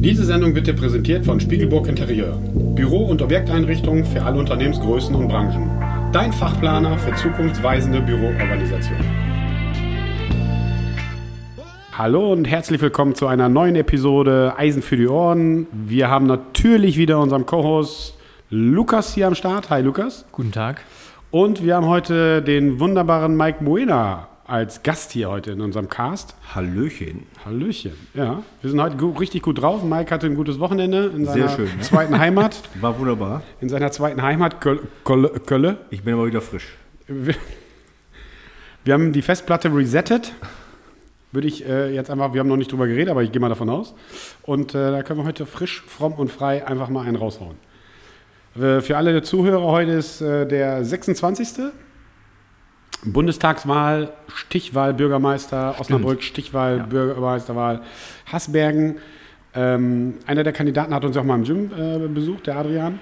[0.00, 2.40] Diese Sendung wird dir präsentiert von Spiegelburg Interieur.
[2.54, 5.68] Büro- und Objekteinrichtungen für alle Unternehmensgrößen und Branchen.
[6.12, 8.96] Dein Fachplaner für zukunftsweisende Büroorganisation.
[11.90, 15.66] Hallo und herzlich willkommen zu einer neuen Episode Eisen für die Ohren.
[15.72, 18.16] Wir haben natürlich wieder unseren Co-Host
[18.50, 19.68] Lukas hier am Start.
[19.68, 20.26] Hi Lukas.
[20.30, 20.80] Guten Tag.
[21.32, 26.34] Und wir haben heute den wunderbaren Mike Moena als Gast hier heute in unserem Cast.
[26.54, 27.26] Hallöchen.
[27.44, 27.92] Hallöchen.
[28.14, 29.84] Ja, wir sind heute gu richtig gut drauf.
[29.84, 31.82] Mike hatte ein gutes Wochenende in seiner schön, ne?
[31.82, 32.62] zweiten Heimat.
[32.80, 33.42] War wunderbar.
[33.60, 35.76] In seiner zweiten Heimat, Köl Köl Kölle.
[35.90, 36.76] Ich bin aber wieder frisch.
[37.06, 37.34] Wir,
[38.84, 40.32] wir haben die Festplatte resettet.
[41.30, 43.50] Würde ich äh, jetzt einfach, wir haben noch nicht drüber geredet, aber ich gehe mal
[43.50, 43.94] davon aus.
[44.44, 47.56] Und äh, da können wir heute frisch, fromm und frei einfach mal einen raushauen.
[48.56, 51.70] Äh, für alle Zuhörer, heute ist äh, der 26.
[53.04, 57.80] Bundestagswahl, Stichwahl Bürgermeister, Osnabrück, Stichwahl Bürgermeisterwahl
[58.32, 58.96] Haßbergen.
[59.54, 62.98] Ähm, einer der Kandidaten hat uns auch mal im Gym äh, besucht, der Adrian.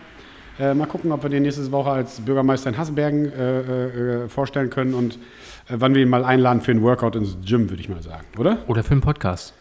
[0.59, 4.71] Äh, mal gucken, ob wir den nächste Woche als Bürgermeister in Haßbergen äh, äh, vorstellen
[4.71, 5.17] können und
[5.69, 8.25] äh, wann wir ihn mal einladen für einen Workout ins Gym, würde ich mal sagen,
[8.39, 8.59] oder?
[8.67, 9.55] Oder für einen Podcast.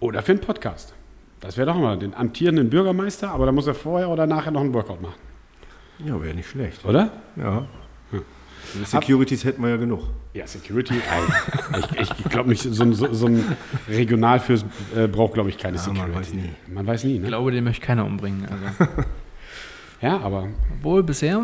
[0.00, 0.94] Oder für einen Podcast.
[1.40, 4.60] Das wäre doch mal den amtierenden Bürgermeister, aber da muss er vorher oder nachher noch
[4.60, 5.14] einen Workout machen,
[6.04, 6.84] Ja, wäre nicht schlecht.
[6.84, 7.10] oder?
[7.36, 7.64] Ja.
[8.84, 10.02] Securities hätten wir ja genug.
[10.34, 10.94] Ja, Security.
[12.00, 13.44] ich ich glaube nicht, so, ein- so, so ein
[13.88, 14.64] Regional fürs
[14.96, 16.08] äh, braucht, glaube ich, keine Ja, Security.
[16.10, 16.50] man weiß nie.
[16.66, 17.26] Man weiß nie, Ich ne?
[17.28, 18.46] glaube, den möchte keiner umbringen.
[18.78, 18.92] Also.
[20.00, 20.46] Ja, aber,
[20.78, 21.42] Obwohl bisher,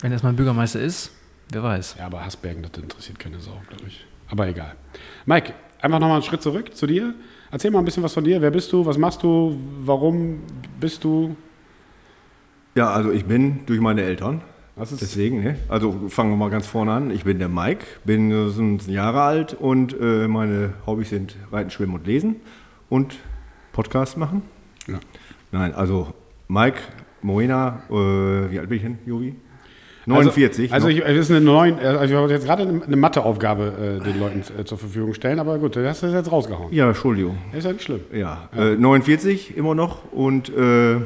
[0.00, 1.10] wenn das mal Bürgermeister ist,
[1.50, 1.96] wer weiß.
[1.98, 4.06] ja, aber Hasbergen, das interessiert keine Sau, glaube ich.
[4.28, 4.76] Aber egal.
[5.26, 7.14] Mike, einfach nochmal einen Schritt zurück zu dir.
[7.50, 8.40] Erzähl mal ein bisschen was von dir.
[8.40, 8.86] Wer bist du?
[8.86, 9.58] Was machst du?
[9.80, 10.40] Warum
[10.78, 11.34] bist du?
[12.76, 14.40] Ja, also ich bin durch meine Eltern.
[15.00, 15.56] Deswegen, ne?
[15.68, 17.10] Also fangen wir mal ganz vorne an.
[17.10, 21.70] Ich bin der Mike, bin äh, 17 Jahre alt und äh, meine Hobbys sind Reiten,
[21.70, 22.36] Schwimmen und Lesen
[22.88, 23.16] und
[23.72, 24.42] Podcast machen.
[24.88, 24.98] Ja.
[25.52, 26.08] Nein, also
[26.48, 26.78] Mike
[27.22, 27.92] Moena, äh,
[28.50, 29.34] wie alt bin ich denn, Jogi?
[30.06, 30.72] 49.
[30.72, 34.04] Also, also ich, es ist eine neuen, also ich wollte jetzt gerade eine Matheaufgabe äh,
[34.04, 36.72] den Leuten äh, zur Verfügung stellen, aber gut, du hast das jetzt rausgehauen.
[36.72, 37.36] ja, Entschuldigung.
[37.52, 38.00] Ist ja nicht schlimm.
[38.12, 40.96] Ja, Äh, 49 immer noch und äh,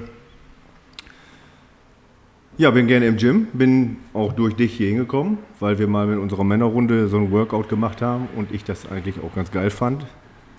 [2.56, 6.18] ja, bin gerne im Gym, bin auch durch dich hier hingekommen, weil wir mal mit
[6.18, 10.06] unserer Männerrunde so ein Workout gemacht haben und ich das eigentlich auch ganz geil fand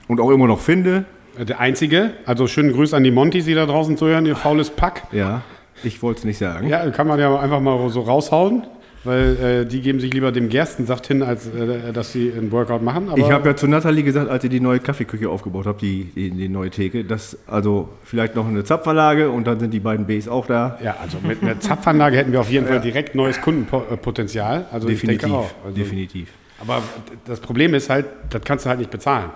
[0.07, 1.05] und auch immer noch finde.
[1.37, 5.03] Der einzige, also schönen Gruß an die Montis, die da draußen zuhören, ihr faules Pack.
[5.11, 5.41] Ja,
[5.83, 6.67] ich wollte es nicht sagen.
[6.67, 8.63] Ja, kann man ja einfach mal so raushauen,
[9.05, 12.81] weil äh, die geben sich lieber dem Gerstensaft hin, als äh, dass sie einen Workout
[12.81, 13.09] machen.
[13.09, 16.05] Aber Ich habe ja zu Nathalie gesagt, als ihr die neue Kaffeeküche aufgebaut habt, die,
[16.15, 20.05] die, die neue Theke, dass also vielleicht noch eine Zapfanlage und dann sind die beiden
[20.05, 20.77] Bs auch da.
[20.83, 24.65] ja, also mit einer Zapfanlage hätten wir auf jeden Fall direkt neues Kundenpotenzial.
[24.71, 25.51] Also Definitiv, auch.
[25.63, 26.29] Also, definitiv.
[26.59, 26.81] Aber
[27.25, 29.29] das Problem ist halt, das kannst du halt nicht bezahlen.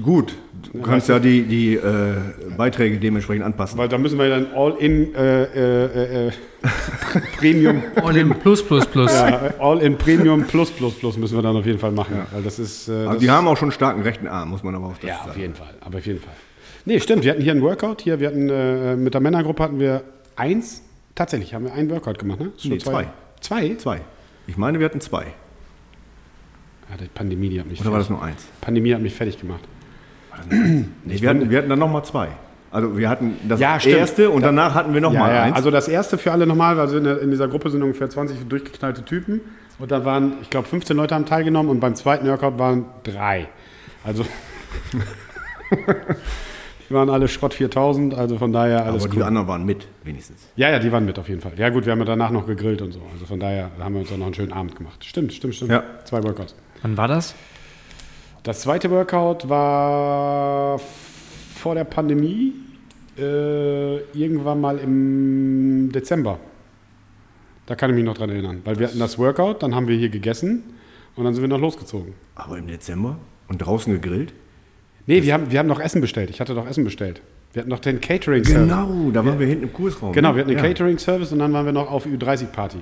[0.00, 0.32] Gut,
[0.72, 2.14] du kannst ja die, die äh,
[2.56, 3.76] Beiträge dementsprechend anpassen.
[3.76, 6.32] Weil da müssen wir dann All-in äh, äh, äh,
[7.38, 9.12] Premium, All in plus, plus, plus.
[9.12, 12.22] ja, All-in Premium Plus Plus Plus müssen wir dann auf jeden Fall machen.
[12.32, 12.88] Weil das ist.
[12.88, 15.06] Äh, das die haben auch schon einen starken rechten Arm, muss man aber auch dazu
[15.06, 15.40] Ja, auf sagen.
[15.40, 15.74] jeden Fall.
[15.80, 16.32] Aber auf jeden Fall.
[16.84, 17.24] Nee, stimmt.
[17.24, 18.02] Wir hatten hier einen Workout.
[18.02, 20.02] Hier, wir hatten äh, mit der Männergruppe hatten wir
[20.36, 20.82] eins.
[21.14, 22.52] Tatsächlich haben wir einen Workout gemacht, ne?
[22.58, 23.08] Schon Nee, zwei.
[23.40, 23.74] Zwei?
[23.76, 24.00] Zwei.
[24.46, 25.24] Ich meine, wir hatten zwei.
[26.88, 28.46] Ja, die Pandemie, die hat mich Oder war das fertig, nur eins?
[28.60, 29.62] Pandemie hat mich fertig gemacht.
[30.50, 32.28] Nee, wir, hatten, wir hatten dann nochmal zwei.
[32.70, 35.42] Also wir hatten das Ja, erste und danach hatten wir nochmal ja, ja.
[35.44, 35.56] eins.
[35.56, 38.48] Also das erste für alle nochmal, weil in, der, in dieser Gruppe sind ungefähr 20
[38.48, 39.40] durchgeknallte Typen.
[39.78, 43.48] Und da waren, ich glaube, 15 Leute haben teilgenommen und beim zweiten Workout waren drei.
[44.04, 44.24] Also
[46.88, 49.18] die waren alle Schrott 4000, also von daher alles aber cool.
[49.20, 50.48] die anderen waren mit, wenigstens.
[50.56, 51.52] Ja, ja, die waren mit auf jeden Fall.
[51.56, 53.00] Ja gut, wir haben ja danach noch gegrillt und so.
[53.12, 55.04] Also von daher haben wir uns auch noch einen schönen Abend gemacht.
[55.04, 55.72] Stimmt, stimmt, stimmt.
[55.72, 55.82] Ja.
[56.04, 56.54] Zwei Workouts.
[56.82, 57.34] Wann war das?
[58.42, 60.78] Das zweite Workout war
[61.66, 62.52] vor der Pandemie,
[63.18, 66.38] äh, irgendwann mal im Dezember.
[67.66, 68.60] Da kann ich mich noch dran erinnern.
[68.64, 70.62] Weil wir hatten das Workout, dann haben wir hier gegessen
[71.16, 72.14] und dann sind wir noch losgezogen.
[72.36, 73.16] Aber im Dezember
[73.48, 74.32] und draußen gegrillt?
[75.08, 76.30] Nee, wir haben, wir haben noch Essen bestellt.
[76.30, 77.20] Ich hatte doch Essen bestellt.
[77.52, 78.68] Wir hatten noch den Catering-Service.
[78.68, 80.12] Genau, da waren wir hinten im Kursraum.
[80.12, 80.36] Genau, ne?
[80.36, 80.68] wir hatten den ja.
[80.68, 82.78] Catering-Service und dann waren wir noch auf Ü30-Party.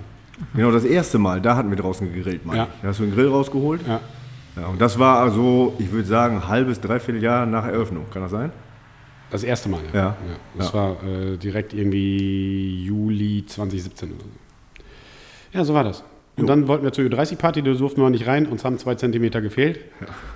[0.54, 2.56] Genau, das erste Mal, da hatten wir draußen gegrillt, Mann.
[2.56, 2.68] Ja.
[2.82, 3.80] Da hast du den Grill rausgeholt.
[3.88, 4.02] Ja.
[4.56, 8.04] Ja, und das war also, ich würde sagen, ein halbes, dreiviertel Jahr nach Eröffnung.
[8.12, 8.52] Kann das sein?
[9.34, 10.00] Das erste Mal, ja.
[10.00, 10.16] Ja.
[10.56, 10.74] Das Ja.
[10.74, 14.28] war äh, direkt irgendwie Juli 2017 oder so.
[15.58, 16.04] Ja, so war das.
[16.36, 16.46] Und Jo.
[16.46, 19.80] dann wollten wir zur Ü30-Party, da durften wir nicht rein, uns haben zwei Zentimeter gefehlt.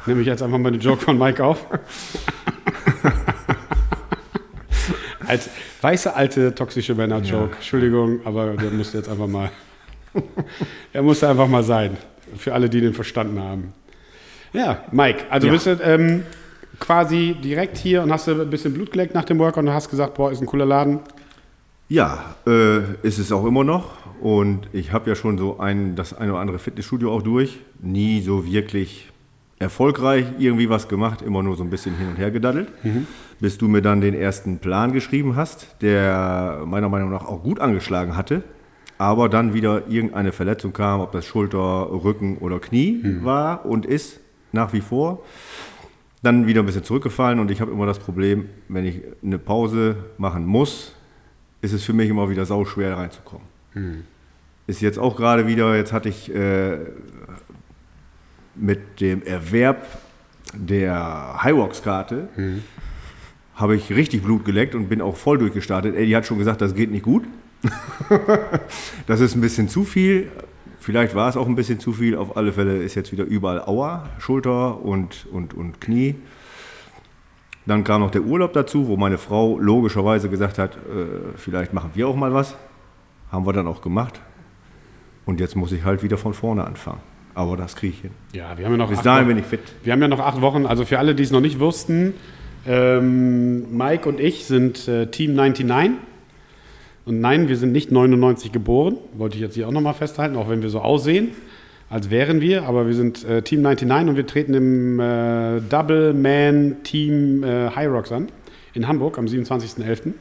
[0.07, 1.65] Nehme ich jetzt einfach mal den Joke von Mike auf.
[5.29, 5.49] Als
[5.81, 7.55] weiße, alte, toxische Männer-Joke.
[7.55, 9.51] Entschuldigung, aber der musste jetzt einfach mal.
[10.93, 11.97] er musste einfach mal sein.
[12.37, 13.73] Für alle, die den verstanden haben.
[14.53, 15.53] Ja, Mike, also Ja.
[15.53, 16.25] bist du ähm,
[16.79, 19.91] quasi direkt hier und hast du ein bisschen Blut geleckt nach dem Workout und hast
[19.91, 21.01] gesagt, boah, ist ein cooler Laden.
[21.89, 23.93] Ja, äh, ist es auch immer noch.
[24.21, 27.61] Und ich habe ja schon so ein, das eine oder andere Fitnessstudio auch durch.
[27.81, 29.09] Nie so wirklich
[29.59, 32.69] erfolgreich irgendwie was gemacht, immer nur so ein bisschen hin und her gedaddelt.
[33.41, 37.61] Bis du mir dann den ersten Plan geschrieben hast, der meiner Meinung nach auch gut
[37.61, 38.43] angeschlagen hatte.
[38.99, 44.21] Aber dann wieder irgendeine Verletzung kam, ob das Schulter, Rücken oder Knie war und ist
[44.53, 45.23] nach wie vor.
[46.23, 49.97] Dann wieder ein bisschen zurückgefallen und ich habe immer das Problem, wenn ich eine Pause
[50.19, 50.95] machen muss,
[51.61, 53.47] ist es für mich immer wieder sauschwer reinzukommen.
[54.67, 56.79] Ist jetzt auch gerade wieder, jetzt hatte ich äh,
[58.55, 59.87] mit dem Erwerb
[60.55, 62.29] der Highwalks-Karte,
[63.55, 65.97] habe ich richtig Blut geleckt und bin auch voll durchgestartet.
[65.97, 67.25] Eddie hat schon gesagt, das geht nicht gut.
[69.07, 70.31] das ist ein bisschen zu viel.
[70.89, 72.17] Vielleicht war es auch ein bisschen zu viel.
[72.17, 76.15] Auf alle Fälle ist jetzt wieder überall Aua, Schulter und, und, und Knie.
[77.67, 81.91] Dann kam noch der Urlaub dazu, wo meine Frau logischerweise gesagt hat, äh, vielleicht machen
[81.93, 82.57] wir auch mal was.
[83.31, 84.19] Haben wir dann auch gemacht.
[85.27, 87.01] Und jetzt muss ich halt wieder von vorne anfangen.
[87.35, 88.13] Aber das kriege ich hin.
[88.33, 89.35] Ja, wir haben ja noch Bis dahin Wochen.
[89.35, 89.61] bin ich fit.
[89.83, 92.15] Wir haben ja noch acht Wochen, also für alle, die es noch nicht wussten,
[92.67, 95.99] ähm, Mike und ich sind äh, Team 99.
[97.09, 100.51] Und nein, wir sind nicht 99 geboren, wollte ich jetzt hier auch nochmal festhalten, auch
[100.51, 101.31] wenn wir so aussehen,
[101.89, 107.45] als wären wir, aber wir sind äh, Team 99 und wir treten im äh, Double-Man-Team
[107.45, 108.29] äh, High Rocks an,
[108.75, 110.13] in Hamburg am 27.11.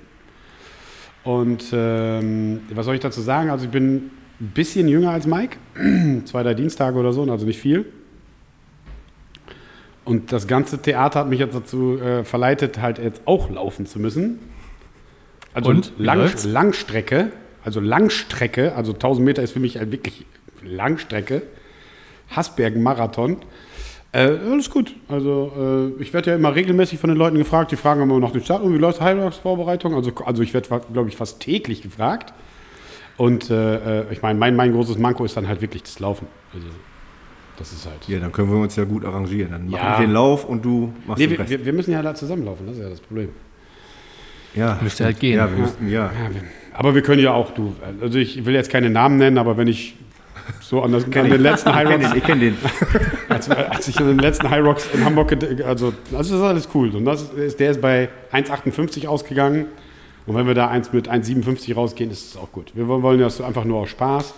[1.25, 3.49] Und ähm, was soll ich dazu sagen?
[3.49, 5.57] Also ich bin ein bisschen jünger als Mike,
[6.23, 7.83] zwei, drei Dienstage oder so, also nicht viel.
[10.05, 13.99] Und das ganze Theater hat mich jetzt dazu äh, verleitet, halt jetzt auch laufen zu
[13.99, 14.39] müssen.
[15.57, 15.91] Also Und?
[15.97, 16.29] Lang?
[16.45, 17.31] Langstrecke,
[17.63, 20.25] also Langstrecke, also 1000 Meter ist für mich wirklich
[20.63, 21.41] Langstrecke.
[22.29, 23.37] Hasbergen-Marathon.
[24.11, 24.19] Äh,
[24.51, 24.93] alles gut.
[25.07, 28.31] Also äh, ich werde ja immer regelmäßig von den Leuten gefragt, die fragen immer nach
[28.31, 29.95] den Start und wie läuft High Rocks Vorbereitung.
[29.95, 32.33] Also, also ich werde, glaube ich, fast täglich gefragt.
[33.17, 36.27] Und äh, äh, ich meine, mein, mein großes Manko ist dann halt wirklich das Laufen.
[36.53, 36.67] Also
[37.57, 38.07] das ist halt.
[38.07, 39.51] Ja, dann können wir uns ja gut arrangieren.
[39.51, 39.93] Dann mache Ja.
[39.93, 41.49] ich den Lauf und du machst Nee, den wir, Rest.
[41.49, 43.29] wir, wir müssen ja da zusammenlaufen, das ist ja das Problem.
[44.57, 45.37] Ja, Müsste halt gehen.
[45.37, 46.05] Ja, wir müssten, ja.
[46.05, 46.41] Ja, wir,
[46.73, 49.67] aber wir können ja auch, du, also ich will jetzt keine Namen nennen, aber wenn
[49.67, 49.95] ich
[50.61, 52.57] so an, das, an den letzten High Ich kenne Rocks, den, ich kenn den.
[53.29, 56.69] als, als ich an den letzten High Rocks in Hamburg, ged- also das ist alles
[56.73, 56.89] cool.
[56.95, 59.65] Und das ist, der ist bei 1,58 ausgegangen.
[60.25, 62.71] Und wenn wir da eins mit 1,57 rausgehen, ist es auch gut.
[62.75, 64.33] Wir wollen so einfach nur aus Spaß.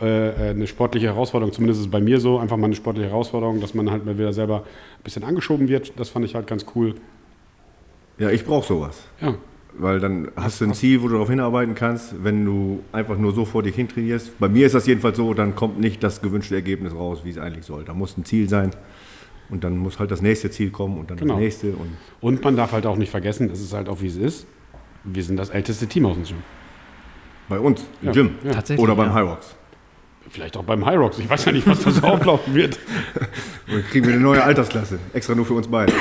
[0.00, 3.08] Äh, äh, eine sportliche Herausforderung, zumindest ist es bei mir so, einfach mal eine sportliche
[3.08, 4.64] Herausforderung, dass man halt mal wieder selber
[4.98, 5.92] ein bisschen angeschoben wird.
[5.98, 6.94] Das fand ich halt ganz cool.
[8.18, 9.02] Ja, ich brauche sowas.
[9.20, 9.34] Ja,
[9.76, 12.22] Weil dann hast du ein Ziel, wo du darauf hinarbeiten kannst.
[12.22, 15.34] Wenn du einfach nur so vor dich hin trainierst, bei mir ist das jedenfalls so,
[15.34, 17.84] dann kommt nicht das gewünschte Ergebnis raus, wie es eigentlich soll.
[17.84, 18.70] Da muss ein Ziel sein
[19.50, 21.34] und dann muss halt das nächste Ziel kommen und dann Genau.
[21.34, 21.72] das nächste.
[21.72, 21.88] Und
[22.20, 24.46] Und man darf halt auch nicht vergessen, es ist halt auch wie es ist.
[25.02, 26.36] Wir sind das älteste Team aus dem Gym.
[27.48, 28.52] bei uns im Ja, Gym ja.
[28.52, 28.82] Tatsächlich.
[28.82, 29.14] oder beim ja.
[29.14, 29.56] High Rocks.
[30.30, 31.18] Vielleicht auch beim High Rocks.
[31.18, 32.78] Ich weiß ja nicht, was da so auflaufen wird.
[33.66, 35.92] Und dann kriegen wir eine neue Altersklasse, extra nur für uns beide.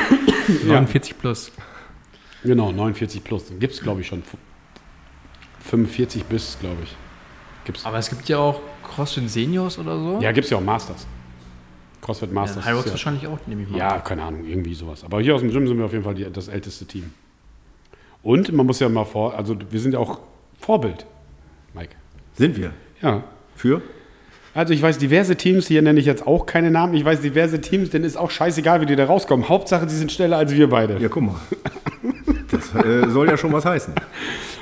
[0.65, 1.51] 49 plus.
[2.43, 3.45] Genau, 49 plus.
[3.59, 4.23] Gibt es, glaube ich, schon.
[5.61, 6.95] 45 bis, glaube ich.
[7.65, 7.85] Gibt's.
[7.85, 10.19] Aber es gibt ja auch CrossFit Seniors oder so.
[10.21, 11.07] Ja, gibt es ja auch Masters.
[12.01, 12.65] CrossFit ja Masters.
[12.65, 13.77] High Rocks ist ja, wahrscheinlich auch, nehme ich mal.
[13.77, 15.03] ja, keine Ahnung, irgendwie sowas.
[15.03, 17.13] Aber hier aus dem Gym sind wir auf jeden Fall die, das älteste Team.
[18.21, 20.19] Und man muss ja mal vor, also wir sind ja auch
[20.59, 21.05] Vorbild,
[21.73, 21.95] Mike.
[22.35, 22.71] Sind wir.
[23.01, 23.23] Ja.
[23.55, 23.81] Für?
[24.53, 27.59] Also ich weiß diverse Teams, hier nenne ich jetzt auch keine Namen, ich weiß diverse
[27.59, 29.49] Teams, denen ist auch scheißegal, wie die da rauskommen.
[29.49, 30.99] Hauptsache, die sind schneller als wir beide.
[30.99, 31.35] Ja, guck mal.
[32.53, 33.93] Das äh, soll ja schon was heißen.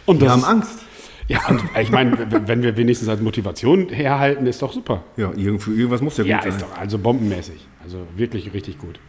[0.05, 0.79] Und Wir das haben ist- Angst.
[1.27, 2.17] Ja, und ich meine,
[2.47, 5.03] wenn wir wenigstens als Motivation herhalten, ist doch super.
[5.15, 6.69] Ja, irgendwas muss ja, Ja, gut ist sein.
[6.69, 7.65] doch also bombenmäßig.
[7.83, 8.99] Also wirklich richtig gut.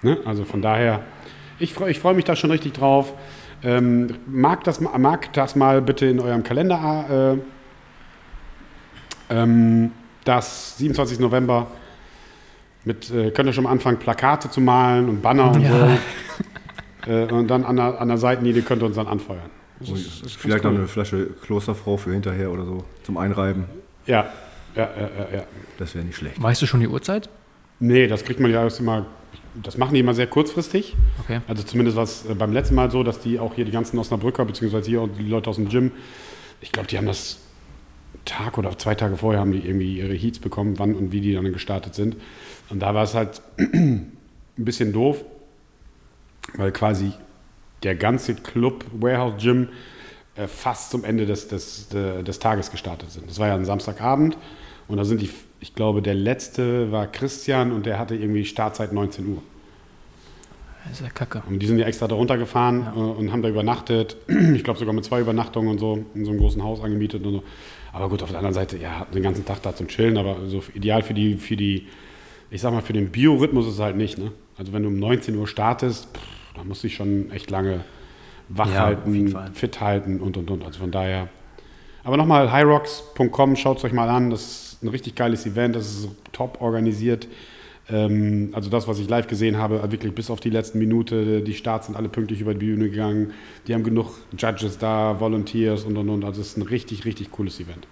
[0.00, 0.16] Ne?
[0.24, 1.00] Also von daher,
[1.58, 3.12] ich freue ich freu mich da schon richtig drauf.
[3.62, 7.38] Ähm, mag, das, ma- mag das mal bitte in eurem Kalender.
[9.30, 9.90] Äh, ähm,
[10.24, 11.18] das 27.
[11.20, 11.66] November
[12.84, 15.70] mit, äh, könnt ihr schon mal anfangen, Plakate zu malen und Banner und Ja.
[15.70, 15.88] so.
[17.06, 19.50] Äh, und dann an der, an der Seitenlinie könnt ihr uns dann anfeuern.
[19.80, 20.78] Das ist- das ist Vielleicht ganz noch cool.
[20.78, 23.64] eine Flasche Klosterfrau für hinterher oder so zum Einreiben.
[24.06, 24.32] Ja,
[24.74, 25.44] ja, ja, ja, ja.
[25.78, 26.40] Das wäre nicht schlecht.
[26.42, 27.28] Weißt du schon die Uhrzeit?
[27.80, 29.06] Nee, das kriegt man ja erst immer
[29.62, 30.94] das machen die immer sehr kurzfristig.
[31.24, 31.40] Okay.
[31.48, 33.98] Also zumindest war es äh, beim letzten Mal so, dass die auch hier die ganzen
[33.98, 35.90] Osnabrücker, beziehungsweise hier auch die Leute aus dem Gym,
[36.60, 37.38] ich glaube, die haben das
[38.24, 41.32] Tag oder zwei Tage vorher haben die irgendwie ihre Heats bekommen, wann und wie die
[41.32, 42.16] dann gestartet sind.
[42.68, 44.12] Und da war es halt ein
[44.56, 45.24] bisschen doof,
[46.54, 47.12] weil quasi
[47.82, 49.68] der ganze Club Warehouse Gym
[50.36, 53.28] äh, fast zum Ende des, des, de- des Tages gestartet sind.
[53.28, 54.36] Das war ja ein Samstagabend
[54.88, 58.92] und da sind die, ich glaube, der letzte war Christian und der hatte irgendwie Startzeit
[58.92, 59.42] 19 Uhr.
[60.84, 61.42] Das ist ja kacke.
[61.46, 64.16] Und die sind ja extra da runtergefahren äh, und haben da übernachtet.
[64.54, 67.32] Ich glaube sogar mit zwei Übernachtungen und so in so einem großen Haus angemietet und
[67.32, 67.42] so.
[67.92, 70.62] Aber gut, auf der anderen Seite, ja, den ganzen Tag da zum Chillen, aber so
[70.74, 71.86] ideal für die, für die,
[72.50, 74.18] ich sag mal, für den Biorhythmus ist es halt nicht.
[74.18, 74.30] Ne?
[74.56, 76.20] Also wenn du um 19 Uhr startest, pff,
[76.58, 77.80] da musst du dich schon echt lange
[78.48, 80.64] wach Ja, halten, fit halten und und und.
[80.64, 81.28] Also von daher.
[82.04, 84.30] Aber nochmal, highrocks.com, schaut es euch mal an.
[84.30, 87.28] Das ist ein richtig geiles Event, das ist top organisiert.
[87.90, 91.54] Ähm, also das, was ich live gesehen habe, wirklich bis auf die letzten Minute, die
[91.54, 93.32] Starts sind alle pünktlich über die Bühne gegangen.
[93.66, 96.24] Die haben genug Judges da, Volunteers und und und.
[96.24, 97.86] Also es ist ein richtig, richtig cooles Event.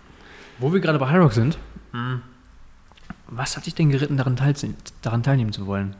[0.59, 1.59] Wo wir gerade bei High Rock sind,
[1.93, 2.23] hm,
[3.29, 4.37] was hat dich denn geritten, daran,
[5.03, 5.97] daran teilnehmen zu wollen?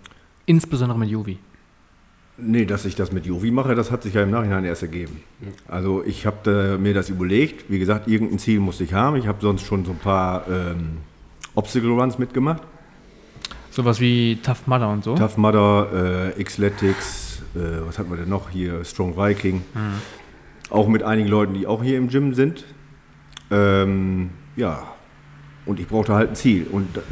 [0.47, 1.39] Insbesondere mit Jovi.
[2.39, 5.23] Nee, dass ich das mit Jovi mache, das hat sich ja im Nachhinein erst ergeben.
[5.69, 7.71] Also ich habe mir das überlegt.
[7.71, 9.17] Wie gesagt, irgendein Ziel musste ich haben.
[9.17, 10.99] Ich habe sonst schon so ein paar ähm,
[11.55, 12.63] Obstacle Runs mitgemacht.
[13.71, 15.15] Sowas wie Tough Mudder und so.
[15.15, 18.85] Tough Mudder, äh, Xletics, äh, was hatten wir denn noch hier?
[18.85, 19.63] Strong Viking.
[20.69, 22.65] Auch mit einigen Leuten, die auch hier im Gym sind.
[23.51, 24.83] Ähm, ja,
[25.65, 26.67] und ich brauchte halt ein Ziel.
[26.71, 27.03] Und da,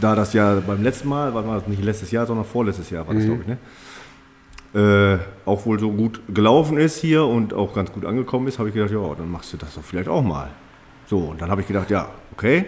[0.00, 3.14] da das ja beim letzten Mal, war das nicht letztes Jahr, sondern vorletztes Jahr war
[3.14, 3.58] das, glaube ich, ne?
[4.74, 8.70] Äh, auch wohl so gut gelaufen ist hier und auch ganz gut angekommen ist, habe
[8.70, 10.50] ich gedacht, ja, dann machst du das doch vielleicht auch mal.
[11.06, 12.64] So, und dann habe ich gedacht, ja, okay.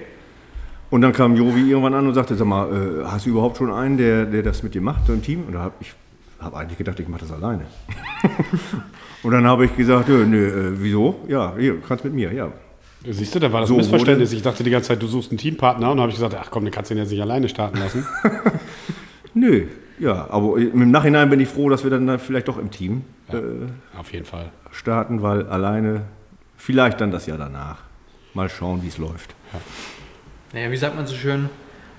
[0.88, 3.72] Und dann kam Jovi irgendwann an und sagte, sag mal, äh, hast du überhaupt schon
[3.72, 5.44] einen, der, der das mit dir macht, so im Team?
[5.48, 5.94] Und da habe ich
[6.38, 7.66] hab eigentlich gedacht, ich mache das alleine.
[9.24, 11.16] und dann habe ich gesagt, ja, nö, äh, wieso?
[11.26, 12.52] Ja, hier, kannst mit mir, ja.
[13.08, 14.32] Siehst du, da war das So Missverständnis.
[14.32, 16.50] Ich dachte die ganze Zeit, du suchst einen Teampartner und dann habe ich gesagt, ach
[16.50, 18.06] komm, den kannst du den jetzt nicht alleine starten lassen.
[19.34, 19.66] Nö,
[19.98, 23.04] ja, aber im Nachhinein bin ich froh, dass wir dann da vielleicht doch im Team
[23.32, 23.36] äh,
[23.98, 24.50] Auf jeden Fall.
[24.70, 26.02] starten, weil alleine
[26.56, 27.78] vielleicht dann das Jahr danach.
[28.34, 29.34] Mal schauen, wie es läuft.
[30.52, 31.48] Naja, wie sagt man so schön?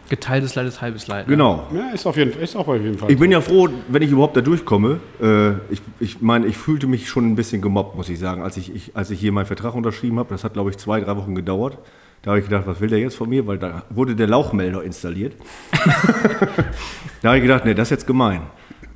[0.10, 1.28] Geteiltes Leid ist halbes Leid.
[1.28, 1.34] ne?
[1.34, 1.68] Genau.
[1.74, 3.12] Ja, ist, auf jeden, ist auch auf jeden Fall.
[3.12, 3.38] Ich bin so.
[3.38, 5.00] ja froh, wenn ich überhaupt da durchkomme.
[5.22, 8.56] Äh, ich ich meine, ich fühlte mich schon ein bisschen gemobbt, muss ich sagen, als
[8.56, 10.30] ich, ich, als ich hier meinen Vertrag unterschrieben habe.
[10.30, 11.78] Das hat, glaube ich, zwei, drei Wochen gedauert.
[12.22, 13.46] Da habe ich gedacht, was will der jetzt von mir?
[13.48, 15.34] Weil da wurde der Lauchmelder installiert.
[17.22, 18.42] da habe ich gedacht, nee, das ist jetzt gemein.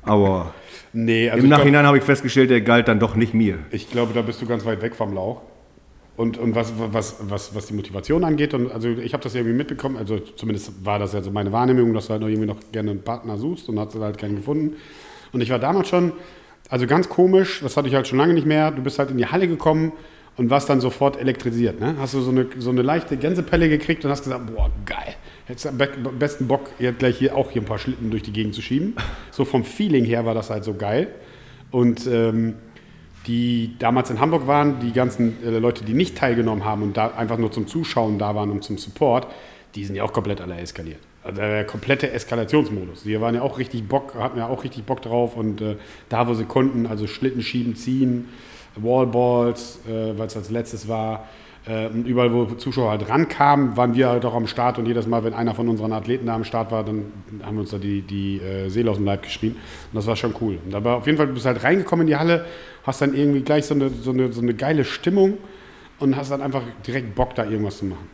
[0.02, 0.52] Aber
[0.92, 3.58] Nee, also im Nachhinein habe ich festgestellt, der galt dann doch nicht mir.
[3.70, 5.40] Ich glaube, da bist du ganz weit weg vom Lauch.
[6.16, 9.54] Und, und was, was, was, was die Motivation angeht, und also ich habe das irgendwie
[9.54, 12.58] mitbekommen, also zumindest war das ja so meine Wahrnehmung, dass du halt noch irgendwie noch
[12.70, 14.76] gerne einen Partner suchst und hast halt keinen gefunden.
[15.32, 16.12] Und ich war damals schon,
[16.68, 19.16] also ganz komisch, das hatte ich halt schon lange nicht mehr, du bist halt in
[19.16, 19.92] die Halle gekommen
[20.36, 21.80] und warst dann sofort elektrisiert.
[21.80, 21.96] Ne?
[21.98, 25.14] Hast du so eine, so eine leichte Gänsepelle gekriegt und hast gesagt, boah, geil.
[25.46, 28.32] Hättest am be besten Bock, jetzt gleich hier auch hier ein paar Schlitten durch die
[28.32, 28.94] Gegend zu schieben.
[29.30, 31.08] So vom Feeling her war das halt so geil.
[31.70, 32.54] Und ähm,
[33.26, 37.12] die damals in Hamburg waren, die ganzen äh, Leute, die nicht teilgenommen haben und da
[37.12, 39.26] einfach nur zum Zuschauen da waren und zum Support,
[39.74, 41.00] die sind ja auch komplett alle eskaliert.
[41.24, 43.04] Also der komplette Eskalationsmodus.
[43.04, 45.76] Die waren ja auch richtig Bock, hatten ja auch richtig Bock drauf und äh,
[46.08, 48.28] da, wo sie konnten, also Schlitten schieben, ziehen,
[48.76, 51.26] Wallballs, äh, weil es als letztes war,
[51.64, 55.06] äh, und überall, wo Zuschauer halt rankamen, waren wir halt auch am Start und jedes
[55.06, 57.04] Mal, wenn einer von unseren Athleten da am Start war, dann
[57.42, 59.52] haben wir uns da die, die äh, Seele aus dem Leib geschrien.
[59.52, 60.58] Und das war schon cool.
[60.64, 62.46] Und aber auf jeden Fall, du bist halt reingekommen in die Halle,
[62.84, 65.38] hast dann irgendwie gleich so eine, so eine, so eine geile Stimmung
[66.00, 68.08] und hast dann einfach direkt Bock, da irgendwas zu machen.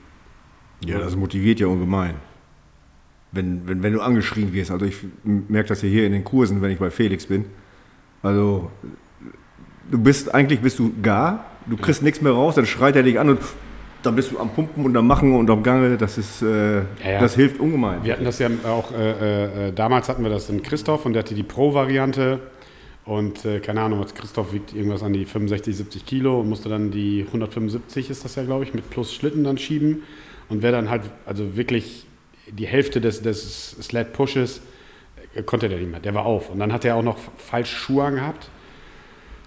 [0.85, 2.17] Ja, das motiviert ja ungemein.
[3.33, 4.71] Wenn, wenn, wenn du angeschrien wirst.
[4.71, 7.47] Also ich merke das ja hier in den Kursen, wenn ich bei Felix bin.
[8.23, 8.71] Also
[9.91, 13.19] du bist, eigentlich bist du gar, du kriegst nichts mehr raus, dann schreit er dich
[13.19, 13.41] an und
[14.03, 15.97] dann bist du am Pumpen und am Machen und am Gange.
[15.97, 16.85] Das ist, äh, ja.
[17.21, 18.05] das hilft ungemein.
[18.05, 21.23] Wir hatten das ja auch, äh, äh, damals hatten wir das in Christoph und der
[21.23, 22.41] hatte die Pro-Variante.
[23.05, 26.91] Und äh, keine Ahnung, Christoph wiegt irgendwas an die 65, 70 Kilo und musste dann
[26.91, 30.03] die 175 ist das ja, glaube ich, mit plus Schlitten dann schieben.
[30.49, 32.07] Und wer dann halt, also wirklich
[32.51, 34.61] die Hälfte des, des Sled Pushes
[35.35, 36.51] äh, konnte der nicht mehr, der war auf.
[36.51, 38.51] Und dann hat er auch noch falsche Schuhe angehabt.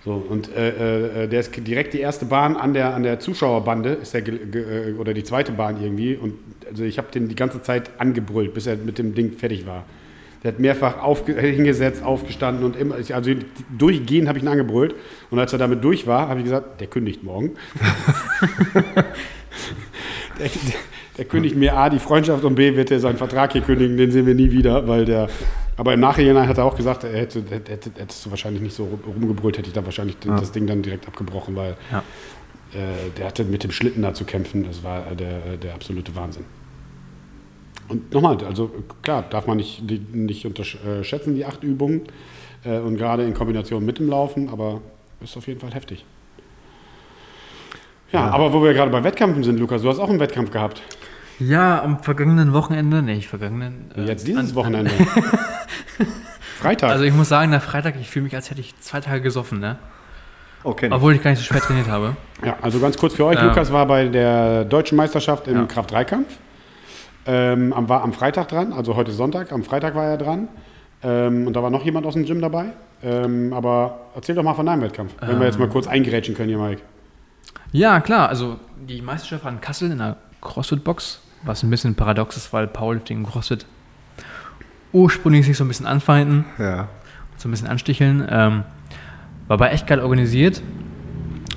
[0.03, 3.89] So, und äh, äh, der ist direkt die erste Bahn an der, an der Zuschauerbande,
[3.89, 6.15] ist der, äh, oder die zweite Bahn irgendwie.
[6.15, 6.33] Und
[6.67, 9.85] also ich habe den die ganze Zeit angebrüllt, bis er mit dem Ding fertig war.
[10.43, 13.31] Der hat mehrfach aufge hingesetzt, aufgestanden und immer, also
[13.77, 14.95] durchgehend habe ich ihn angebrüllt.
[15.29, 17.51] Und als er damit durch war, habe ich gesagt, der kündigt morgen.
[20.39, 20.49] der, der,
[21.21, 24.11] er kündigt mir A die Freundschaft und B wird er seinen Vertrag hier kündigen, den
[24.11, 25.29] sehen wir nie wieder, weil der.
[25.77, 28.75] Aber im Nachhinein hat er auch gesagt, er hätte, hätte, hätte, hättest du wahrscheinlich nicht
[28.75, 30.35] so rumgebrüllt, hätte ich da wahrscheinlich Ja.
[30.39, 31.99] das Ding dann direkt abgebrochen, weil Ja.
[32.73, 34.63] äh, der hatte mit dem Schlitten da zu kämpfen.
[34.65, 36.43] Das war äh, der, der absolute Wahnsinn.
[37.87, 38.71] Und nochmal, also
[39.03, 42.01] klar, darf man nicht, die, nicht unterschätzen, die acht Übungen.
[42.63, 44.81] Äh, und gerade in Kombination mit dem Laufen, aber
[45.23, 46.03] ist auf jeden Fall heftig.
[48.11, 48.31] Ja, Ja.
[48.31, 50.81] aber wo wir gerade bei Wettkämpfen sind, Lukas, du hast auch einen Wettkampf gehabt.
[51.47, 53.89] Ja, am vergangenen Wochenende, nee, vergangenen.
[53.95, 54.91] äh, Jetzt dieses an- Wochenende.
[56.59, 56.91] Freitag.
[56.91, 59.59] Also ich muss sagen, nach Freitag, ich fühle mich, als hätte ich zwei Tage gesoffen,
[59.59, 59.77] ne?
[60.63, 60.89] Okay.
[60.91, 62.15] Obwohl ich gar nicht so schwer trainiert habe.
[62.45, 63.45] Ja, also ganz kurz für euch, Ja.
[63.47, 65.65] Lukas war bei der deutschen Meisterschaft im Ja.
[65.65, 66.27] Kraft-3-Kampf.
[67.25, 70.47] Ähm, war am Freitag dran, also heute Sonntag, am Freitag war er dran.
[71.03, 72.65] Ähm, und da war noch jemand aus dem Gym dabei.
[73.03, 76.49] Ähm, aber erzähl doch mal von deinem Wettkampf, wenn wir jetzt mal kurz eingerätschen können
[76.49, 76.81] hier, Mike.
[77.71, 78.57] Ja, klar, also
[78.87, 83.19] die Meisterschaft war in Kassel in der CrossFit-Box, was ein bisschen paradox ist, weil Powerlifting
[83.19, 83.65] und CrossFit
[84.93, 86.87] ursprünglich sich so ein bisschen anfeinden, Ja.
[87.37, 88.21] so ein bisschen ansticheln.
[88.29, 88.63] Ähm,
[89.47, 90.61] war aber echt geil organisiert.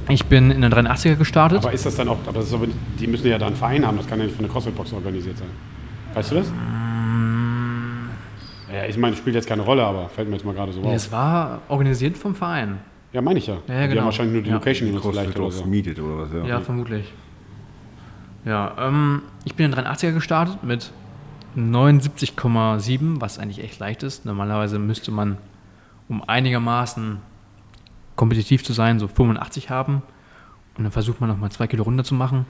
[0.08, 1.58] Ich bin in der 83er gestartet.
[1.58, 2.66] Aber ist das dann auch, aber das ist aber,
[3.00, 5.38] die müssen ja da einen Verein haben, das kann ja nicht von der CrossFit-Box organisiert
[5.38, 5.48] sein.
[6.14, 6.52] Weißt du das?
[8.72, 10.88] Ja, ich meine, spielt jetzt keine Rolle, aber fällt mir jetzt mal gerade so nee,
[10.88, 10.94] auf.
[10.94, 12.78] es war organisiert vom Verein.
[13.12, 13.58] Ja, meine ich ja.
[13.68, 14.00] Ja, ja, Die genau.
[14.00, 14.54] haben wahrscheinlich nur die Ja.
[14.56, 15.70] Location genutzt vielleicht CrossFit oder so.
[15.70, 16.44] mietet oder was, ja.
[16.44, 17.12] Ja, vermutlich.
[18.44, 20.92] Ja, ähm, ich bin in 83er gestartet mit
[21.56, 24.24] 79,7, was eigentlich echt leicht ist.
[24.24, 25.38] Normalerweise müsste man,
[26.08, 27.18] um einigermaßen
[28.16, 30.02] kompetitiv zu sein, so 85 haben.
[30.76, 32.46] Und dann versucht man nochmal zwei Kilo runter zu machen.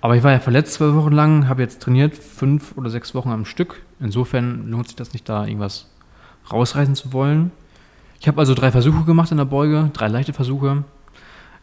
[0.00, 3.30] Aber ich war ja verletzt zwei Wochen lang, habe jetzt trainiert, fünf oder sechs Wochen
[3.30, 3.82] am Stück.
[3.98, 5.90] Insofern lohnt sich das nicht, da irgendwas
[6.52, 7.50] rausreißen zu wollen.
[8.20, 10.84] Ich habe also drei Versuche gemacht in der Beuge, drei leichte Versuche.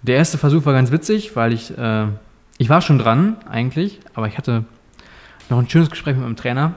[0.01, 2.07] Der erste Versuch war ganz witzig, weil ich, äh,
[2.57, 4.65] ich war schon dran eigentlich, aber ich hatte
[5.49, 6.73] noch ein schönes Gespräch mit meinem Trainer.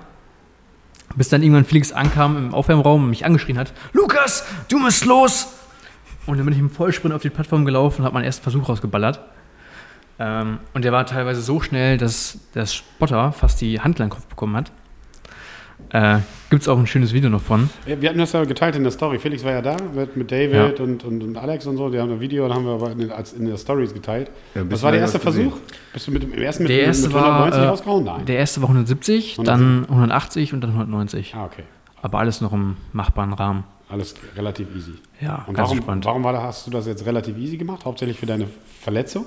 [1.16, 5.54] Bis dann irgendwann Felix ankam im Aufwärmraum und mich angeschrien hat, Lukas, du musst los!
[6.26, 8.68] Und dann bin ich im Vollsprint auf die Plattform gelaufen und habe meinen ersten Versuch
[8.68, 9.20] rausgeballert.
[10.18, 14.14] Ähm, und der war teilweise so schnell, dass der Spotter fast die Handel in den
[14.14, 14.70] Kopf bekommen hat.
[15.90, 16.18] Äh,
[16.50, 17.70] Gibt es auch ein schönes Video noch von.
[17.86, 19.18] Ja, Wir hatten das ja geteilt in der Story.
[19.18, 21.88] Felix war ja da mit, mit David und, und, und Alex und so.
[21.90, 24.30] Die haben ein Video, dann haben wir aber in, den- als in der Stories geteilt.
[24.54, 25.50] Ja, was war der was erste gesehen.
[25.50, 25.62] Versuch?
[25.92, 28.04] Bist du mit dem ersten mit, Der erste mit war, 190 äh, rausgehauen?
[28.04, 28.24] Nein.
[28.26, 31.34] Der erste war 170, dann 180 und dann 190.
[31.34, 31.62] ah, okay.
[32.02, 33.64] Aber alles noch im machbaren Rahmen.
[33.88, 34.92] Alles relativ easy.
[35.20, 36.04] Ja, Und ganz warum, entspannt.
[36.04, 37.84] warum war da, hast du das jetzt relativ easy gemacht?
[37.86, 38.46] Hauptsächlich für deine
[38.80, 39.24] Verletzung?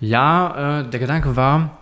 [0.00, 1.78] Ja, äh, der Gedanke war,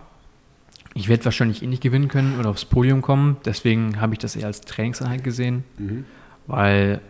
[0.93, 3.37] ich werde wahrscheinlich eh nicht gewinnen können oder aufs Podium kommen.
[3.45, 5.63] Deswegen habe ich das eher als Trainingseinheit gesehen,
[6.47, 7.01] weil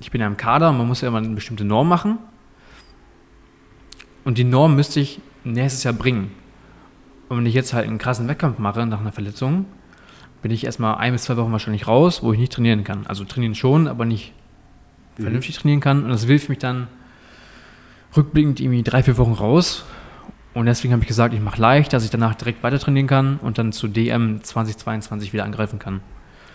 [0.00, 2.18] ich bin ja im Kader und man muss ja immer eine bestimmte Norm machen.
[4.24, 6.30] Und die Norm müsste ich nächstes Jahr bringen.
[7.28, 9.66] Und wenn ich jetzt halt einen krassen Wettkampf mache nach einer Verletzung,
[10.42, 13.06] bin ich erstmal ein bis zwei Wochen wahrscheinlich raus, wo ich nicht trainieren kann.
[13.06, 14.32] Also trainieren schon, aber nicht
[15.16, 16.04] vernünftig trainieren kann.
[16.04, 16.88] Und das wirft mich dann
[18.16, 19.84] rückblickend irgendwie drei, vier Wochen raus.
[20.54, 23.38] Und deswegen habe ich gesagt, ich mache leicht, dass ich danach direkt weiter trainieren kann
[23.42, 26.00] und dann zu DM 2022 wieder angreifen kann.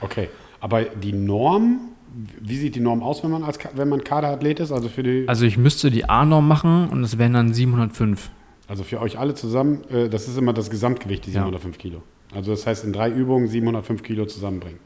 [0.02, 0.30] Okay.
[0.62, 1.80] Aber die Norm,
[2.42, 4.72] wie sieht die Norm aus, wenn man, als, wenn man Kaderathlet ist?
[4.72, 8.30] Also für, die, Also ich müsste die A-Norm machen und das wären dann 705.
[8.68, 11.42] also für euch alle zusammen, äh, das ist immer das Gesamtgewicht, die Ja.
[11.44, 12.02] 705 Kilo.
[12.34, 14.80] Also das heißt, in drei Übungen 705 Kilo zusammenbringen.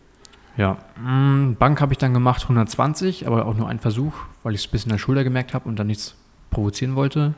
[0.57, 0.77] Ja.
[1.03, 4.67] Mm, Bank habe ich dann gemacht 120, aber auch nur ein Versuch, weil ich es
[4.67, 6.15] ein bisschen in der Schulter gemerkt habe und dann nichts
[6.51, 7.33] provozieren wollte.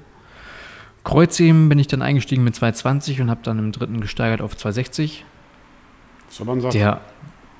[1.05, 5.23] Kreuzheben bin ich dann eingestiegen mit 220 und habe dann im dritten gesteigert auf 260.
[6.29, 6.73] Soll man sagen?
[6.73, 6.99] Der,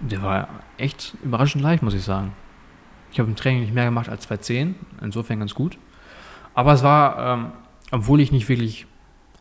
[0.01, 2.33] der war echt überraschend leicht, muss ich sagen.
[3.11, 5.77] Ich habe im Training nicht mehr gemacht als 210, insofern ganz gut.
[6.55, 7.51] Aber es war, ähm,
[7.91, 8.87] obwohl ich nicht wirklich,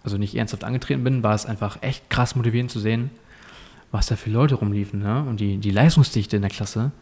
[0.04, 3.10] also nicht ernsthaft angetreten bin, war es einfach echt krass motivierend zu sehen,
[3.90, 5.00] was da für Leute rumliefen.
[5.00, 5.24] Ne?
[5.26, 6.92] Und die, die Leistungsdichte in der Klasse,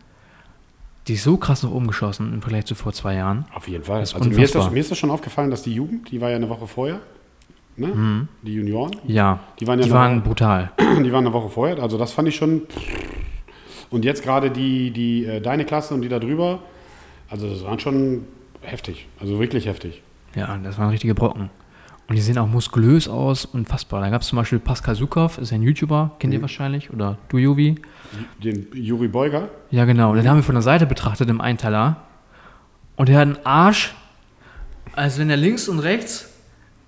[1.08, 3.44] die ist so krass nach oben geschossen im Vergleich zu vor zwei Jahren.
[3.54, 4.00] Auf jeden Fall.
[4.00, 6.36] Also mir ist, das, mir ist das schon aufgefallen, dass die Jugend, die war ja
[6.36, 7.00] eine Woche vorher,
[7.76, 8.26] ne?
[8.42, 10.70] die Junioren, Ja, Die waren ja die noch- waren brutal.
[10.78, 11.78] die waren eine Woche vorher.
[11.82, 12.62] Also das fand ich schon.
[13.90, 16.60] Und jetzt gerade die, die äh, deine Klasse und die da drüber,
[17.28, 18.24] also das waren schon
[18.62, 20.02] heftig, also wirklich heftig.
[20.34, 21.50] Ja, das waren richtige Brocken.
[22.12, 24.02] Und die sehen auch muskulös aus, unfassbar.
[24.02, 27.38] Da gab es zum Beispiel Pascal Sukow, ist ein YouTuber, kennt ihr wahrscheinlich, oder du,
[27.38, 27.76] Jovi.
[28.44, 30.14] Den Juri Beuger, Ja, genau.
[30.14, 32.02] Den haben wir von der Seite betrachtet im Einteiler.
[32.96, 33.94] Und der hat einen Arsch,
[34.94, 36.28] als wenn er links und rechts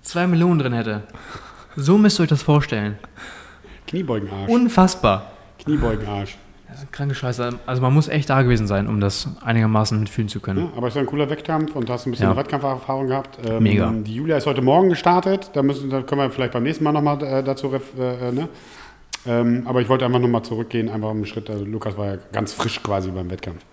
[0.03, 1.01] zwei Millionen drin hätte.
[1.75, 2.99] So müsst ihr euch das vorstellen.
[3.87, 4.47] Kniebeugenarsch.
[4.47, 5.31] Unfassbar.
[5.57, 6.37] Kniebeugenarsch.
[6.67, 7.59] Das ist eine kranke Scheiße.
[7.65, 10.59] Also man muss echt da gewesen sein, um das einigermaßen mitfühlen zu können.
[10.65, 12.35] Ja, aber es ist ein cooler Wettkampf und du hast ein bisschen Ja.
[12.35, 13.37] Wettkampferfahrung gehabt.
[13.47, 13.91] Ähm, Mega.
[13.91, 15.51] Die Julia ist heute Morgen gestartet.
[15.53, 17.67] Da, müssen, da können wir vielleicht beim nächsten Mal nochmal äh, dazu.
[17.69, 18.49] ref- Äh, äh, ne?
[19.27, 21.49] ähm, aber ich wollte einfach nochmal zurückgehen, einfach einen Schritt.
[21.49, 23.63] Also Lukas war ja ganz frisch quasi beim Wettkampf.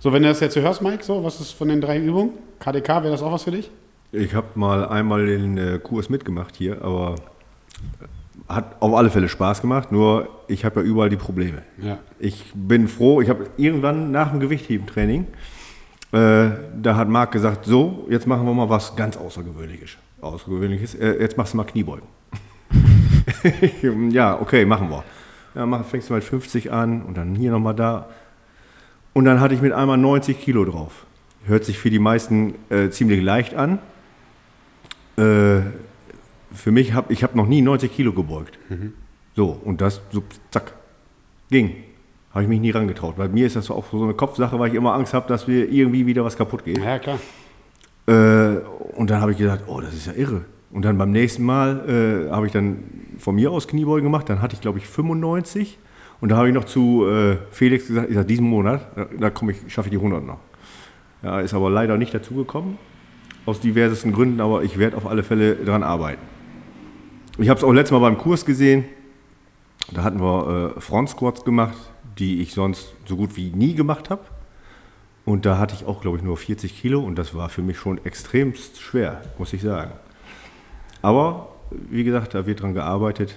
[0.00, 2.30] So, wenn du das jetzt so hörst, Mike, so, was ist von den drei Übungen?
[2.60, 3.70] KDK, wäre das auch was für dich?
[4.12, 7.16] Ich habe mal einmal den äh, Kurs mitgemacht hier, aber
[8.48, 9.92] hat auf alle Fälle Spaß gemacht.
[9.92, 11.62] Nur ich habe ja überall die Probleme.
[11.80, 11.98] Ja.
[12.18, 15.26] Ich bin froh, ich habe irgendwann nach dem Gewichthebentraining,
[16.10, 19.98] äh, da hat Marc gesagt, so, jetzt machen wir mal was ganz Außergewöhnliches.
[20.22, 22.06] Außergewöhnliches, äh, jetzt machst du mal Kniebeugen.
[24.10, 25.04] ja, okay, machen wir.
[25.54, 28.08] Ja, mach, fängst du mit 50 an und dann hier nochmal da.
[29.12, 31.04] Und dann hatte ich mit einmal 90 Kilo drauf.
[31.44, 33.78] Hört sich für die meisten äh, ziemlich leicht an.
[35.16, 35.60] Äh,
[36.52, 38.58] für mich habe ich hab noch nie 90 Kilo gebeugt.
[39.36, 40.74] So, und das, so, zack,
[41.50, 41.76] ging.
[42.32, 43.16] Habe ich mich nie rangetraut.
[43.16, 45.64] Bei mir ist das auch so eine Kopfsache, weil ich immer Angst habe, dass mir
[45.70, 46.78] irgendwie wieder was kaputt geht.
[46.78, 47.18] Ja, klar.
[48.06, 48.60] Äh,
[48.96, 50.44] und dann habe ich gedacht, oh, das ist ja irre.
[50.70, 52.84] Und dann beim nächsten Mal äh, habe ich dann
[53.18, 54.28] von mir aus Kniebeugen gemacht.
[54.28, 55.78] Dann hatte ich, glaube ich, 95.
[56.20, 59.30] Und da habe ich noch zu äh, Felix gesagt, ich sage, diesen Monat, da, da
[59.30, 60.38] komme ich, schaffe ich die 100 noch.
[61.22, 62.78] Ja, ist aber leider nicht dazu gekommen.
[63.46, 66.20] Aus diversesten Gründen, aber ich werde auf alle Fälle daran arbeiten.
[67.40, 68.84] Ich habe es auch letztes Mal beim Kurs gesehen.
[69.92, 71.76] Da hatten wir äh, Front Squats gemacht,
[72.18, 74.22] die ich sonst so gut wie nie gemacht habe.
[75.24, 77.78] Und da hatte ich auch, glaube ich, nur 40 Kilo und das war für mich
[77.78, 79.92] schon extremst schwer, muss ich sagen.
[81.00, 83.36] Aber wie gesagt, da wird dran gearbeitet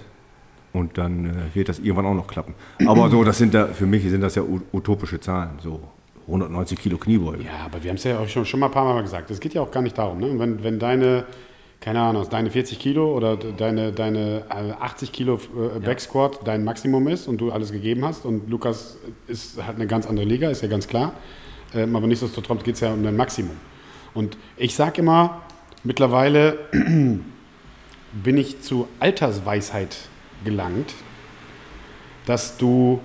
[0.72, 2.54] und dann äh, wird das irgendwann auch noch klappen.
[2.86, 5.80] Aber so, das sind da, für mich sind das ja utopische Zahlen, so
[6.26, 7.44] 190 Kilo Kniebeugen.
[7.44, 9.30] Ja, aber wir haben es ja auch schon, schon mal ein paar Mal gesagt.
[9.30, 10.18] Es geht ja auch gar nicht darum.
[10.18, 10.36] Ne?
[10.38, 11.24] Wenn, wenn deine,
[11.82, 17.08] keine Ahnung, deine 40 Kilo oder deine, deine äh, 80 Kilo äh, Backsquat dein Maximum
[17.08, 20.62] ist und du alles gegeben hast und Lukas ist, hat eine ganz andere Liga, ist
[20.62, 21.12] ja ganz klar.
[21.74, 23.56] Ähm, aber nichtsdestotrotz geht es ja um dein Maximum.
[24.14, 25.42] Und ich sage immer,
[25.82, 29.96] mittlerweile bin ich zu Altersweisheit
[30.44, 30.94] gelangt,
[32.26, 33.00] dass du,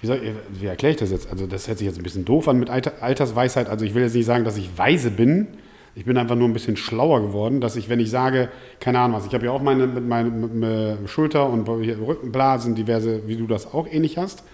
[0.00, 0.20] wie, soll,
[0.50, 1.30] wie erkläre ich das jetzt?
[1.30, 3.68] Also das hört sich jetzt ein bisschen doof an mit Alter, Altersweisheit.
[3.68, 5.46] Also ich will jetzt nicht sagen, dass ich weise bin.
[5.94, 8.48] Ich bin einfach nur ein bisschen schlauer geworden, dass ich, wenn ich sage,
[8.78, 13.36] keine Ahnung was, ich habe ja auch meine, mit meinen Schulter- und Rückenblasen, diverse, wie
[13.36, 14.44] du das auch ähnlich hast.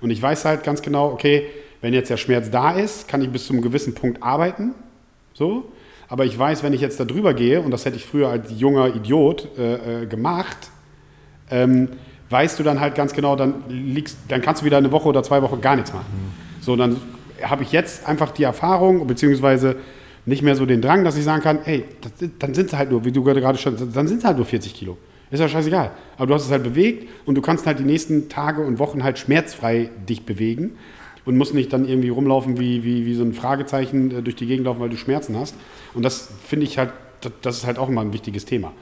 [0.00, 1.46] Und ich weiß halt ganz genau, okay,
[1.80, 4.74] wenn jetzt der Schmerz da ist, kann ich bis zu einem gewissen Punkt arbeiten.
[5.34, 5.72] So.
[6.08, 8.52] Aber ich weiß, wenn ich jetzt da drüber gehe, und das hätte ich früher als
[8.58, 10.70] junger Idiot äh, äh, gemacht,
[11.50, 11.88] ähm,
[12.30, 15.22] weißt du dann halt ganz genau, dann, liegst, dann kannst du wieder eine Woche oder
[15.22, 16.06] zwei Wochen gar nichts machen.
[16.60, 16.96] So, dann
[17.42, 19.76] habe ich jetzt einfach die Erfahrung, beziehungsweise
[20.26, 22.90] nicht mehr so den Drang, dass ich sagen kann, hey, das, dann sind es halt
[22.90, 24.98] nur, wie du gerade schon, dann sind es halt nur 40 Kilo.
[25.30, 25.92] Ist ja scheißegal.
[26.16, 29.02] Aber du hast es halt bewegt und du kannst halt die nächsten Tage und Wochen
[29.02, 30.72] halt schmerzfrei dich bewegen
[31.24, 34.46] und musst nicht dann irgendwie rumlaufen wie, wie, wie so ein Fragezeichen äh, durch die
[34.46, 35.56] Gegend laufen, weil du Schmerzen hast.
[35.94, 36.92] Und das finde ich halt,
[37.42, 38.72] das, ist halt auch immer ein wichtiges Thema.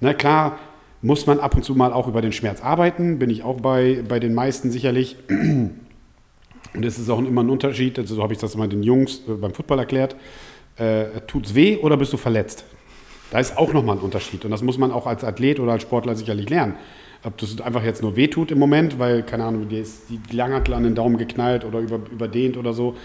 [0.00, 0.58] Na klar,
[1.02, 4.02] muss man ab und zu mal auch über den Schmerz arbeiten, bin ich auch bei,
[4.08, 5.16] bei den meisten sicherlich.
[5.28, 9.20] Und es ist auch immer ein Unterschied, also so habe ich das mal den Jungs
[9.28, 10.16] äh, beim Football erklärt.
[10.76, 12.64] Äh, tut's weh oder bist du verletzt?
[13.30, 14.44] Da ist auch nochmal ein Unterschied.
[14.44, 16.76] Und das muss man auch als Athlet oder als Sportler sicherlich lernen.
[17.24, 20.36] Ob das einfach jetzt nur weh tut im Moment, weil, keine Ahnung, dir ist die
[20.36, 22.96] Langhantel an den Daumen geknallt oder über, überdehnt oder so.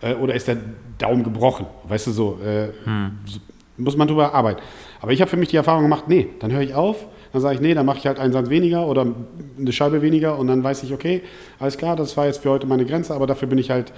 [0.00, 0.56] Äh, oder ist der
[0.98, 1.66] Daumen gebrochen?
[1.84, 2.68] Weißt du so, äh,
[3.26, 3.38] so
[3.76, 4.60] muss man drüber arbeiten.
[5.00, 7.56] Aber ich habe für mich die Erfahrung gemacht, nee, dann höre ich auf, dann sage
[7.56, 9.06] ich, nee, dann mache ich halt einen Satz weniger oder
[9.58, 11.20] eine Scheibe weniger und dann weiß ich, okay,
[11.58, 13.92] alles klar, das war jetzt für heute meine Grenze, aber dafür bin ich halt,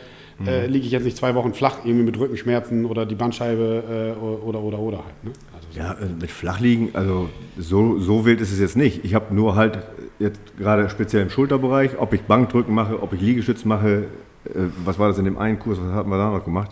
[0.45, 4.21] äh, liege ich jetzt nicht zwei Wochen flach, irgendwie mit Rückenschmerzen oder die Bandscheibe äh,
[4.21, 5.25] oder, oder, oder halt.
[5.25, 5.31] Ne?
[5.55, 5.79] Also so.
[5.79, 9.05] Ja, äh, mit Flachliegen, also so, so wild ist es jetzt nicht.
[9.05, 9.79] Ich habe nur halt
[10.19, 14.07] jetzt gerade speziell im Schulterbereich, ob ich Bankdrücken mache, ob ich Liegestütz mache,
[14.47, 16.71] äh, was war das in dem einen Kurs, was hatten wir da noch gemacht?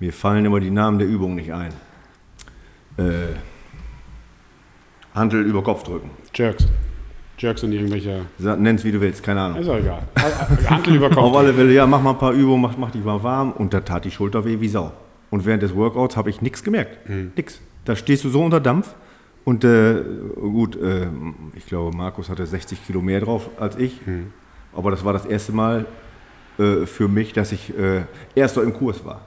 [0.00, 1.72] Mir fallen immer die Namen der Übungen nicht ein.
[2.98, 3.34] Äh,
[5.14, 6.10] Handel über Kopf drücken.
[6.34, 6.66] Jerks.
[7.38, 8.26] Jerks und irgendwelche.
[8.38, 9.58] Nenn's wie du willst, keine Ahnung.
[9.58, 10.02] Ist auch egal.
[10.68, 11.18] Hantel über Kopf.
[11.18, 13.74] Auf alle Fälle, ja, mach mal ein paar Übungen, mach, mach dich mal warm und
[13.74, 14.92] da tat die Schulter weh wie Sau.
[15.30, 16.98] Und während des Workouts habe ich nichts gemerkt.
[17.36, 17.60] Nix.
[17.84, 18.94] Da stehst du so unter Dampf
[19.44, 20.02] und äh,
[20.36, 21.08] gut, äh,
[21.56, 24.00] ich glaube, Markus hatte 60 Kilo mehr drauf als ich.
[24.72, 25.86] Aber das war das erste Mal
[26.58, 28.02] äh, für mich, dass ich äh,
[28.34, 29.22] erster im Kurs war.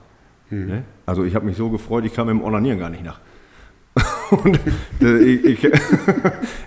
[0.52, 0.84] Ne?
[1.06, 3.19] Also ich habe mich so gefreut, ich kam im Onanieren gar nicht nach.
[4.31, 4.60] Und
[5.01, 5.71] äh, ich, ich,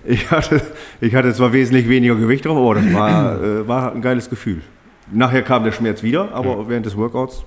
[0.04, 0.62] ich, hatte,
[1.00, 4.62] ich hatte zwar wesentlich weniger Gewicht drauf, aber das war, äh, war ein geiles Gefühl.
[5.12, 7.44] Nachher kam der Schmerz wieder, aber während des Workouts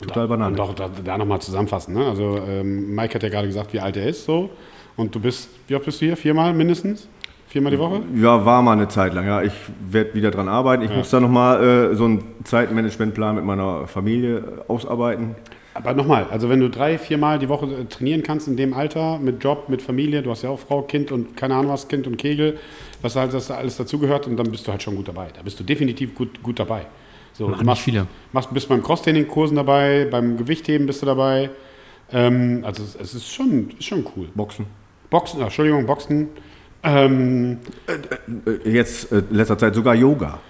[0.00, 0.56] total Banane.
[0.56, 1.94] doch da, da nochmal zusammenfassen.
[1.94, 2.04] Ne?
[2.06, 4.50] Also ähm, Mike hat ja gerade gesagt, wie alt er ist so.
[4.96, 6.16] Und du bist, wie oft bist du hier?
[6.16, 7.08] Viermal mindestens?
[7.48, 8.00] Viermal die Woche?
[8.16, 9.26] Ja, war mal eine Zeit lang.
[9.26, 9.52] Ja, ich
[9.88, 10.82] werde wieder dran arbeiten.
[10.82, 10.96] Ich Ja.
[10.96, 15.34] muss da nochmal äh, so einen Zeitmanagementplan mit meiner Familie ausarbeiten.
[15.74, 19.18] Aber nochmal, also wenn du drei, viermal die Woche äh, trainieren kannst in dem Alter,
[19.18, 22.06] mit Job, mit Familie, du hast ja auch Frau, Kind und keine Ahnung was, Kind
[22.06, 22.58] und Kegel,
[23.00, 25.28] was halt das da alles dazugehört und dann bist du halt schon gut dabei.
[25.34, 26.86] Da bist du definitiv gut, gut dabei.
[27.32, 28.06] So, Machen du machst, viele.
[28.32, 31.48] Machst, bist beim Crosstraining-Kursen dabei, beim Gewichtheben bist du dabei.
[32.12, 34.28] Ähm, also es, es ist schon, ist schon cool.
[34.34, 34.66] Boxen.
[35.08, 36.28] Boxen, ach, Entschuldigung, Boxen.
[36.82, 40.40] Ähm, Äh, Jetzt äh, in letzter Zeit sogar Yoga.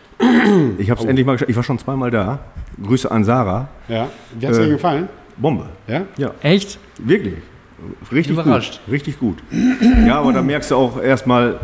[0.79, 1.51] Ich habe es endlich mal geschafft.
[1.51, 2.39] Ich war schon zweimal da.
[2.83, 3.69] Grüße an Sarah.
[3.89, 5.09] ja, wie hat es Äh, dir gefallen?
[5.37, 5.67] Bombe.
[5.89, 6.03] Ja?
[6.17, 6.79] Ja, Echt?
[6.99, 7.35] wirklich.
[8.13, 8.81] Richtig Überrascht.
[8.85, 8.93] gut.
[8.93, 9.39] Richtig gut.
[10.07, 11.59] Ja, aber da merkst du auch erstmal,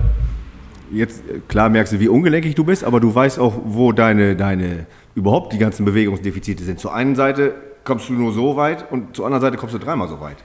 [0.91, 4.87] jetzt klar merkst du, wie ungelenkig du bist, aber du weißt auch, wo deine, deine
[5.15, 6.81] überhaupt die ganzen Bewegungsdefizite sind.
[6.81, 10.09] Zur einen Seite kommst du nur so weit und zur anderen Seite kommst du dreimal
[10.09, 10.39] so weit.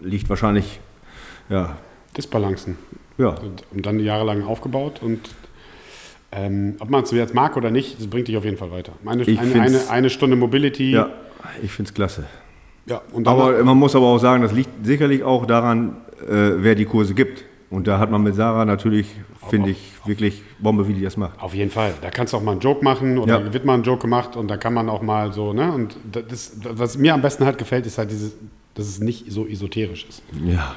[0.00, 0.80] Liegt wahrscheinlich,
[1.50, 1.76] ja,
[2.16, 2.76] Disbalancen.
[3.18, 3.28] ja.
[3.28, 5.20] Und, und dann jahrelang aufgebaut und
[6.32, 8.92] ähm, ob man es jetzt mag oder nicht, das bringt dich auf jeden Fall weiter.
[9.04, 10.92] Eine, eine, eine, eine Stunde Mobility.
[10.92, 11.10] Ja,
[11.62, 12.24] ich finde es klasse.
[12.86, 16.74] ja und Aber man muss aber auch sagen, das liegt sicherlich auch daran, äh, wer
[16.74, 17.44] die Kurse gibt.
[17.70, 19.06] Und da hat man mit Sarah natürlich,
[19.48, 21.40] finde ich, wirklich Bombe, wie die das macht.
[21.42, 21.94] auf jeden Fall.
[22.02, 23.52] Da kannst du auch mal einen Joke machen oder Ja.
[23.52, 25.72] wird mal ein Joke gemacht und da kann man auch mal so, ne?
[25.72, 28.34] Und das, was mir am besten halt gefällt, ist halt dieses,
[28.74, 30.22] dass es nicht so esoterisch ist.
[30.44, 30.74] Ja,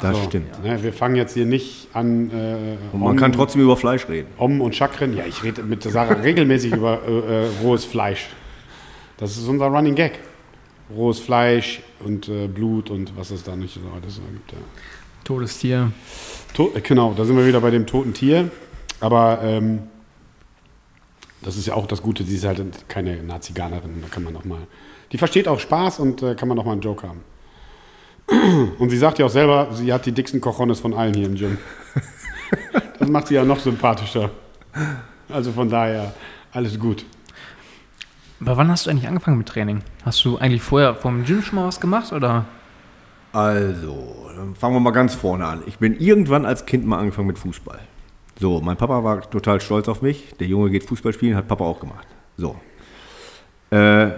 [0.00, 0.62] das so, stimmt.
[0.62, 0.82] Ne?
[0.82, 2.30] Wir fangen jetzt hier nicht an.
[2.30, 4.28] Äh, Und man Om- kann trotzdem über Fleisch reden.
[4.38, 5.16] Om und Chakren.
[5.16, 8.28] Ja, ich rede mit Sarah regelmäßig über äh, äh, rohes Fleisch.
[9.18, 10.18] Das ist unser Running Gag.
[10.94, 14.52] Rohes Fleisch und äh, Blut und was es da nicht so alles gibt.
[14.52, 14.58] Ja.
[15.24, 15.92] Totes Tier.
[16.54, 18.50] To äh, genau, da sind wir wieder bei dem toten Tier.
[19.00, 19.80] Aber ähm,
[21.40, 24.02] das ist ja auch das Gute, sie ist halt keine Nazi-Ganerin.
[24.02, 24.58] Da kann man auch mal.
[25.12, 27.20] Die versteht auch Spaß und äh, kann man auch mal einen Joke haben.
[28.78, 31.34] Und sie sagt ja auch selber, sie hat die dicksten Cojones von allen hier im
[31.34, 31.58] Gym.
[32.98, 34.30] Das macht sie ja noch sympathischer.
[35.28, 36.14] Also von daher,
[36.52, 37.04] alles gut.
[38.40, 39.82] Aber wann hast du eigentlich angefangen mit Training?
[40.04, 42.44] Hast du eigentlich vorher vom Gym schon mal was gemacht oder?
[43.32, 45.62] Also, dann fangen wir mal ganz vorne an.
[45.66, 47.80] Ich bin irgendwann als Kind mal angefangen mit Fußball.
[48.38, 50.34] So, mein Papa war total stolz auf mich.
[50.40, 52.06] Der Junge geht Fußball spielen, hat Papa auch gemacht.
[52.36, 52.56] So.
[53.70, 54.10] Äh,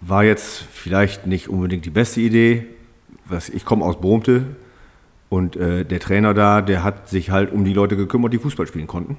[0.00, 2.66] war jetzt vielleicht nicht unbedingt die beste Idee.
[3.28, 4.44] Was, ich komme aus Bromte
[5.28, 8.66] und äh, der Trainer da, der hat sich halt um die Leute gekümmert, die Fußball
[8.66, 9.16] spielen konnten.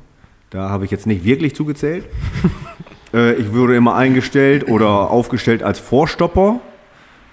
[0.50, 2.06] Da habe ich jetzt nicht wirklich zugezählt.
[3.13, 6.62] äh, ich wurde immer eingestellt oder aufgestellt als Vorstopper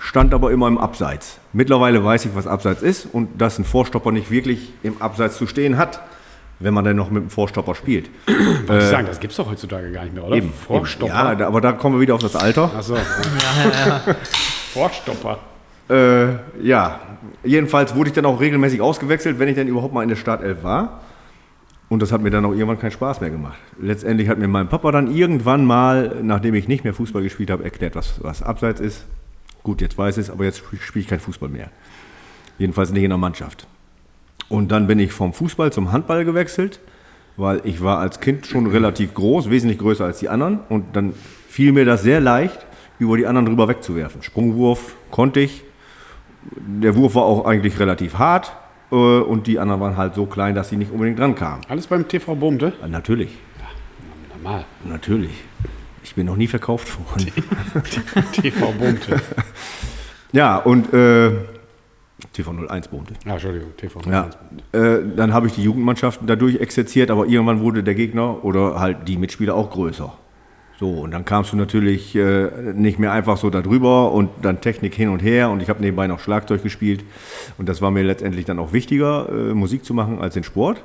[0.04, 1.38] stand aber immer im Abseits.
[1.52, 5.46] Mittlerweile weiß ich, was Abseits ist und dass ein Vorstopper nicht wirklich im Abseits zu
[5.46, 6.02] stehen hat,
[6.58, 8.10] wenn man dann noch mit dem Vorstopper spielt.
[8.66, 10.42] Wollte ich sagen, das gibt es doch heutzutage gar nicht mehr, oder?
[10.42, 11.12] Vorstopper.
[11.12, 12.70] Ja, da, aber da kommen wir wieder auf das Alter.
[12.76, 12.96] Achso.
[14.74, 15.38] Vorstopper.
[15.88, 17.00] Äh, ja,
[17.42, 20.62] jedenfalls wurde ich dann auch regelmäßig ausgewechselt, wenn ich dann überhaupt mal in der Startelf
[20.62, 21.00] war.
[21.88, 23.58] Und das hat mir dann auch irgendwann keinen Spaß mehr gemacht.
[23.80, 27.62] Letztendlich hat mir mein Papa dann irgendwann mal, nachdem ich nicht mehr Fußball gespielt habe,
[27.62, 29.04] erklärt, was, was Abseits ist.
[29.62, 31.70] Gut, jetzt weiß ich es, aber jetzt spiele ich kein Fußball mehr.
[32.58, 33.66] Jedenfalls nicht in der Mannschaft.
[34.48, 36.80] Und dann bin ich vom Fußball zum Handball gewechselt,
[37.36, 40.60] weil ich war als Kind schon relativ groß, wesentlich größer als die anderen.
[40.68, 41.14] Und dann
[41.48, 42.66] fiel mir das sehr leicht,
[42.98, 44.22] über die anderen drüber wegzuwerfen.
[44.22, 45.64] Sprungwurf konnte ich.
[46.56, 48.52] Der Wurf war auch eigentlich relativ hart.
[48.92, 51.62] äh, Und die anderen waren halt so klein, dass sie nicht unbedingt dran kamen.
[51.68, 52.72] Alles beim TV Bumte?
[52.84, 53.30] Äh, Natürlich,
[54.42, 54.64] Normal.
[54.84, 55.42] natürlich.
[56.02, 57.30] Ich bin noch nie verkauft worden.
[58.32, 59.20] TV Bumte.
[60.32, 61.30] Ja, und äh,
[62.32, 63.14] TV 01 wohnte.
[63.24, 64.28] Ja, Entschuldigung, TV Ja,
[64.72, 69.16] dann habe ich die Jugendmannschaften dadurch exerziert, aber irgendwann wurde der Gegner oder halt die
[69.16, 70.12] Mitspieler auch größer.
[70.80, 74.94] So, und dann kamst du natürlich äh, nicht mehr einfach so darüber und dann Technik
[74.94, 77.04] hin und her und ich habe nebenbei noch Schlagzeug gespielt
[77.58, 80.82] und das war mir letztendlich dann auch wichtiger, äh, Musik zu machen als den Sport.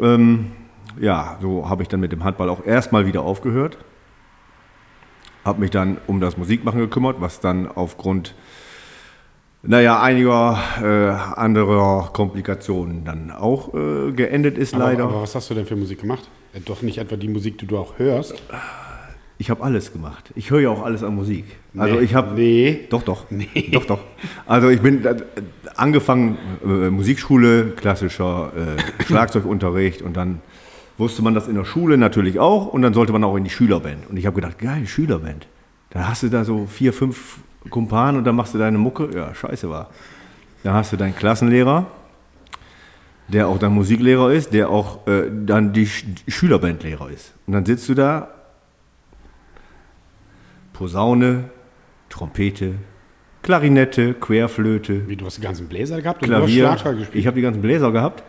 [0.00, 0.52] Ähm,
[1.00, 3.78] ja, so habe ich dann mit dem Handball auch erstmal wieder aufgehört.
[5.44, 8.34] Habe mich dann um das Musikmachen gekümmert, was dann aufgrund
[9.62, 15.04] naja, einiger äh, anderer Komplikationen dann auch äh, geendet ist, leider.
[15.04, 16.28] Aber, aber was hast du denn für Musik gemacht?
[16.56, 18.34] Äh, Doch nicht etwa die Musik, die du auch hörst.
[19.38, 20.30] ich habe alles gemacht.
[20.34, 21.44] Ich höre ja auch alles an Musik.
[21.76, 22.00] Also Nee.
[22.02, 22.86] ich habe Nee.
[22.90, 23.24] Doch, doch.
[23.72, 24.00] Doch, doch.
[24.46, 25.16] Also ich bin äh,
[25.76, 30.40] angefangen, äh, Musikschule, klassischer äh, Schlagzeugunterricht und dann
[30.98, 33.50] wusste man das in der Schule natürlich auch und dann sollte man auch in die
[33.50, 34.08] Schülerband.
[34.08, 35.46] Und ich habe gedacht, geil, Schülerband.
[35.90, 37.38] Da hast du da so vier, fünf
[37.68, 39.10] Kumpanen und dann machst du deine Mucke.
[39.14, 39.90] Ja, scheiße war.
[40.62, 41.86] Da hast du deinen Klassenlehrer,
[43.28, 47.34] der auch dein Musiklehrer ist, der auch äh, dann die Sch Schülerbandlehrer ist.
[47.46, 48.28] Und dann sitzt du da,
[50.72, 51.44] Posaune,
[52.08, 52.74] Trompete,
[53.42, 56.64] Klarinette, Querflöte, Wie, du hast die ganzen Bläser gehabt und du hast Klavier.
[56.64, 57.20] Schlagzeug gespielt?
[57.20, 58.22] Ich habe die ganzen Bläser gehabt.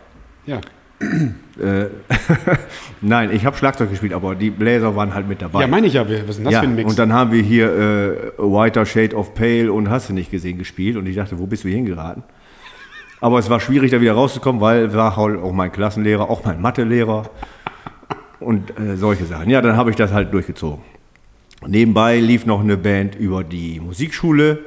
[0.46, 0.60] Ja.
[1.00, 1.86] Äh,
[3.00, 5.60] Nein, ich habe Schlagzeug gespielt, aber die Bläser waren halt mit dabei.
[5.60, 6.08] Ja, meine ich ja.
[6.08, 6.90] Was ist denn das ja, für ein Mix?
[6.90, 10.58] und dann haben wir hier äh, Whiter Shade of Pale und hast du nicht gesehen
[10.58, 12.22] gespielt und ich dachte, wo bist du hingeraten?
[13.20, 16.60] Aber es war schwierig, da wieder rauszukommen, weil war halt auch mein Klassenlehrer, auch mein
[16.60, 17.28] Mathelehrer
[18.40, 19.50] und äh, solche Sachen.
[19.50, 20.82] Ja, dann habe ich das halt durchgezogen.
[21.66, 24.60] Nebenbei lief noch eine Band über die Musikschule.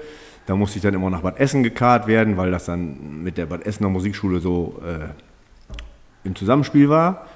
[0.45, 3.45] Da musste ich dann immer nach Bad Essen gekarrt werden, weil das dann mit der
[3.45, 7.27] Bad Essener Musikschule so äh, im Zusammenspiel war.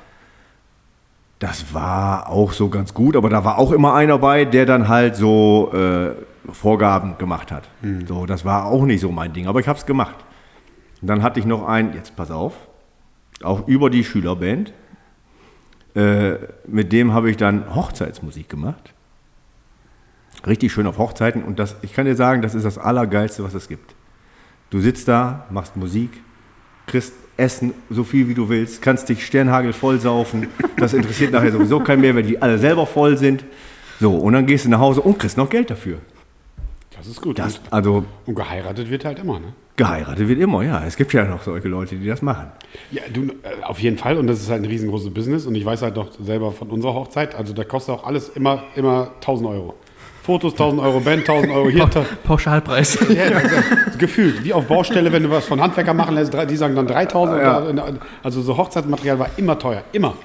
[1.39, 4.88] Das war auch so ganz gut, aber da war auch immer einer bei, der dann
[4.88, 6.12] halt so äh,
[6.51, 7.63] Vorgaben gemacht hat.
[8.08, 10.15] So, das war auch nicht so mein Ding, aber ich habe es gemacht.
[11.01, 12.53] Und dann hatte ich noch einen, jetzt pass auf,
[13.43, 14.73] auch über die Schülerband.
[15.95, 16.36] Äh,
[16.67, 18.93] mit dem habe ich dann Hochzeitsmusik gemacht.
[20.45, 23.53] Richtig schön auf Hochzeiten und das, ich kann dir sagen, das ist das Allergeilste, was
[23.53, 23.95] es gibt.
[24.69, 26.12] Du sitzt da, machst Musik,
[26.86, 30.47] kriegst Essen so viel wie du willst, kannst dich Sternhagel voll saufen.
[30.77, 33.43] Das interessiert nachher sowieso keinen mehr, wenn die alle selber voll sind.
[33.99, 35.99] So, und dann gehst du nach Hause und kriegst noch Geld dafür.
[36.95, 37.39] das ist gut.
[37.39, 39.53] Das, also und geheiratet wird halt immer, ne?
[39.77, 40.83] Geheiratet wird immer, ja.
[40.85, 42.47] Es gibt ja noch solche Leute, die das machen.
[42.91, 44.17] Ja, du, äh, auf jeden Fall.
[44.17, 45.45] Und das ist halt ein riesengroßes Business.
[45.45, 48.63] Und ich weiß halt noch selber von unserer Hochzeit, also da kostet auch alles immer,
[48.75, 49.75] immer 1000 Euro.
[50.23, 51.89] Fotos 1000 Euro, Band 1000 Euro, hier.
[51.89, 52.97] ta- Pauschalpreis.
[53.09, 53.55] Ja, also,
[53.99, 57.41] gefühlt, wie auf Baustelle, wenn du was von Handwerker machen lässt, die sagen dann 3000.
[57.41, 57.63] Ja.
[58.23, 60.15] Also so Hochzeitsmaterial war immer teuer, immer.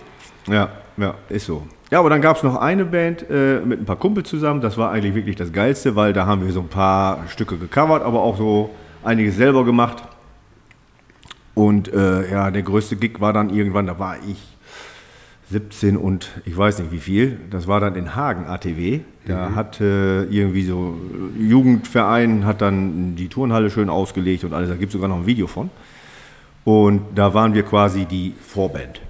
[0.49, 1.63] Ja, ja, ist so.
[1.91, 4.61] Ja, aber dann gab es noch eine Band äh, mit ein paar Kumpel zusammen.
[4.63, 8.03] Das war eigentlich wirklich das Geilste, weil da haben wir so ein paar Stücke gecovert,
[8.03, 8.71] aber auch so
[9.03, 10.03] einiges selber gemacht.
[11.55, 14.39] Und äh, ja, der größte Gig war dann irgendwann, da war ich
[15.51, 17.39] 17 und ich weiß nicht wie viel.
[17.51, 19.01] Das war dann in Hagen ATW.
[19.27, 20.97] Da hat äh, irgendwie so
[21.37, 24.69] Jugendverein hat dann die Turnhalle schön ausgelegt und alles.
[24.71, 25.71] Da gibt es sogar noch ein Video von.
[26.65, 29.01] Und da waren wir quasi die Vorband.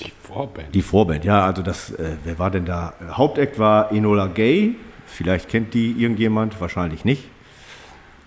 [0.00, 0.74] Die Vorband.
[0.74, 2.94] Die Vorband, ja, also das, äh, wer war denn da?
[3.10, 4.76] Hauptact war Enola Gay,
[5.06, 7.28] vielleicht kennt die irgendjemand, wahrscheinlich nicht.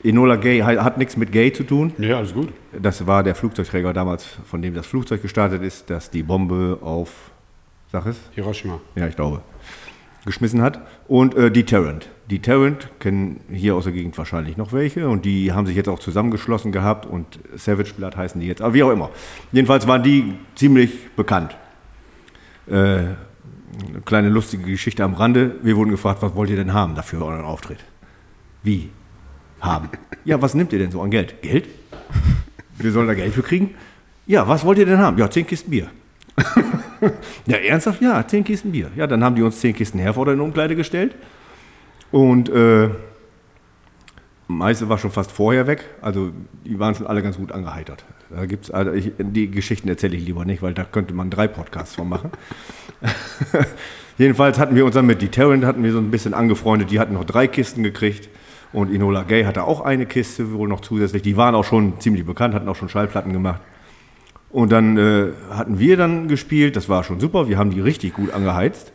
[0.04, 1.94] Enola Gay hat, nichts mit Gay zu tun.
[1.98, 2.50] Ja, alles gut.
[2.80, 7.32] Das war der Flugzeugträger damals, von dem das Flugzeug gestartet ist, das die Bombe auf,
[7.92, 8.18] sag es?
[8.36, 8.80] Hiroshima.
[8.96, 9.42] Ja, ich glaube,
[10.26, 10.80] geschmissen hat.
[11.08, 12.10] Und äh, Deterrent.
[12.30, 16.00] Deterrent kennen hier aus der Gegend wahrscheinlich noch welche und die haben sich jetzt auch
[16.00, 19.10] zusammengeschlossen gehabt und Savage Blood heißen die jetzt, aber wie auch immer.
[19.52, 21.56] Jedenfalls waren die ziemlich bekannt.
[22.68, 23.16] Äh, eine
[24.06, 25.56] kleine lustige Geschichte am Rande.
[25.62, 27.80] Wir wurden gefragt, was wollt ihr denn haben dafür euren Auftritt?
[28.64, 28.90] Wie?
[29.60, 29.90] Haben.
[30.26, 31.42] Ja, was nimmt ihr denn so an Geld?
[31.42, 31.68] Geld?
[32.78, 33.76] Wir sollen da Geld für kriegen?
[34.28, 35.18] Ja, was wollt ihr denn haben?
[35.18, 35.90] Ja, zehn Kisten Bier.
[37.48, 38.02] ja, ernsthaft?
[38.02, 38.92] Ja, zehn Kisten Bier.
[38.96, 41.16] Ja, dann haben die uns zehn Kisten Herforder in Umkleide gestellt.
[42.12, 42.90] Und äh,
[44.48, 45.86] meiste war schon fast vorher weg.
[46.02, 46.32] Also
[46.66, 48.06] die waren schon alle ganz gut angeheitert.
[48.30, 51.48] Da gibt's, also ich, die Geschichten erzähle ich lieber nicht, weil da könnte man drei
[51.48, 52.32] Podcasts von machen.
[54.18, 56.92] Jedenfalls hatten wir uns dann mit Deterrent hatten wir so ein bisschen angefreundet.
[56.92, 58.30] Die hatten noch drei Kisten gekriegt.
[58.74, 61.22] Und Inola Gay hatte auch eine Kiste, wohl noch zusätzlich.
[61.22, 63.62] Die waren auch schon ziemlich bekannt, hatten auch schon Schallplatten gemacht.
[64.50, 68.14] Und dann äh, hatten wir dann gespielt, das war schon super, wir haben die richtig
[68.14, 68.92] gut angeheizt.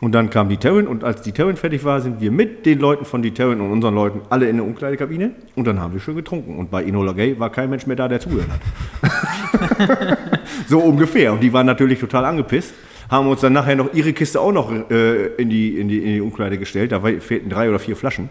[0.00, 2.78] Und dann kam die Terran und als die Terran fertig war, sind wir mit den
[2.78, 6.00] Leuten von die Terran und unseren Leuten alle in der Umkleidekabine und dann haben wir
[6.00, 6.56] schön getrunken.
[6.56, 10.18] Und bei Enola Gay war kein Mensch mehr da, der zugehört hat.
[10.68, 11.34] so ungefähr.
[11.34, 12.72] Und die waren natürlich total angepisst,
[13.10, 16.14] haben uns dann nachher noch ihre Kiste auch noch äh, in, die, in, die, in
[16.14, 16.92] die Umkleide gestellt.
[16.92, 18.30] Da fehlten drei oder vier Flaschen.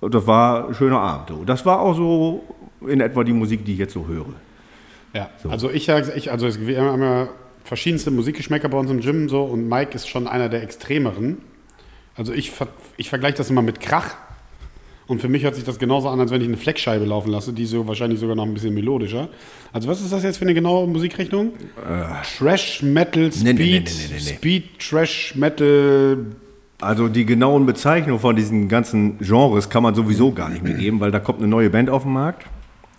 [0.00, 1.28] Das war ein schöner Abend.
[1.28, 1.44] so.
[1.44, 2.44] Das war auch so
[2.86, 4.34] in etwa die Musik, die ich jetzt so höre.
[5.14, 7.28] Ja, also ich sage, ich, also es, wir haben ja
[7.64, 11.38] verschiedenste Musikgeschmäcker bei uns im Gym so und Mike ist schon einer der extremeren.
[12.14, 12.52] Also ich,
[12.96, 14.16] ich vergleiche das immer mit Krach.
[15.06, 17.54] Und für mich hört sich das genauso an, als wenn ich eine Fleckscheibe laufen lasse,
[17.54, 19.28] die so wahrscheinlich sogar noch ein bisschen melodischer.
[19.72, 21.52] Also was ist das jetzt für eine genaue Musikrichtung?
[22.36, 24.18] Trash Metal Speed, nee, nee, nee, nee.
[24.18, 26.26] Speed Trash Metal.
[26.80, 31.00] Also die genauen Bezeichnungen von diesen ganzen Genres kann man sowieso gar nicht mehr geben,
[31.00, 32.46] weil da kommt eine neue Band auf den Markt,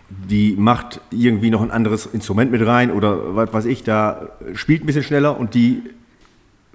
[0.09, 4.83] die macht irgendwie noch ein anderes Instrument mit rein oder was weiß ich, da spielt
[4.83, 5.83] ein bisschen schneller und die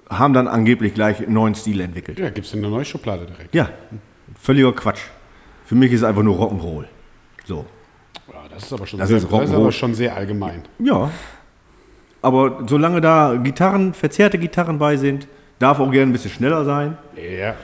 [0.09, 2.17] haben dann angeblich gleich einen neuen Stil entwickelt.
[2.17, 3.53] Ja, gibt es eine neue Schublade direkt.
[3.53, 3.69] Ja,
[4.39, 5.01] völliger Quatsch.
[5.65, 6.85] Für mich ist es einfach nur Rock'n'Roll.
[7.45, 7.65] So.
[8.31, 10.61] Ja, das ist aber schon, Das sehr, ist das ist aber schon sehr allgemein.
[10.79, 11.11] Ja.
[12.21, 15.27] Aber solange da Gitarren, verzerrte Gitarren bei sind,
[15.59, 16.97] darf auch gerne ein bisschen schneller sein.
[17.15, 17.55] Ja,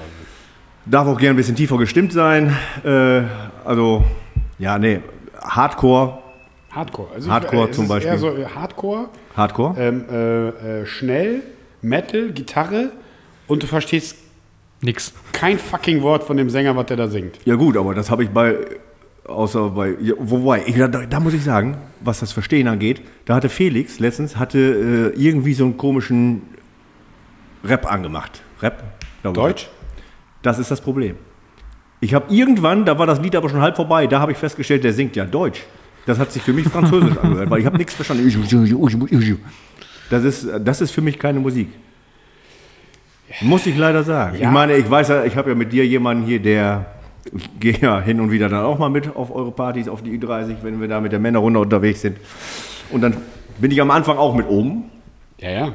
[0.85, 2.55] Darf auch gerne ein bisschen tiefer gestimmt sein.
[2.83, 3.21] Äh,
[3.63, 4.03] also,
[4.57, 5.01] ja, nee,
[5.39, 6.17] Hardcore,
[6.71, 7.09] Hardcore.
[7.13, 8.11] Also Hardcore ich, es zum ist Beispiel.
[8.11, 9.75] Eher so äh, Hardcore, Hardcore.
[9.77, 11.43] ähm, äh, äh, schnell,
[11.81, 12.91] Metal, Gitarre
[13.47, 14.15] und du verstehst
[14.81, 15.13] Nix.
[15.33, 17.37] kein fucking Wort von dem Sänger, was der da singt.
[17.45, 18.55] Ja gut, aber das habe ich bei
[19.23, 23.35] Außer bei, ja, wobei, ich, da, da muss ich sagen, was das Verstehen angeht, da
[23.35, 26.41] hatte Felix letztens, hatte äh, irgendwie so einen komischen
[27.63, 28.41] Rap angemacht.
[28.61, 28.83] Rap?
[29.23, 29.69] Deutsch?
[30.41, 31.15] Das ist das Problem.
[31.99, 34.83] Ich habe irgendwann, da war das Lied aber schon halb vorbei, da habe ich festgestellt,
[34.83, 35.61] der singt ja Deutsch.
[36.07, 38.27] Das hat sich für mich französisch angehört, weil ich habe nichts verstanden.
[40.09, 41.69] Das ist, das ist für mich keine Musik.
[43.41, 44.37] Muss ich leider sagen.
[44.37, 44.47] Ja.
[44.47, 46.87] Ich meine, ich weiß ja, ich habe ja mit dir jemanden hier, der
[47.59, 50.57] gehe ja hin und wieder dann auch mal mit auf eure Partys, auf die Ü30,
[50.63, 52.17] wenn wir da mit der Männerrunde unterwegs sind.
[52.89, 53.15] Und dann
[53.59, 54.85] bin ich am Anfang auch mit oben.
[55.39, 55.73] Ja, ja.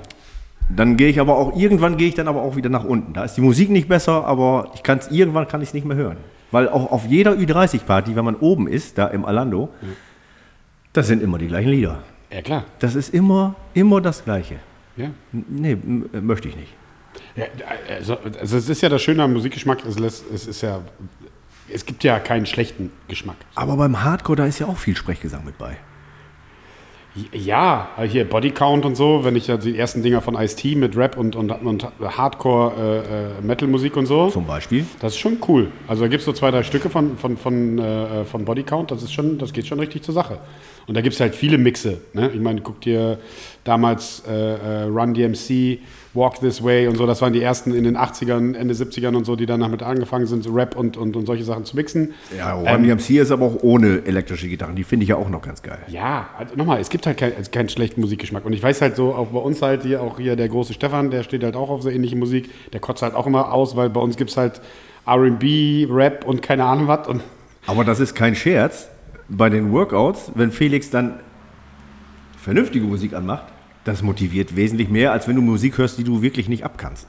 [0.69, 3.13] Dann gehe ich aber auch, irgendwann gehe ich dann aber auch wieder nach unten.
[3.13, 5.97] Da ist die Musik nicht besser, aber ich kann's, irgendwann kann ich es nicht mehr
[5.97, 6.17] hören.
[6.51, 9.69] Weil auch auf jeder Ü30-Party, wenn man oben ist, da im Alando,
[10.93, 12.03] das sind immer die gleichen Lieder.
[12.33, 12.65] Ja, klar.
[12.79, 14.57] Das ist immer, immer das Gleiche.
[14.97, 15.11] Ja.
[15.33, 15.77] Nee,
[16.13, 16.73] äh, möchte ich nicht.
[17.35, 17.45] Ja,
[17.89, 20.81] also, also es ist ja das Schöne am Musikgeschmack, es, lässt, es ist ja,
[21.73, 23.37] es gibt ja keinen schlechten Geschmack.
[23.55, 25.77] Aber beim Hardcore, da ist ja auch viel Sprechgesang mit bei.
[27.33, 31.17] Ja, hier Bodycount und so, wenn ich ja die ersten Dinger von Ice-T mit Rap
[31.17, 34.85] und, und, und Hardcore-Metal-Musik und so, Zum Beispiel.
[35.01, 35.71] das ist schon cool.
[35.89, 39.03] Also da gibt es so zwei, drei Stücke von, von, von, äh, von Bodycount, das
[39.03, 40.39] ist schon, das geht schon richtig zur Sache.
[40.87, 41.99] Und da gibt es halt viele Mixe.
[42.13, 42.31] Ne?
[42.33, 43.19] Ich meine, guck dir
[43.65, 45.81] damals äh, äh, Run DMC,
[46.15, 49.25] Walk This Way und so, das waren die ersten in den 80ern, Ende 70ern und
[49.25, 52.15] so, die dann damit angefangen sind, so Rap und, und, und solche Sachen zu mixen.
[52.37, 54.77] Ja, Run DMC ist aber auch ohne elektrische Gitarren.
[54.77, 55.79] Die finde ich ja auch noch ganz geil.
[55.89, 58.45] Ja, also nochmal, es gibt halt kein, also keinen schlechten Musikgeschmack.
[58.45, 61.11] Und ich weiß halt so, auch bei uns halt hier, auch hier der große Stefan,
[61.11, 62.49] der steht halt auch auf so ähnliche Musik.
[62.73, 64.61] Der kotzt halt auch immer aus, weil bei uns gibt es halt
[65.07, 67.09] RB, Rap und keine Ahnung was.
[67.09, 67.23] Und
[67.67, 68.89] Aber das ist kein Scherz.
[69.29, 71.15] Bei den Workouts, wenn Felix dann
[72.39, 73.45] vernünftige Musik anmacht,
[73.85, 77.09] das motiviert wesentlich mehr, als wenn du Musik hörst, die du wirklich nicht abkannst.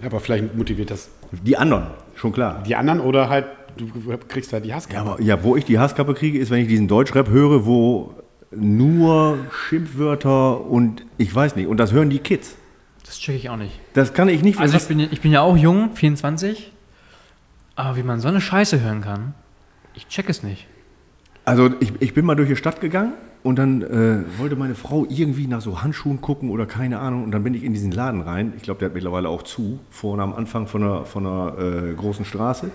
[0.00, 2.62] ja, aber vielleicht motiviert das Die anderen, schon klar.
[2.66, 3.86] die anderen oder halt, du
[4.28, 4.94] kriegst halt die Hasskappe.
[5.06, 8.14] Ja, aber ja, wo ich die Hasskappe kriege, ist, wenn ich diesen Deutschrap höre, wo
[8.50, 12.56] nur Schimpfwörter und ich weiß nicht, und das hören die Kids.
[13.04, 13.78] Das check ich auch nicht.
[13.94, 14.58] Das kann ich nicht.
[14.58, 16.72] Also ich bin, ja- ich bin ja auch jung, 24.
[17.74, 19.34] Aber wie man so eine Scheiße hören kann,
[19.94, 20.66] ich check es nicht.
[21.48, 25.06] Also ich, ich bin mal durch die Stadt gegangen und dann äh, wollte meine Frau
[25.08, 27.24] irgendwie nach so Handschuhen gucken oder keine Ahnung.
[27.24, 28.52] Und dann bin ich in diesen Laden rein.
[28.58, 31.94] Ich glaube, der hat mittlerweile auch zu, vorne am Anfang von einer, von einer äh,
[31.94, 32.70] großen Straße.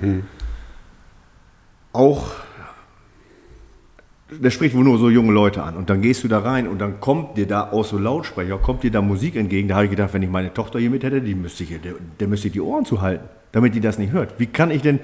[1.91, 2.31] Auch,
[4.29, 5.75] der spricht wohl nur so junge Leute an.
[5.75, 8.83] Und dann gehst du da rein und dann kommt dir da aus so Lautsprecher, kommt
[8.83, 9.67] dir da Musik entgegen.
[9.67, 11.95] Da habe ich gedacht, wenn ich meine Tochter hier mit hätte, die müsste ich, der,
[12.19, 14.39] der müsste ich die Ohren zuhalten, damit die das nicht hört.
[14.39, 14.99] Wie kann ich denn,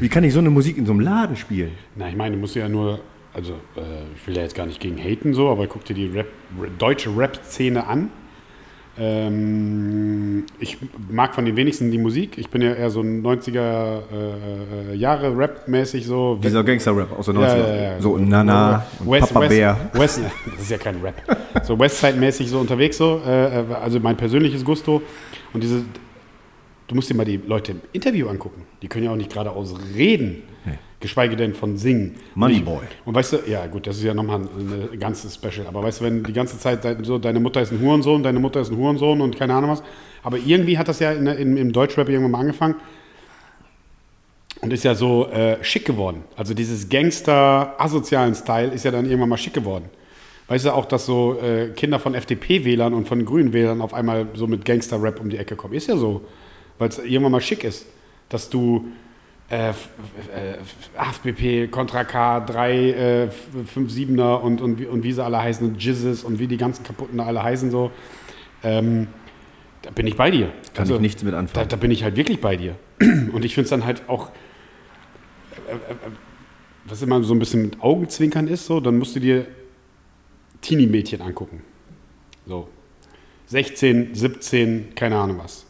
[0.00, 1.72] wie kann ich so eine Musik in so einem Laden spielen?
[1.96, 3.00] Na, ich meine, du musst ja nur,
[3.32, 3.80] also äh,
[4.16, 6.28] ich will ja jetzt gar nicht gegen haten so, aber guck dir die Rap,
[6.78, 8.10] deutsche Rap-Szene an.
[8.96, 10.78] Ähm, ich
[11.10, 12.38] mag von den wenigsten die Musik.
[12.38, 16.38] Ich bin ja eher so ein 90er äh, äh, Jahre Rap-mäßig so.
[16.42, 17.58] Dieser Gangster-Rap aus den 90ern.
[17.58, 18.00] Ja, ja, ja.
[18.00, 19.90] So Nana und West, Papa West, Bär.
[19.94, 21.14] West, das ist ja kein Rap.
[21.64, 23.20] So Westside-mäßig so unterwegs so.
[23.26, 25.02] Äh, äh, also mein persönliches Gusto.
[25.52, 25.82] Und diese,
[26.86, 28.62] du musst dir mal die Leute im Interview angucken.
[28.80, 30.44] Die können ja auch nicht geradeaus reden.
[31.04, 32.14] Geschweige denn von singen.
[32.34, 32.80] Moneyboy.
[33.04, 35.66] Und, weißt du, ja gut, das ist ja nochmal ein ein ganzes Special.
[35.66, 38.62] Aber weißt du, wenn die ganze Zeit so, deine Mutter ist ein Hurensohn, deine Mutter
[38.62, 39.82] ist ein Hurensohn und keine Ahnung was.
[40.22, 42.76] Aber irgendwie hat das ja in, in, im Deutschrap irgendwann mal angefangen.
[44.62, 46.24] Und ist ja so äh, schick geworden.
[46.36, 49.90] Also dieses Gangster-asozialen Style ist ja dann irgendwann mal schick geworden.
[50.48, 54.46] Weißt du auch, dass so äh, Kinder von FDP-Wählern und von Grünen-Wählern auf einmal so
[54.46, 55.74] mit Gangster-Rap um die Ecke kommen?
[55.74, 56.22] Ist ja so.
[56.78, 57.84] Weil es irgendwann mal schick ist,
[58.30, 58.86] dass du
[59.50, 59.72] äh, äh,
[60.96, 63.28] AFBP, Contra K, 3, äh,
[63.74, 66.82] 5-7er und, und, wie- und wie sie alle heißen, und Jizzes und wie die ganzen
[66.84, 67.90] kaputten da alle heißen so.
[68.62, 69.08] Ähm,
[69.82, 70.50] da bin ich bei dir.
[70.72, 71.68] Kann ich nichts mit Da, anfangen.
[71.68, 72.76] da bin ich halt wirklich bei dir.
[73.00, 74.30] Und ich finde es dann halt auch,
[75.68, 75.96] äh, äh, äh,
[76.86, 79.46] was immer so ein bisschen mit Augenzwinkern ist, so, dann musst du dir
[80.62, 81.62] Teenie-Mädchen angucken.
[82.46, 82.68] So.
[83.46, 85.63] 16, 17, keine Ahnung was.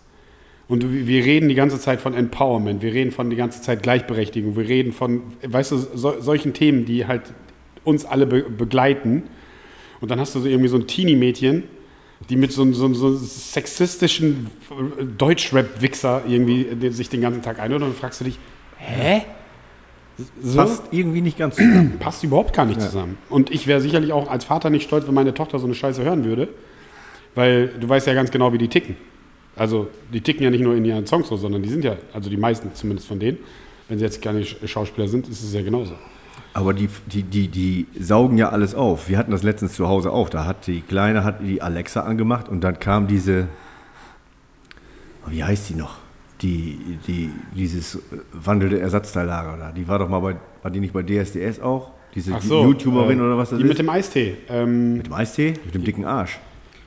[0.67, 4.57] Und wir reden die ganze Zeit von Empowerment, wir reden von die ganze Zeit Gleichberechtigung,
[4.57, 7.23] wir reden von, weißt du, so, solchen Themen, die halt
[7.85, 9.25] uns alle be begleiten.
[10.01, 11.65] Und dann hast du so irgendwie so ein Teenie-Mädchen,
[12.31, 14.47] die mit so, einem- so, so sexistischen
[15.19, 18.39] Deutschrap-Wichser irgendwie den, sich den ganzen Tag einhört und dann fragst du dich,
[18.79, 19.23] hä?
[20.41, 20.59] So?
[20.59, 21.97] Passt irgendwie nicht ganz zusammen.
[22.01, 23.19] passt überhaupt gar nicht zusammen.
[23.29, 26.05] Und ich wäre sicherlich auch als Vater nicht stolz, wenn meine Tochter so eine Scheiße
[26.05, 26.49] hören würde,
[27.35, 28.97] weil du weißt ja ganz genau, wie die ticken.
[29.57, 32.29] Also die ticken ja nicht nur in ihren Songs so, sondern die sind ja, also
[32.31, 33.39] die meisten zumindest von denen,
[33.89, 35.93] wenn sie jetzt keine Sch- Schauspieler sind, ist es ja genauso.
[36.55, 39.09] Aber die, die, die, die saugen ja alles auf.
[39.09, 40.29] Wir hatten das letztens zu Hause auch.
[40.29, 43.49] Da hat die Kleine hat die Alexa angemacht und dann kam diese,
[45.27, 45.99] oh, wie heißt die noch?
[46.43, 47.99] die, die, dieses
[48.33, 51.93] wandelnde Ersatzteillager da, die war doch mal bei, war die nicht bei DSDS auch?
[52.15, 53.69] Diese so, YouTuberin äh, oder was das Die ist?
[53.71, 54.37] mit dem Eistee.
[54.49, 55.55] Ähm, mit dem Eistee?
[55.65, 56.39] Mit dem dicken Arsch.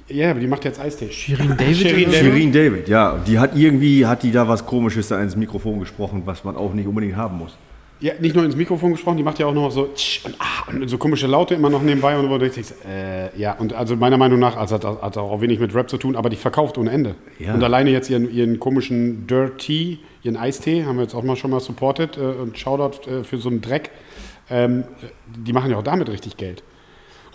[0.09, 1.11] Ja, aber die macht jetzt Eistee.
[1.11, 1.75] Shirin David.
[1.75, 2.05] Shirin?
[2.05, 2.15] David.
[2.15, 3.19] Shirin David, ja.
[3.25, 6.73] Die hat irgendwie, hat die da was komisches da ins Mikrofon gesprochen, was man auch
[6.73, 7.57] nicht unbedingt haben muss.
[7.99, 10.69] Ja, nicht nur ins Mikrofon gesprochen, die macht ja auch noch so tsch und, ah,
[10.69, 13.95] und so komische Laute immer noch nebenbei und wo du denkst, äh, ja, und also
[13.95, 16.77] meiner Meinung nach, also hat, hat auch wenig mit Rap zu tun, aber die verkauft
[16.77, 17.15] ohne Ende.
[17.39, 17.55] Ja.
[17.55, 21.49] Und alleine jetzt ihren, ihren komischen Dirty, ihren Eistee, haben wir jetzt auch mal schon
[21.49, 23.89] mal supported äh, und Shoutout äh, für so einen Dreck.
[24.51, 24.83] Ähm,
[25.35, 26.61] die machen ja auch damit richtig Geld.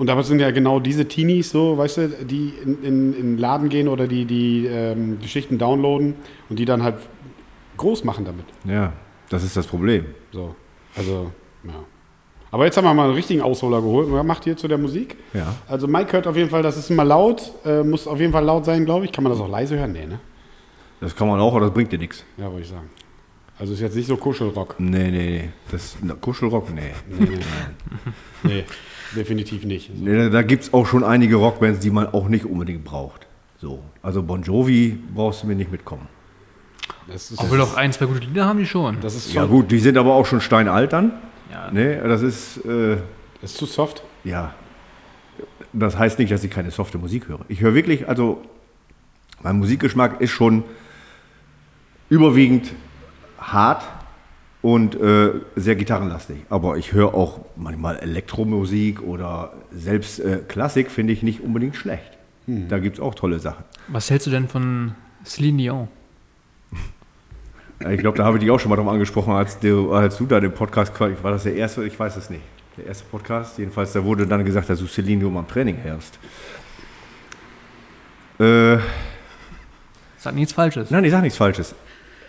[0.02, 3.22] Und aber es sind ja genau diese Teenies, so, weißt du, die in, in, in
[3.22, 6.16] den Laden gehen oder die die ähm, Geschichten downloaden
[6.48, 6.96] und die dann halt
[7.76, 8.44] groß machen damit.
[8.64, 8.94] Ja,
[9.28, 10.06] das ist das Problem.
[10.32, 10.56] So,
[10.96, 11.30] also,
[11.62, 11.84] ja.
[12.50, 14.08] Aber jetzt haben wir mal einen richtigen Ausholer geholt.
[14.10, 15.18] Was macht ihr zu der Musik?
[15.34, 15.54] Ja.
[15.68, 18.44] Also Mike hört auf jeden Fall, das ist immer laut, äh, muss auf jeden Fall
[18.44, 19.12] laut sein, glaube ich.
[19.12, 19.92] Kann man das auch leise hören?
[19.92, 20.18] Nee, ne?
[21.00, 22.24] Das kann man auch, aber das bringt dir nichts.
[22.38, 22.90] Ja, wollte ich sagen.
[23.56, 24.74] Also ist jetzt nicht so Kuschelrock.
[24.80, 25.48] Nee, nee, nee.
[25.70, 26.90] Das, na, Kuschelrock, nee.
[27.08, 27.38] Nee, nee,
[28.42, 28.64] nee
[29.14, 29.90] definitiv nicht.
[29.94, 30.04] So.
[30.04, 33.26] nee da gibt es auch schon einige Rockbands, die man auch nicht unbedingt braucht.
[33.60, 33.82] So.
[34.02, 36.08] Also Bon Jovi brauchst du mir nicht mitkommen.
[37.06, 39.00] Das ist, Obwohl auch ein, zwei gute Lieder haben die schon.
[39.00, 41.12] das ist, Ja gut, die sind aber auch schon steinalt dann.
[41.50, 41.70] Ja.
[41.70, 42.96] Nee, das ist, äh,
[43.40, 44.02] das ist zu soft.
[44.24, 44.54] ja.
[45.74, 47.40] Das heißt nicht, dass ich keine softe Musik höre.
[47.48, 48.42] Ich höre wirklich, also
[49.42, 50.64] mein Musikgeschmack ist schon
[52.10, 52.74] überwiegend
[53.38, 53.82] hart
[54.62, 56.36] und äh, sehr gitarrenlastig.
[56.48, 62.18] Aber ich höre auch manchmal Elektromusik oder selbst äh, Klassik finde ich nicht unbedingt schlecht.
[62.46, 63.64] Da gibt es auch tolle Sachen.
[63.88, 64.94] Was hältst du denn von
[65.24, 65.88] Celine Dion?
[67.90, 70.26] Ich glaube, da habe ich dich auch schon mal drauf angesprochen, als du, als du
[70.26, 71.84] da den Podcast, war das der erste?
[71.84, 72.42] Ich weiß es nicht.
[72.76, 76.18] Der erste Podcast, jedenfalls, da wurde dann gesagt, dass du Celine Dion am Training hörst.
[78.38, 78.78] Äh,
[80.18, 80.90] Sag nichts Falsches.
[80.90, 81.74] nein, ich sage nichts Falsches.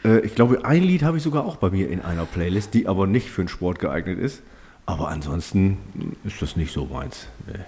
[0.04, 2.88] Äh, ich glaube, ein Lied habe ich sogar auch bei mir in einer Playlist, die
[2.88, 4.42] aber nicht für den Sport geeignet ist.
[4.86, 5.78] Aber ansonsten
[6.26, 7.28] ist das nicht so meins.
[7.48, 7.60] Nee.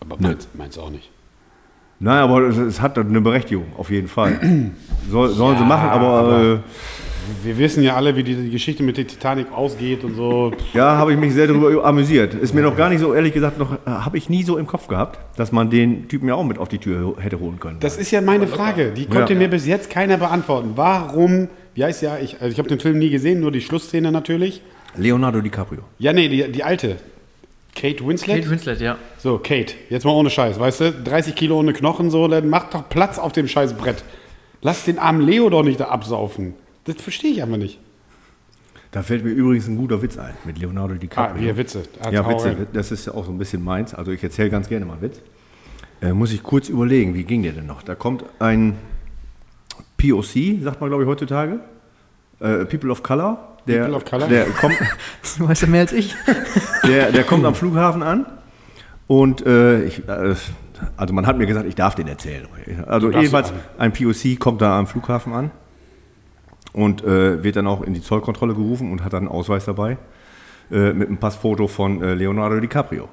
[0.00, 1.10] Aber meins, meins auch nicht.
[1.98, 4.70] Nein, aber es, es hat eine Berechtigung, auf jeden Fall.
[5.10, 6.58] Soll, sollen sie Ja, machen, aber, aber- äh,
[7.44, 10.52] Wir wissen ja alle, wie die, die Geschichte mit der Titanic ausgeht und so.
[10.74, 12.34] Ja, habe ich mich sehr darüber amüsiert.
[12.34, 14.66] Ist mir noch gar nicht so, ehrlich gesagt, noch äh, habe ich nie so im
[14.66, 17.78] Kopf gehabt, dass man den Typen ja auch mit auf die Tür hätte holen können.
[17.80, 18.92] Das ist ja meine Frage.
[18.92, 19.38] Die konnte Ja.
[19.38, 20.72] mir bis jetzt keiner beantworten.
[20.74, 24.10] Warum, wie heißt ja, ich, also ich habe den Film nie gesehen, nur die Schlussszene
[24.12, 24.62] natürlich.
[24.96, 25.82] Leonardo DiCaprio.
[25.98, 26.96] Ja, nee, die, die alte.
[27.74, 28.36] Kate Winslet?
[28.38, 28.98] Kate Winslet, ja.
[29.16, 30.92] so, Kate, jetzt mal ohne Scheiß, weißt du?
[30.92, 34.04] 30 Kilo ohne Knochen, so, dann mach doch Platz auf dem scheiß Brett.
[34.60, 36.54] Lass den armen Leo doch nicht da absaufen.
[36.84, 37.78] Das verstehe ich einfach nicht.
[38.90, 41.42] Da fällt mir übrigens ein guter Witz ein mit Leonardo Ah, DiCaprio.
[41.42, 41.82] wie Witze.
[42.00, 43.94] Hat's Ja, auch Witze, das ist ja auch so ein bisschen meins.
[43.94, 45.22] Also ich erzähle ganz gerne mal einen Witz.
[46.02, 47.82] Äh, muss ich kurz überlegen, wie ging der denn noch?
[47.82, 48.76] Da kommt ein
[49.96, 51.60] POC, sagt man glaube ich heutzutage,
[52.40, 53.56] äh, People of Color.
[53.66, 54.28] Der, People of Color?
[54.28, 54.74] Der kommt,
[55.38, 56.14] Du weißt ja mehr als ich.
[56.86, 58.26] Der, der kommt am Flughafen an
[59.06, 60.34] und äh, ich, äh,
[60.96, 62.48] also man hat mir gesagt, ich darf den erzählen.
[62.86, 65.52] Also jedenfalls ein POC kommt da am Flughafen an
[66.72, 69.98] und äh, wird dann auch in die Zollkontrolle gerufen und hat dann einen Ausweis dabei
[70.70, 73.08] äh, mit einem Passfoto von äh, Leonardo DiCaprio.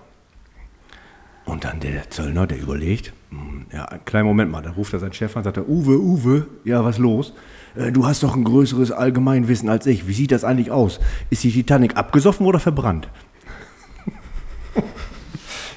[1.46, 5.00] Und dann der Zöllner, der überlegt, hm, ja, einen kleinen Moment mal, dann ruft er
[5.00, 7.34] seinen Chef an, sagt er, Uwe, Uwe, ja, was los?
[7.76, 10.08] Äh, Du hast doch ein größeres Allgemeinwissen als ich.
[10.08, 11.00] Wie sieht das eigentlich aus?
[11.30, 13.10] Ist die Titanic abgesoffen oder verbrannt?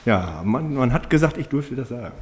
[0.05, 2.15] ja, man, man hat gesagt, ich dürfte das sagen.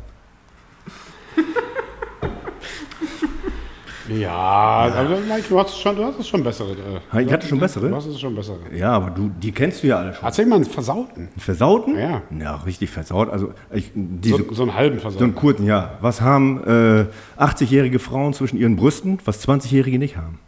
[4.11, 6.73] Ja, aber Mike, du hast schon, du hast es schon bessere.
[7.13, 7.89] Äh, Ich hatte schon bessere?
[7.89, 8.59] Du hast es schon bessere.
[8.75, 10.25] Ja, aber du, die kennst du ja alle schon.
[10.25, 11.29] Erzähl mal einen Versauten.
[11.39, 11.97] Versauten?
[11.99, 12.23] Ja.
[12.39, 13.29] Ja, richtig versaut.
[13.31, 15.35] Also ich, diese, So, so einen halben so einen Versauten.
[15.37, 15.93] kurzen, ja.
[16.01, 17.07] Was haben äh,
[17.43, 20.39] 80-jährige Frauen zwischen ihren Brüsten, was 20-jährige nicht haben?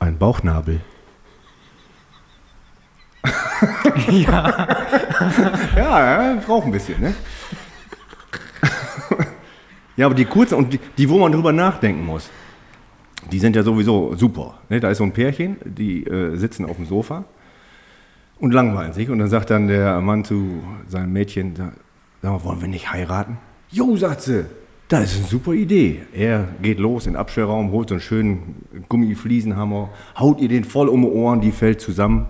[0.00, 0.80] Ein Bauchnabel.
[4.10, 4.68] ja.
[5.76, 7.14] ja, ja, braucht ein bisschen, ne?
[9.98, 12.30] Ja, aber die kurzen und die, die, wo man drüber nachdenken muss,
[13.32, 14.60] die sind ja sowieso super.
[14.68, 14.78] Ne?
[14.78, 17.24] Da ist so ein Pärchen, die äh, sitzen auf dem Sofa
[18.38, 19.10] und langweilen sich.
[19.10, 21.72] Und dann sagt dann der Mann zu seinem Mädchen, sag
[22.22, 23.38] mal, wollen wir nicht heiraten?
[23.70, 24.46] Jo, sagt sie,
[24.86, 26.02] das ist eine super Idee.
[26.14, 30.88] Er geht los in den Abstellraum, holt so einen schönen Gummifliesenhammer, haut ihr den voll
[30.88, 32.26] um die Ohren, die fällt zusammen.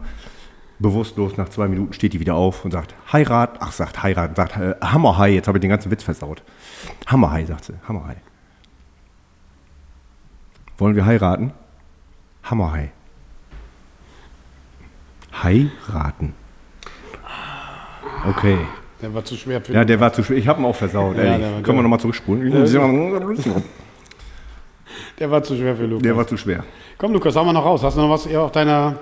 [0.79, 4.57] Bewusstlos, nach zwei Minuten steht die wieder auf und sagt, Heirat, ach, sagt Heirat, sagt
[4.57, 6.43] äh, Hammerhai, jetzt habe ich den ganzen Witz versaut.
[7.07, 8.17] Hammerhai, sagt sie, Hammerhai.
[10.79, 11.53] Wollen wir heiraten?
[12.45, 12.91] Hammerhai.
[15.43, 16.35] Heiraten.
[18.29, 18.59] Okay.
[19.01, 20.37] Der war zu schwer für Ja, der war zu schwer.
[20.37, 21.17] Ich habe ihn auch versaut.
[21.17, 21.41] Ja, ehrlich.
[21.47, 23.63] der war- Können wir nochmal zurückspulen?
[25.19, 26.03] Der war zu schwer für Lukas.
[26.05, 26.65] Der war zu schwer.
[26.97, 27.83] Komm, Lukas, hau mal noch raus.
[27.83, 28.99] Hast du noch was eher auf deiner.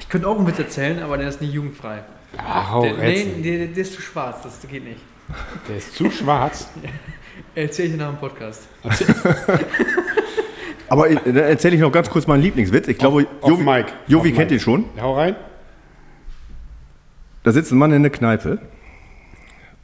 [0.00, 2.02] Ich könnte auch einen Witz erzählen, aber der ist nicht jugendfrei.
[2.44, 4.98] Hau der, nee, der, der ist zu schwarz, das geht nicht.
[5.68, 6.68] Der ist zu schwarz.
[7.54, 8.68] Erzähl ich dir nach dem Podcast.
[10.88, 12.88] Aber äh, dann erzähle ich noch ganz kurz meinen Lieblingswitz.
[12.88, 13.92] Ich glaube, auf Jovi, Mike.
[14.08, 14.54] Jovi Auf kennt Mike.
[14.54, 14.84] ihn schon.
[15.00, 15.36] Hau rein.
[17.42, 18.58] Da sitzt ein Mann in der Kneipe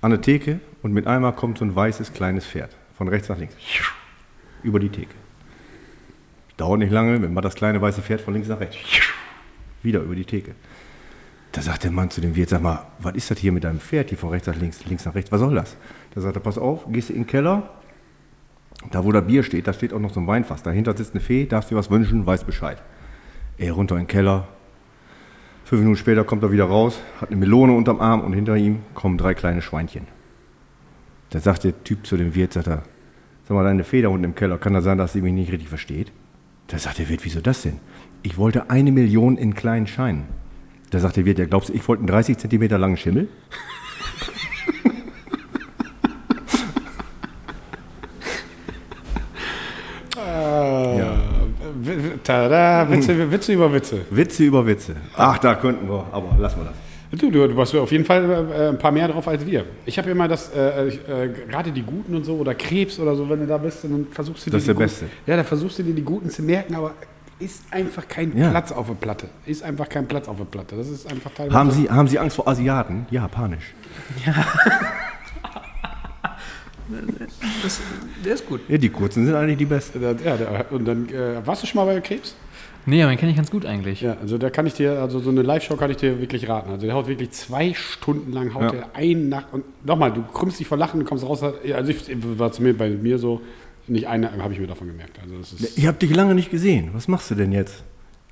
[0.03, 3.39] an der Theke und mit einmal kommt so ein weißes kleines Pferd von rechts nach
[3.39, 3.55] links.
[4.63, 5.15] Über die Theke.
[6.57, 8.77] Dauert nicht lange, wenn man das kleine weiße Pferd von links nach rechts.
[9.83, 10.55] Wieder über die Theke.
[11.57, 13.81] Da sagt der Mann zu dem Wirt, sag mal, was ist das hier mit deinem
[13.81, 15.75] Pferd hier von rechts nach links, links nach rechts, was soll das?
[16.15, 17.71] Da sagt er, pass auf, gehst in den Keller,
[18.91, 20.63] da wo das Bier steht, da steht auch noch so ein Weinfass.
[20.63, 22.83] Dahinter sitzt eine Fee, darfst dir was wünschen, weiß Bescheid.
[23.57, 24.49] Er runter in den Keller,
[25.65, 28.81] Fünf Minuten später kommt er wieder raus, hat eine Melone unterm Arm und hinter ihm
[28.93, 30.07] kommen drei kleine Schweinchen.
[31.31, 32.83] Da sagt der Typ zu dem Wirt, sagt er,
[33.49, 35.71] sag mal, deine Feder unten im Keller, kann das sein, dass sie mich nicht richtig
[35.71, 36.13] versteht?
[36.67, 37.81] Da sagt der Wirt, wieso das denn?
[38.23, 40.27] Ich wollte eine Million in kleinen Scheinen.
[40.91, 43.29] Da sagt der Wirt, ja glaubst du, ich wollte einen 30 Zentimeter langen Schimmel?
[51.79, 54.01] W- Tada, Witze, Witze über Witze.
[54.11, 54.97] Witze über Witze.
[55.17, 57.21] Ach, da könnten wir, aber lassen wir das.
[57.21, 59.65] Du, du, du hast auf jeden Fall äh, ein paar mehr drauf als wir.
[59.85, 63.15] Ich habe immer das, äh, ich, äh, gerade die Guten und so, oder Krebs oder
[63.15, 65.05] so, wenn du da bist, dann versuchst du Das dir ist der die Beste.
[65.07, 66.95] Guten- Ja, da versuchst du dir die Guten zu merken, aber
[67.39, 68.51] ist einfach kein Ja.
[68.51, 69.29] Platz auf der Platte.
[69.45, 70.77] Ist einfach kein Platz auf der Platte.
[70.77, 71.57] Das ist einfach teilweise.
[71.59, 73.07] Haben Sie, haben Sie Angst vor Asiaten?
[73.11, 73.75] Ja, panisch.
[77.63, 77.81] Das,
[78.25, 78.61] der ist gut.
[78.69, 80.01] Ja, die kurzen sind eigentlich die besten.
[80.03, 82.37] Ja, der, und dann äh, warst du schon mal bei Krebs?
[82.89, 84.03] Nee, aber den kenne ich ganz gut eigentlich.
[84.03, 86.71] Ja, also da kann ich dir, also so eine Live-Show kann ich dir wirklich raten.
[86.71, 88.71] Also der haut wirklich zwei Stunden lang, haut Ja.
[88.71, 91.41] der ein Nacht und nochmal, du krümmst dich vor Lachen, du kommst raus.
[91.65, 92.05] ja, Also ich,
[92.39, 93.41] war zu mir bei mir so,
[93.89, 95.19] nicht eine habe ich mir davon gemerkt.
[95.23, 96.91] Also das ist, Ich habe dich lange nicht gesehen.
[96.93, 97.85] Was machst du denn jetzt?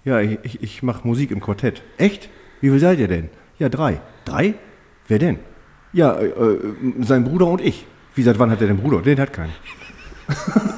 [0.04, 1.82] Ja, ich, ich, ich mache Musik im Quartett.
[1.96, 2.28] Echt?
[2.60, 3.30] Wie viel seid ihr denn?
[3.58, 4.00] Ja, drei.
[4.24, 4.54] Drei?
[5.08, 5.38] Wer denn?
[5.92, 6.58] Ja, äh, äh,
[7.00, 7.86] sein Bruder und ich.
[8.14, 9.02] Wie seit wann hat er den Bruder?
[9.02, 9.52] Den hat keinen.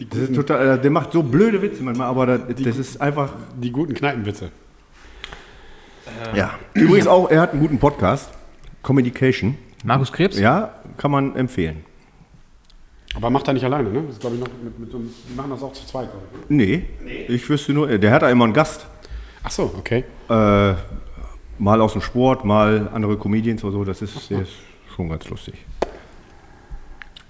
[0.00, 3.00] die, Das ist total, äh, der macht so blöde Witze manchmal, aber das, das ist
[3.00, 3.32] einfach.
[3.56, 4.50] die guten Kneipenwitze.
[6.34, 6.58] Ja.
[6.74, 8.30] Übrigens auch, er hat einen guten Podcast.
[8.82, 9.56] Communication.
[9.84, 10.38] Markus Krebs?
[10.38, 11.84] Ja, kann man empfehlen.
[13.14, 14.02] Aber macht er nicht alleine, ne?
[14.02, 16.10] Das ist, glaube ich, noch mit, mit so einem, die machen das auch zu zweit,
[16.10, 16.50] glaube ich.
[16.50, 16.84] Nee,
[17.28, 18.86] ich wüsste nur, der hat da immer einen Gast.
[19.42, 20.04] Ach so, okay.
[20.28, 20.74] Äh,
[21.58, 23.84] mal aus dem Sport, mal andere Comedians oder so.
[23.84, 24.52] Das ist, der ist
[24.94, 25.54] schon ganz lustig.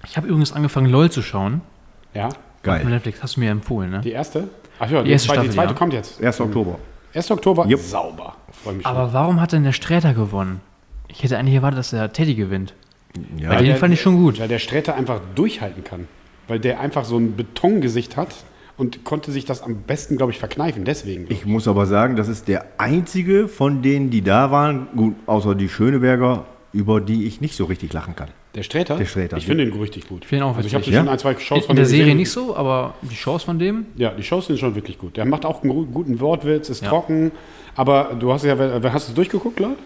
[0.05, 1.61] Ich habe übrigens angefangen, LOL zu schauen.
[2.13, 2.27] Ja.
[2.27, 2.85] Auf Geil.
[2.85, 4.01] Netflix, hast du mir empfohlen, ne?
[4.01, 4.47] Die erste?
[4.79, 5.77] Ach ja, die, Die erste zweite, die Staffel, zweite ja.
[5.77, 6.23] kommt jetzt.
[6.23, 6.41] 1.
[6.41, 6.79] Oktober.
[7.13, 7.31] 1.
[7.31, 7.67] Oktober?
[7.67, 7.79] Jupp.
[7.79, 8.35] Sauber.
[8.51, 8.95] Freue mich schon.
[8.95, 10.61] Aber warum hat denn der Sträter gewonnen?
[11.07, 12.73] Ich hätte eigentlich erwartet, dass der Teddy gewinnt.
[13.37, 14.39] Ja, Bei den fand ich schon gut.
[14.39, 16.07] Weil der Sträter einfach durchhalten kann.
[16.47, 18.35] Weil der einfach so ein Betongesicht hat
[18.77, 20.83] und konnte sich das am besten, glaube ich, verkneifen.
[20.85, 21.25] Deswegen.
[21.29, 25.55] Ich muss aber sagen, das ist der einzige von denen, die da waren, gut, außer
[25.55, 28.29] die Schöneberger, über die ich nicht so richtig lachen kann.
[28.53, 28.97] der Sträter?
[28.97, 29.37] Der Sträter.
[29.37, 30.23] Ich finde ihn richtig gut.
[30.23, 30.95] Ich finde ihn auch also ich habe witzig.
[30.95, 31.11] schon Ja?
[31.11, 32.17] ein, zwei In, Shows in von der dem Serie gesehen.
[32.17, 35.15] nicht so, aber die Shows von dem, Ja, die Shows sind schon wirklich gut.
[35.17, 36.89] Der macht auch einen gu- guten Wortwitz, ist Ja.
[36.89, 37.31] trocken.
[37.77, 39.77] Aber du hast ja, hast du es durchgeguckt, Leute?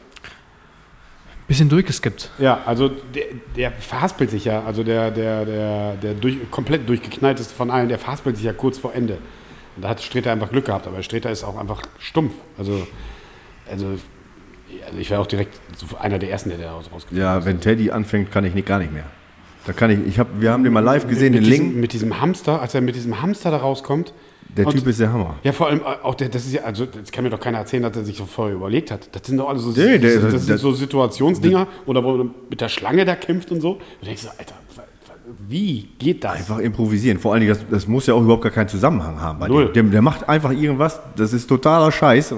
[1.49, 2.29] Bisschen durchgeskippt.
[2.39, 3.23] Ja, also der,
[3.57, 7.99] der verhaspelt sich ja, also der, der, der, der durch, komplett durchgeknallteste von allen, der
[7.99, 9.17] verhaspelt sich ja kurz vor Ende.
[9.75, 12.33] Und da hat Streter einfach Glück gehabt, aber Streter ist auch einfach stumpf.
[12.57, 12.87] Also,
[13.69, 13.87] also,
[14.85, 15.59] also ich wäre auch direkt
[15.99, 17.45] einer der ersten, der da raus- rausgeflogen Ja, ist.
[17.45, 19.05] wenn Teddy anfängt, kann ich nicht, gar nicht mehr.
[19.65, 21.75] Da kann ich, ich hab, wir haben den mal live gesehen, mit, den diesem, Link.
[21.77, 24.13] mit diesem Hamster, als er mit diesem Hamster da rauskommt.
[24.57, 25.35] Der und- Typ ist der Hammer.
[25.43, 27.59] Ja, vor allem äh, auch der, das ist ja, also das kann mir doch keiner
[27.59, 29.07] erzählen, dass er sich so vorher überlegt hat.
[29.15, 32.15] Das sind doch alle so, Nee, der- das, das sind der- so Situationsdinger oder wo
[32.17, 33.73] er mit der Schlange da kämpft und so.
[33.73, 34.55] Und du denkst so, Alter,
[35.47, 36.37] wie geht das?
[36.37, 37.19] Einfach improvisieren.
[37.19, 39.47] Vor allen Dingen, das, das muss ja auch überhaupt gar keinen Zusammenhang haben.
[39.47, 39.71] Null.
[39.73, 42.33] Der, der macht einfach irgendwas, das ist totaler Scheiß.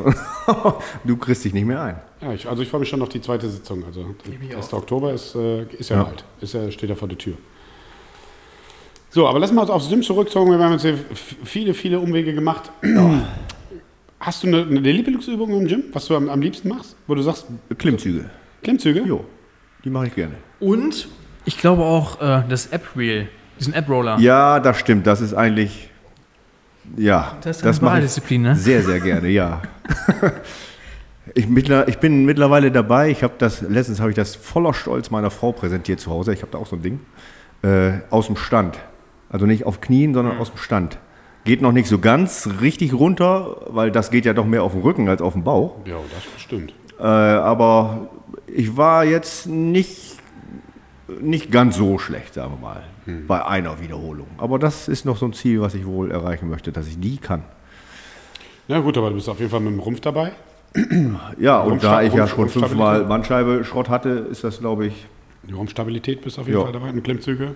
[1.06, 1.96] du kriegst dich nicht mehr ein.
[2.22, 3.84] Ja, ich, also ich freue mich schon auf die zweite Sitzung.
[3.86, 4.06] Also
[4.42, 4.74] mich 1.
[4.74, 6.04] Oktober ist, äh, ist ja, Ja.
[6.04, 6.26] bald.
[6.42, 7.34] Ist ja, steht ja vor der Tür.
[9.14, 10.58] So, aber lass mal aufs Sim zurückzogen.
[10.58, 10.98] Wir haben jetzt hier
[11.44, 12.72] viele, viele Umwege gemacht.
[14.22, 16.96] Hast du eine, eine Lieblingsübung im Gym, was du am, am liebsten machst?
[17.08, 17.48] Wo du sagst,
[17.78, 18.30] Klimmzüge.
[18.64, 19.02] Klimmzüge?
[19.02, 19.26] Jo,
[19.84, 20.36] die mache ich gerne.
[20.62, 21.10] Und
[21.44, 23.28] ich glaube auch äh, das App-Reel,
[23.60, 24.18] diesen App-Roller.
[24.20, 25.06] Ja, das stimmt.
[25.08, 25.90] Das ist eigentlich.
[26.96, 28.56] Ja, Das ist eine mache ich ne?
[28.56, 29.62] Sehr, sehr gerne, ja.
[31.36, 33.10] ich, mittler, ich bin mittlerweile dabei.
[33.10, 36.34] Ich habe das, letztens habe ich das voller Stolz meiner Frau präsentiert zu Hause.
[36.34, 37.00] Ich habe da auch so ein Ding.
[37.62, 38.78] Äh, aus dem Stand.
[39.32, 41.00] Also nicht auf Knien, sondern aus dem Stand.
[41.46, 44.82] Geht noch nicht so ganz richtig runter, weil das geht ja doch mehr auf den
[44.82, 45.78] Rücken als auf den Bauch.
[45.86, 46.74] Ja, das bestimmt.
[47.00, 48.10] Äh, aber
[48.46, 50.18] ich war jetzt nicht,
[51.20, 52.84] nicht ganz so schlecht, sagen wir mal.
[53.28, 54.28] bei einer Wiederholung.
[54.38, 57.18] Aber das ist noch so ein Ziel, was ich wohl erreichen möchte, dass ich die
[57.18, 57.44] kann.
[58.68, 60.34] Ja gut, aber du bist auf jeden Fall mit dem Rumpf dabei.
[61.40, 63.04] Ja, und da ich ja schon fünfmal.
[63.06, 64.94] Bandscheibe Schrott hatte, ist das, glaube ich,
[65.44, 66.64] Die Rumpfstabilität bist du auf jeden Ja.
[66.66, 66.90] Fall dabei.
[66.92, 67.56] Und Klimmzüge.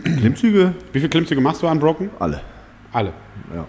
[0.00, 2.10] Klimmzüge, Wie viele Klimmzüge machst du unbroken?
[2.18, 2.40] alle.
[2.92, 3.12] Alle.
[3.54, 3.66] Ja.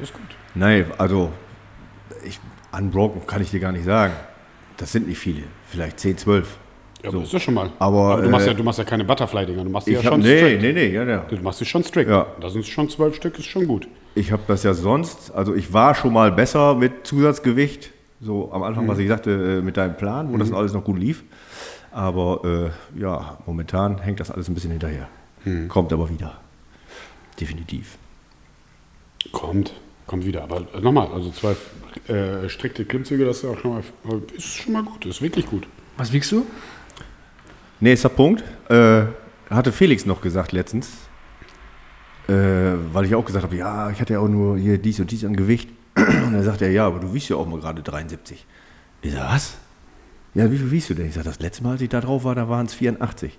[0.00, 0.22] Ist gut.
[0.54, 1.30] Nein, also
[2.24, 2.38] ich,
[2.72, 4.12] unbroken kann ich dir gar nicht sagen.
[4.76, 6.58] Das sind nicht viele, vielleicht 10, 12.
[7.02, 7.16] Ja, So.
[7.18, 7.70] aber ist das schon mal.
[7.78, 10.06] Aber, du, machst äh, ja, du machst ja keine Butterfly-Dinger, du machst die ja hab,
[10.06, 10.62] schon nee, strict.
[10.62, 11.18] nee, nee, ja, ja.
[11.28, 12.08] Du machst sie schon strict.
[12.10, 12.26] Ja.
[12.40, 13.88] Da sind schon zwölf Stück, ist schon gut.
[14.14, 18.62] Ich habe das ja sonst, also ich war schon mal besser mit Zusatzgewicht, so am
[18.64, 18.88] Anfang, Mhm.
[18.88, 19.30] was ich sagte,
[19.60, 21.22] äh, mit deinem Plan, wo das alles noch gut lief.
[21.92, 25.08] Aber äh, ja, momentan hängt das alles ein bisschen hinterher.
[25.44, 25.68] Mhm.
[25.68, 26.40] Kommt aber wieder.
[27.40, 27.98] Definitiv.
[29.32, 29.74] Kommt,
[30.06, 30.42] kommt wieder.
[30.42, 31.70] Aber äh, nochmal, also zwölf
[32.08, 33.82] äh, strikte Klimmzüge, das ist ja auch schon mal,
[34.36, 35.66] ist schon mal gut, ist wirklich gut.
[35.96, 36.46] Was wiegst du?
[37.80, 38.42] Nächster Punkt.
[38.68, 39.06] Äh,
[39.50, 40.88] hatte Felix noch gesagt letztens,
[42.28, 42.32] äh,
[42.92, 45.24] weil ich auch gesagt habe, ja, ich hatte ja auch nur hier dies und dies
[45.24, 45.70] an Gewicht.
[45.96, 48.46] Und er sagt er, ja, aber du wiegst ja auch mal gerade 73.
[49.02, 49.56] Ich sag, was?
[50.34, 51.08] Ja, wie viel wiegst du denn?
[51.08, 53.36] Ich sag, das letzte Mal, als ich da drauf war, da waren es 84.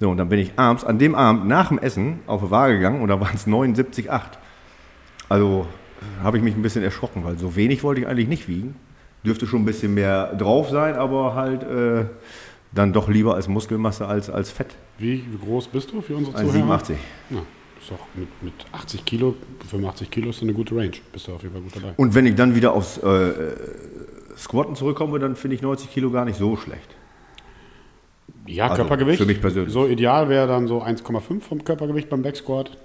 [0.00, 2.74] So, und dann bin ich abends, an dem Abend nach dem Essen auf die Waage
[2.74, 4.20] gegangen und da waren es 79,8.
[5.28, 5.66] Also
[6.00, 8.74] äh, habe ich mich ein bisschen erschrocken, weil so wenig wollte ich eigentlich nicht wiegen.
[9.24, 12.06] Dürfte schon ein bisschen mehr drauf sein, aber halt äh,
[12.72, 14.74] dann doch lieber als Muskelmasse als als Fett.
[14.98, 16.94] Wie, wie groß bist du für unsere 1,87.
[17.30, 17.38] Ja,
[17.80, 19.36] ist doch mit, mit 80 Kilo,
[19.68, 20.92] 85 Kilo ist eine gute Range.
[21.12, 21.94] Bist du auf jeden Fall gut dabei.
[21.96, 23.32] Und wenn ich dann wieder aufs äh,
[24.36, 26.94] Squatten zurückkomme, dann finde ich 90 Kilo gar nicht so schlecht.
[28.46, 29.18] Ja, Also, Körpergewicht.
[29.18, 29.72] für mich persönlich.
[29.72, 32.76] So ideal wäre dann so 1,5 vom Körpergewicht beim Back Squat,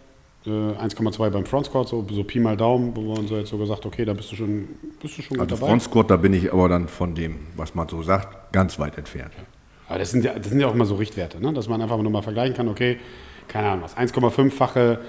[0.46, 3.58] äh, 1,2 beim Front Squat, so, so Pi mal Daumen, wo man so jetzt so
[3.58, 4.68] gesagt, okay, da bist du schon,
[5.02, 5.70] bist du schon gut Also dabei.
[5.70, 8.98] Front Squat, da bin ich aber dann von dem, was man so sagt, ganz weit
[8.98, 9.34] entfernt.
[9.90, 11.54] Aber das sind, ja, das sind ja auch immer so Richtwerte, ne?
[11.54, 12.98] dass man einfach nur mal vergleichen kann, okay,
[13.48, 15.00] keine Ahnung was, 1,5-fache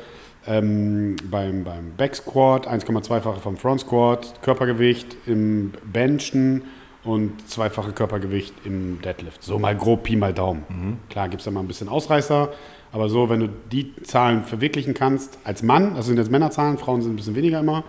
[0.46, 6.62] ähm, beim, beim Back Squat, 1,2-fache vom Front Squat, Körpergewicht im Benchen
[7.08, 9.42] und zweifache Körpergewicht im Deadlift.
[9.42, 10.98] So mal grob Pi mal Daumen.
[11.08, 12.50] Klar gibt es da mal ein bisschen Ausreißer,
[12.92, 17.00] aber so, wenn du die Zahlen verwirklichen kannst als Mann, das sind jetzt Männerzahlen, Frauen
[17.00, 17.84] sind ein bisschen weniger immer,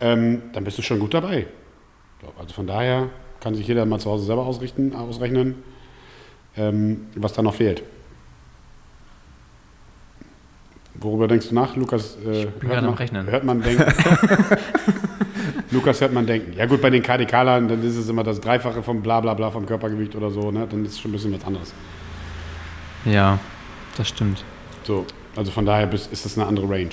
[0.00, 1.46] ähm, dann bist du schon gut dabei.
[2.20, 3.08] So, Also von daher
[3.40, 5.62] kann sich jeder mal zu Hause selber ausrichten, ausrechnen,
[6.58, 7.82] ähm, was da noch fehlt.
[10.94, 12.16] Worüber denkst du nach, Lukas?
[12.16, 13.26] Äh, bin gerade am Rechnen.
[13.30, 13.84] Hört man denken?
[15.70, 16.52] Lukas hört man denken.
[16.56, 19.50] Ja gut, bei den KDKlern, dann ist es immer das Dreifache vom Blablabla Bla, Bla
[19.50, 20.66] vom Körpergewicht oder so, ne?
[20.70, 21.74] dann ist es schon ein bisschen was anderes.
[23.04, 23.38] Ja,
[23.96, 24.44] das stimmt.
[24.84, 26.90] So, also von daher ist das eine andere Range.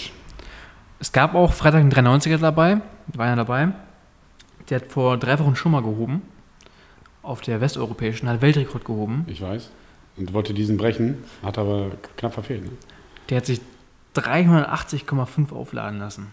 [1.00, 3.70] Es gab auch Freitag einen 390er dabei, war ja dabei.
[4.70, 6.22] Der hat vor drei Wochen schon mal gehoben.
[7.22, 9.26] Auf der westeuropäischen, hat Weltrekord gehoben.
[9.28, 9.70] Ich weiß.
[10.18, 12.64] Und wollte diesen brechen, hat aber knapp verfehlt.
[12.64, 12.72] Ne?
[13.30, 13.62] Der hat sich
[14.16, 16.28] 380,5 aufladen lassen.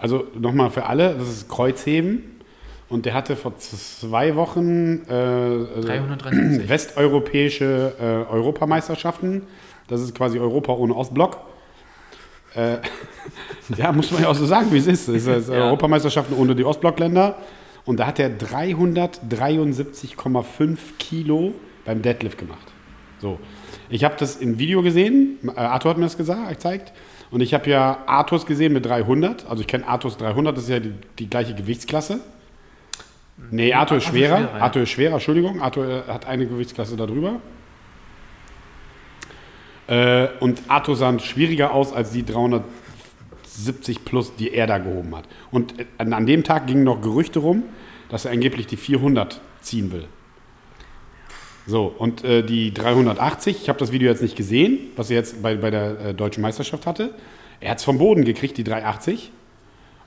[0.00, 2.40] Also nochmal für alle, das ist Kreuzheben.
[2.88, 6.68] Und der hatte vor zwei Wochen äh, 373.
[6.68, 9.42] westeuropäische äh, Europameisterschaften.
[9.86, 11.38] Das ist quasi Europa ohne Ostblock.
[12.54, 12.78] Äh,
[13.76, 15.06] ja, muss man ja auch so sagen, wie es ist.
[15.06, 15.66] Es ist Ja.
[15.66, 17.36] Europameisterschaften ohne die Ostblockländer.
[17.84, 22.72] Und da hat er 373,5 Kilo beim Deadlift gemacht.
[23.20, 23.38] So.
[23.88, 25.38] Ich habe das im Video gesehen.
[25.46, 26.92] Äh, Arthur hat mir das gesagt, gezeigt.
[27.30, 29.46] Und ich habe ja Arthurs gesehen mit 300.
[29.48, 32.20] Also ich kenne Arthurs 300, das ist ja die, die gleiche Gewichtsklasse.
[33.50, 34.38] Nee, Arthur ist schwerer.
[34.38, 34.62] schwerer, ja.
[34.62, 35.60] Arthur ist schwerer, Entschuldigung.
[35.60, 37.40] Arthur äh, hat eine Gewichtsklasse darüber.
[39.86, 45.24] Äh, und Arthur sah schwieriger aus als die 370 plus, die er da gehoben hat.
[45.50, 47.62] Und äh, an, an dem Tag gingen noch Gerüchte rum,
[48.08, 50.06] dass er angeblich die 400 ziehen will.
[51.66, 55.42] So, und äh, die 380, ich habe das Video jetzt nicht gesehen, was er jetzt
[55.42, 57.10] bei, bei der äh, deutschen Meisterschaft hatte.
[57.60, 59.30] Er hat es vom Boden gekriegt, die 380,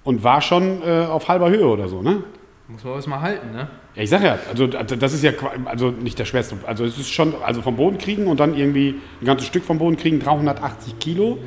[0.04, 2.24] und war schon äh, auf halber Höhe oder so, ne?
[2.68, 3.68] Muss man erstmal halten, ne?
[3.96, 5.32] Ja, ich sag ja, also das ist ja
[5.66, 6.56] also nicht der schwerste.
[6.66, 9.78] Also es ist schon, also vom Boden kriegen und dann irgendwie ein ganzes Stück vom
[9.78, 11.38] Boden kriegen, 380 Kilo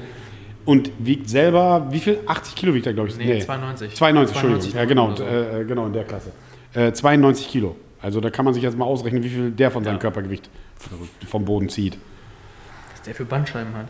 [0.65, 2.21] und wiegt selber, wie viel?
[2.27, 3.17] 80 Kilo wiegt er, glaube ich.
[3.17, 3.95] Nee, 92.
[3.95, 4.61] 92, Entschuldigung.
[4.61, 5.25] 92 Ja, genau, so.
[5.25, 6.31] äh, genau in der Klasse.
[6.75, 7.77] Äh, 92 Kilo.
[8.07, 9.99] Also da kann man sich jetzt mal ausrechnen, wie viel der von seinem Ja.
[9.99, 10.49] Körpergewicht
[11.27, 11.99] vom Boden zieht.
[12.93, 13.89] Was der für Bandscheiben hat.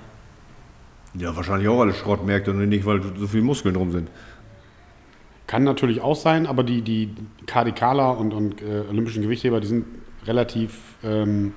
[1.13, 4.09] Ja, wahrscheinlich auch alles Schrottmärkte und nicht, weil so viele Muskeln drum sind.
[5.47, 7.15] Kann natürlich auch sein, aber die, die
[7.45, 9.85] KDKler und, und äh, olympischen Gewichtheber, die sind
[10.25, 11.53] relativ, ähm,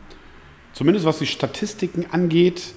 [0.73, 2.73] zumindest was die Statistiken angeht,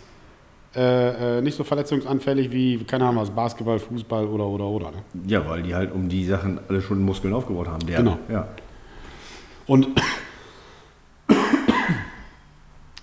[0.77, 4.93] äh, äh, nicht so verletzungsanfällig wie, keine Ahnung was, Basketball, Fußball oder, oder, oder.
[4.93, 5.03] Ne?
[5.27, 7.85] Ja, weil die halt um die Sachen alle schon Muskeln aufgebaut haben.
[7.85, 8.19] Der, Genau.
[8.31, 8.47] Ja.
[9.67, 9.89] Und,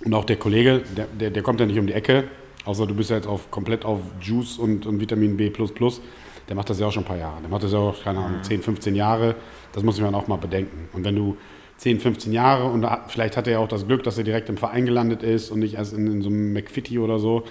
[0.05, 2.29] Und auch der Kollege, der, der, der kommt ja nicht um die Ecke,
[2.65, 5.51] außer du bist ja jetzt auf, komplett auf Juice und, und Vitamin B.
[5.51, 7.41] Der macht das ja auch schon ein paar Jahre.
[7.41, 9.35] Der macht das ja auch, keine Ahnung, 10, 15 Jahre.
[9.73, 10.89] Das muss man auch mal bedenken.
[10.93, 11.37] Und wenn du
[11.77, 14.57] 10, 15 Jahre und vielleicht hat er ja auch das Glück, dass er direkt im
[14.57, 17.43] Verein gelandet ist und nicht erst in, in so einem McFitty oder so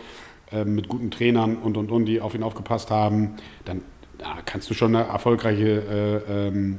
[0.51, 3.83] äh, mit guten Trainern und und und, die auf ihn aufgepasst haben, dann
[4.19, 6.79] da kannst du schon eine erfolgreiche äh, ähm,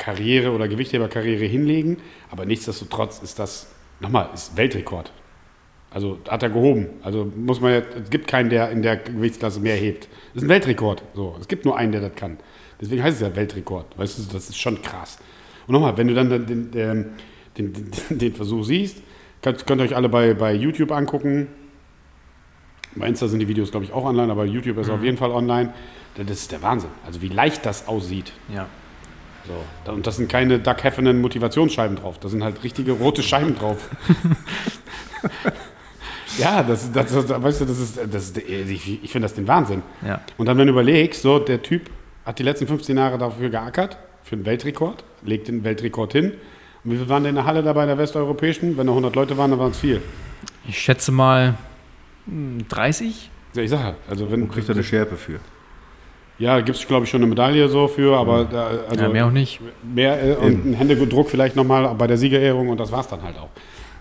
[0.00, 1.98] Karriere oder Gewichtheberkarriere hinlegen.
[2.30, 3.68] Aber nichtsdestotrotz ist das,
[4.00, 5.12] nochmal, ist Weltrekord.
[5.90, 6.86] Also hat er gehoben.
[7.02, 10.08] Also muss man ja, es gibt keinen, der in der Gewichtsklasse mehr hebt.
[10.34, 11.02] Das ist ein Weltrekord.
[11.14, 12.38] So, es gibt nur einen, der das kann.
[12.80, 13.98] Deswegen heißt es ja Weltrekord.
[13.98, 15.18] Weißt du, das ist schon krass.
[15.66, 17.06] Und nochmal, wenn du dann den, den,
[17.58, 19.02] den, den Versuch siehst,
[19.42, 21.48] könnt, könnt ihr euch alle bei, bei YouTube angucken.
[22.96, 24.94] Bei Insta sind die Videos, glaube ich, auch online, aber YouTube ist mhm.
[24.94, 25.74] auf jeden Fall online.
[26.16, 26.90] Das ist der Wahnsinn.
[27.04, 28.32] Also wie leicht das aussieht.
[28.52, 28.68] Ja.
[29.46, 29.92] So.
[29.92, 32.18] Und das sind keine Doug Heffernan Motivationsscheiben drauf.
[32.18, 33.88] Da sind halt richtige rote Scheiben drauf.
[36.38, 39.48] ja, das, das, das, weißt du, das ist, das ist ich, ich finde das den
[39.48, 39.82] Wahnsinn.
[40.06, 40.20] Ja.
[40.36, 41.90] Und dann, wenn du überlegst, so, der Typ
[42.24, 46.32] hat die letzten 15 Jahre dafür geackert, für einen Weltrekord, legt den Weltrekord hin.
[46.84, 48.76] Und wie viele waren denn in der Halle dabei in der Westeuropäischen?
[48.76, 50.00] Wenn da 100 Leute waren, dann waren es viel.
[50.68, 51.54] Ich schätze mal
[52.26, 53.06] 30.
[53.06, 54.42] Hm, ja, ich sage, also wenn.
[54.42, 55.40] Und kriegt er eine Schärpe für.
[56.40, 59.26] Ja, gibt es, glaube ich, schon eine Medaille so für, aber da, also ja, mehr
[59.26, 59.60] auch nicht.
[59.82, 63.22] Mehr äh, und ein Händedruck vielleicht nochmal bei der Siegerehrung und das war es dann
[63.22, 63.50] halt auch.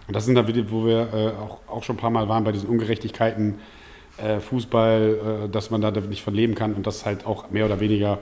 [0.07, 2.53] Und das sind da, wo wir äh, auch, auch schon ein paar Mal waren bei
[2.53, 3.55] diesen Ungerechtigkeiten
[4.17, 7.65] äh, Fußball, äh, dass man da nicht von leben kann und dass halt auch mehr
[7.65, 8.19] oder weniger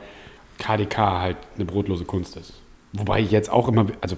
[0.57, 2.53] KDK halt eine brotlose Kunst ist.
[2.93, 4.17] Wobei ich jetzt auch immer, also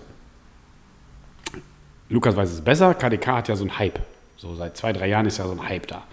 [2.08, 4.00] Lukas weiß es besser, KDK hat ja so einen Hype.
[4.38, 6.06] So seit zwei, drei Jahren ist ja so ein Hype da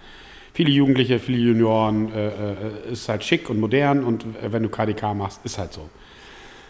[0.57, 5.13] viele Jugendliche, viele Junioren, äh, äh, ist halt schick und modern und wenn du KDK
[5.13, 5.87] machst, ist halt so.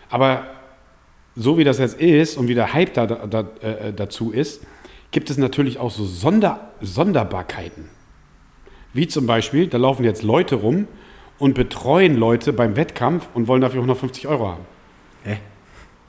[0.10, 0.46] Aber
[1.38, 4.62] so wie das jetzt ist und wie der Hype da, da, äh, dazu ist,
[5.12, 7.88] gibt es natürlich auch so Sonder, Sonderbarkeiten.
[8.92, 10.90] Wie zum Beispiel, da laufen jetzt Leute rum
[11.40, 14.66] und betreuen Leute beim Wettkampf und wollen dafür 150 Euro haben.
[15.24, 15.38] Hä?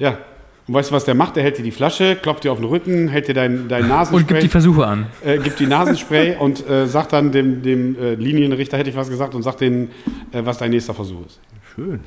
[0.01, 0.19] Ja,
[0.69, 1.35] und weißt du, was der macht?
[1.35, 4.21] Der hält dir die Flasche, klopft dir auf den Rücken, hält dir dein, dein Nasenspray.
[4.21, 5.07] Und gibt die Versuche an.
[5.25, 9.09] Äh, gibt die Nasenspray und äh, sagt dann dem, dem äh, Linienrichter, hätte ich was
[9.09, 9.91] gesagt, und sagt denen,
[10.31, 11.41] äh, was dein nächster Versuch ist.
[11.75, 12.01] Schön.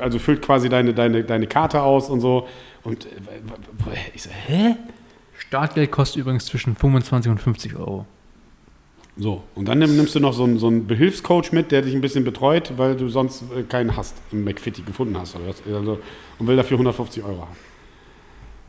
[0.00, 2.48] Also füllt quasi deine, deine, deine Karte aus und so.
[2.82, 3.08] Und äh,
[4.14, 4.76] ich so, hä?
[5.36, 8.06] Startgeld kostet übrigens zwischen 25 und 50 Euro.
[9.18, 12.00] So, und dann nimmst du noch so einen, so einen Behilfscoach mit, der dich ein
[12.00, 15.36] bisschen betreut, weil du sonst äh, keinen hast im McFitty gefunden hast.
[15.36, 15.98] Oder was, also,
[16.38, 17.67] und will dafür 150 Euro haben.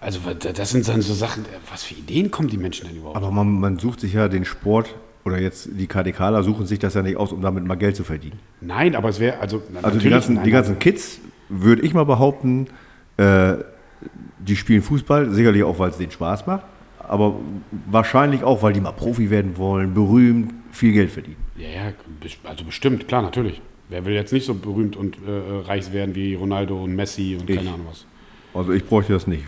[0.01, 3.17] Also das sind dann so Sachen, was für Ideen kommen die Menschen denn überhaupt?
[3.17, 4.95] Aber man, man sucht sich ja den Sport
[5.25, 8.03] oder jetzt die KDKler suchen sich das ja nicht aus, um damit mal Geld zu
[8.03, 8.39] verdienen.
[8.61, 9.61] Nein, aber es wäre, also.
[9.81, 11.19] Also die ganzen, nein, die ganzen Kids,
[11.49, 12.67] würde ich mal behaupten,
[13.17, 13.55] äh,
[14.39, 16.63] die spielen Fußball, sicherlich auch, weil es denen Spaß macht,
[16.99, 17.35] aber
[17.89, 21.37] wahrscheinlich auch, weil die mal Profi werden wollen, berühmt, viel Geld verdienen.
[21.57, 21.93] Ja, ja,
[22.43, 23.61] also bestimmt, klar, natürlich.
[23.89, 27.49] Wer will jetzt nicht so berühmt und äh, reich werden wie Ronaldo und Messi und
[27.49, 27.57] ich.
[27.57, 28.05] keine Ahnung was?
[28.59, 29.45] Also ich bräuchte das nicht.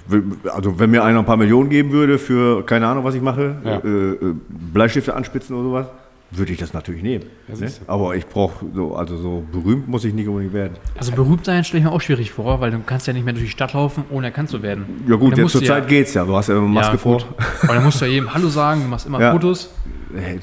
[0.53, 3.57] Also wenn mir einer ein paar Millionen geben würde für keine Ahnung, was ich mache,
[3.61, 3.79] ja.
[3.79, 5.87] äh, äh Bleistifte anspitzen oder sowas,
[6.31, 7.25] würde ich das natürlich nehmen.
[7.49, 7.69] Ne?
[7.87, 10.77] Aber ich brauche so, also so berühmt muss ich nicht unbedingt werden.
[10.97, 13.33] Also berühmt sein stelle ich mir auch schwierig vor, weil du kannst ja nicht mehr
[13.33, 15.03] durch die Stadt laufen, ohne erkannt zu werden.
[15.09, 16.23] Ja gut, jetzt zur Zeit ja, geht's ja.
[16.23, 17.21] Du hast ja immer Maske ja, vor.
[17.63, 19.33] Aber dann musst du ja jedem Hallo sagen, du machst immer ja.
[19.33, 19.73] Fotos.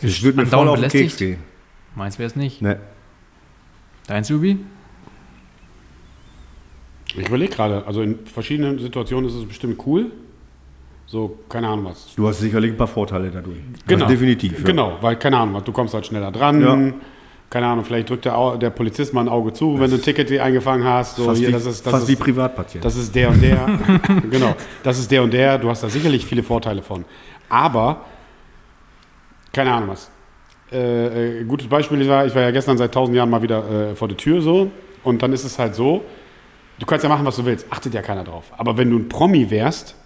[0.03, 1.39] Das würde mir voll auf den Keks gehen.
[1.95, 2.61] Meins wäre es nicht.
[2.61, 2.77] Nee.
[4.07, 4.59] Deins, Ubi?
[7.17, 10.11] Ich überlege gerade, also in verschiedenen Situationen ist es bestimmt cool.
[11.07, 12.15] So, keine Ahnung was.
[12.15, 13.57] Du hast sicherlich ein paar Vorteile dadurch.
[13.87, 14.05] Genau.
[14.05, 14.59] Also definitiv.
[14.59, 14.65] Ja.
[14.65, 16.61] Genau, weil, keine Ahnung was, du kommst halt schneller dran.
[16.61, 16.93] Ja.
[17.51, 20.03] Keine Ahnung, vielleicht drückt der, der, Polizist mal ein Auge zu, das wenn du ein
[20.03, 21.17] Ticket eingefangen hast.
[21.17, 22.85] So, fast hier, das ist, das fast ist, wie Privatpatient.
[22.85, 23.79] Das ist der und der.
[24.31, 25.57] genau, das ist der und der.
[25.57, 27.07] Du hast da sicherlich viele Vorteile von.
[27.49, 28.05] Aber,
[29.51, 30.11] keine Ahnung was.
[30.71, 33.95] Äh, äh, gutes Beispiel war, ich war ja gestern seit tausend Jahren mal wieder äh,
[33.95, 34.71] vor der Tür so.
[35.03, 36.05] Und dann ist es halt so,
[36.79, 38.53] Du kannst ja machen, was du willst, achtet ja keiner drauf.
[38.57, 39.97] Aber wenn du ein Promi wärst,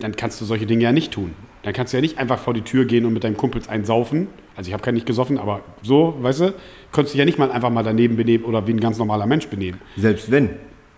[0.00, 1.32] dann kannst du solche Dinge ja nicht tun.
[1.62, 4.26] Dann kannst du ja nicht einfach vor die Tür gehen und mit deinen Kumpels einsaufen.
[4.56, 6.54] Also ich habe keinen nicht gesoffen, aber so, weißt du,
[6.90, 9.46] könntest du ja nicht mal einfach mal daneben benehmen oder wie ein ganz normaler Mensch
[9.46, 9.80] benehmen.
[9.96, 10.50] Selbst wenn.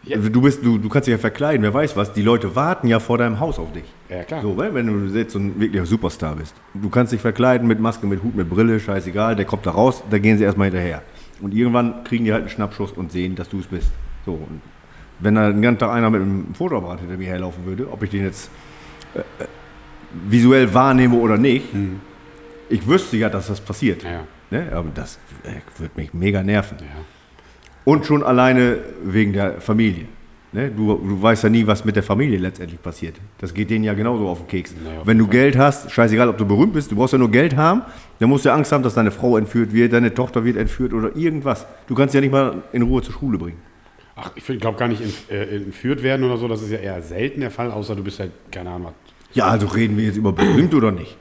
[0.04, 0.16] Ja.
[0.16, 2.12] Also du, bist, du, du kannst dich ja verkleiden, wer weiß was.
[2.12, 3.84] Die Leute warten ja vor deinem Haus auf dich.
[4.08, 4.42] Ja, klar.
[4.42, 6.54] So, wenn du jetzt so ein wirklicher Superstar bist.
[6.74, 9.36] Du kannst dich verkleiden mit Maske, mit Hut, mit Brille, scheißegal.
[9.36, 11.02] Der kommt da raus, da gehen sie erstmal hinterher.
[11.40, 13.90] Und irgendwann kriegen die halt einen Schnappschuss und sehen, dass du es bist.
[14.26, 14.60] So, und
[15.20, 18.10] wenn da den ganzen Tag einer mit einem Fotoapparat hinter mir herlaufen würde, ob ich
[18.10, 18.50] den jetzt
[19.14, 19.46] äh, äh,
[20.28, 22.00] visuell wahrnehme oder nicht, mhm.
[22.68, 24.02] ich wüsste ja, dass das passiert.
[24.02, 24.24] Ja.
[24.50, 24.70] Ne?
[24.72, 26.78] Aber das äh, würde mich mega nerven.
[26.80, 26.86] Ja.
[27.84, 30.06] Und schon alleine wegen der Familie.
[30.52, 30.70] Ne?
[30.70, 33.16] Du, du weißt ja nie, was mit der Familie letztendlich passiert.
[33.38, 34.74] Das geht denen ja genauso auf den Keks.
[34.82, 35.26] Naja, Wenn du.
[35.26, 37.82] Geld hast, scheißegal, ob du berühmt bist, du brauchst ja nur Geld haben,
[38.20, 41.16] dann musst du Angst haben, dass deine Frau entführt wird, deine Tochter wird entführt oder
[41.16, 41.66] irgendwas.
[41.88, 43.58] Du kannst sie ja nicht mal in Ruhe zur Schule bringen.
[44.16, 46.46] Ach, ich glaube gar nicht äh, entführt werden oder so.
[46.48, 48.94] Das ist ja eher selten der Fall, außer du bist halt, keine Ahnung, was.
[49.34, 51.16] Ja, also reden wir jetzt über berühmt oder nicht?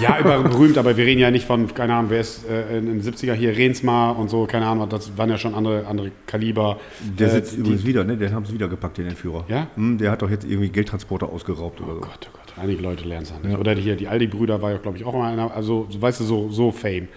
[0.00, 2.86] Ja, über berühmt, aber wir reden ja nicht von, keine Ahnung, wer ist äh, in
[2.86, 6.80] den 70er hier, Rensmar und so, keine Ahnung, das waren ja schon andere, andere Kaliber.
[7.18, 8.16] Der Äh, sitzt die- übrigens wieder, ne?
[8.16, 9.44] Den haben sie wieder gepackt, den Entführer.
[9.48, 9.66] Ja?
[9.74, 12.00] Hm, der hat doch jetzt irgendwie Geldtransporter ausgeraubt oder Oh so.
[12.00, 13.58] Gott, oh Gott, einige Leute lernen es nicht.
[13.58, 16.24] Oder hier, die Aldi-Brüder war ja, glaube ich, auch mal einer, also, so, weißt du,
[16.24, 17.08] so, so Fame.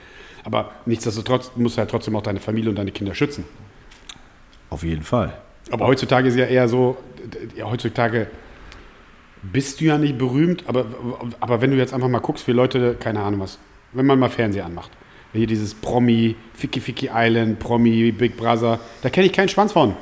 [0.43, 3.45] Aber nichtsdestotrotz musst du halt trotzdem auch deine Familie und deine Kinder schützen.
[4.69, 5.33] Auf jeden Fall.
[5.71, 6.97] Aber heutzutage ist ja eher so,
[7.55, 8.27] ja, heutzutage
[9.41, 10.85] bist du ja nicht berühmt, aber,
[11.39, 13.59] aber wenn du jetzt einfach mal guckst, wie Leute, keine Ahnung was,
[13.93, 14.91] wenn man mal Fernseher anmacht,
[15.33, 19.95] hier dieses Promi, Ficky Ficky Island, Promi, Big Brother, da kenne ich keinen Schwanz von.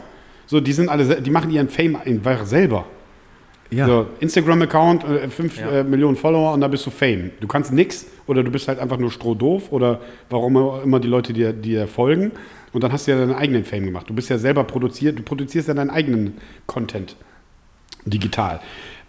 [0.45, 2.85] So, die sind alle, die machen ihren Fame einfach selber.
[3.71, 3.87] Ja.
[3.87, 5.71] So, Instagram-Account, 5 Ja.
[5.79, 7.31] äh, Millionen Follower und da bist du Fame.
[7.39, 9.99] Du kannst nix oder du bist halt einfach nur strohdoof oder
[10.29, 12.31] warum immer die Leute dir, dir folgen
[12.71, 14.09] und dann hast du ja deinen eigenen Fame gemacht.
[14.09, 16.37] Du bist ja selber produziert, du produzierst ja deinen eigenen
[16.67, 17.15] Content
[18.05, 18.59] digital.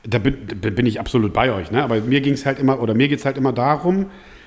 [0.07, 1.83] Da bin, da bin ich absolut bei euch, ne?
[1.83, 4.07] aber mir ging es halt immer, oder mir geht es halt immer darum,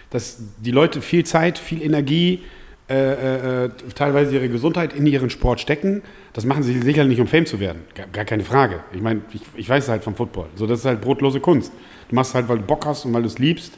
[0.09, 2.43] dass die Leute viel Zeit, viel Energie,
[2.89, 6.03] äh, äh, teilweise ihre Gesundheit in ihren Sport stecken.
[6.31, 7.81] Das machen sie sicherlich nicht, um Fame zu werden.
[7.95, 8.79] Gar, gar keine Frage.
[8.93, 10.47] Ich meine, ich, ich weiß es halt vom Football.
[10.55, 11.73] So, das ist halt brotlose Kunst.
[12.07, 13.77] Du machst es halt, weil du Bock hast und weil du es liebst.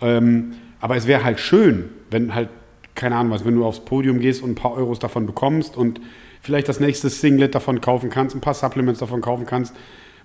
[0.00, 2.48] Ähm, aber es wäre halt schön, wenn halt,
[2.94, 6.00] keine Ahnung was, wenn du aufs Podium gehst und ein paar Euros davon bekommst und
[6.40, 9.74] vielleicht das nächste Singlet davon kaufen kannst, ein paar Supplements davon kaufen kannst,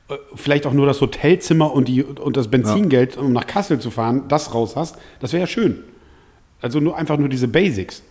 [0.10, 3.90] äh, vielleicht auch nur das Hotelzimmer und, die, und das Benzingeld, um nach Kassel zu
[3.90, 5.84] fahren, das raus hast, das wäre ja schön.
[6.64, 8.02] Also nur einfach nur diese Basics.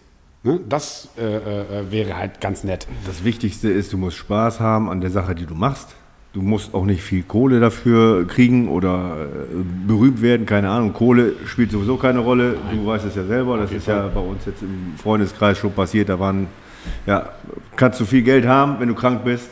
[0.42, 0.60] Ne?
[0.68, 2.86] Das äh, äh, wäre halt ganz nett.
[3.06, 5.96] Das Wichtigste ist, du musst Spaß haben an der Sache, die du machst.
[6.34, 10.92] Du musst auch nicht viel Kohle dafür kriegen oder äh, berühmt werden, keine Ahnung.
[10.92, 12.56] Kohle spielt sowieso keine Rolle.
[12.70, 13.56] Du weißt es ja selber.
[13.56, 16.10] Das ist ja bei uns jetzt im Freundeskreis schon passiert.
[16.10, 16.46] Da waren,
[17.06, 17.30] ja,
[17.76, 19.48] kannst du viel Geld haben, wenn du krank bist,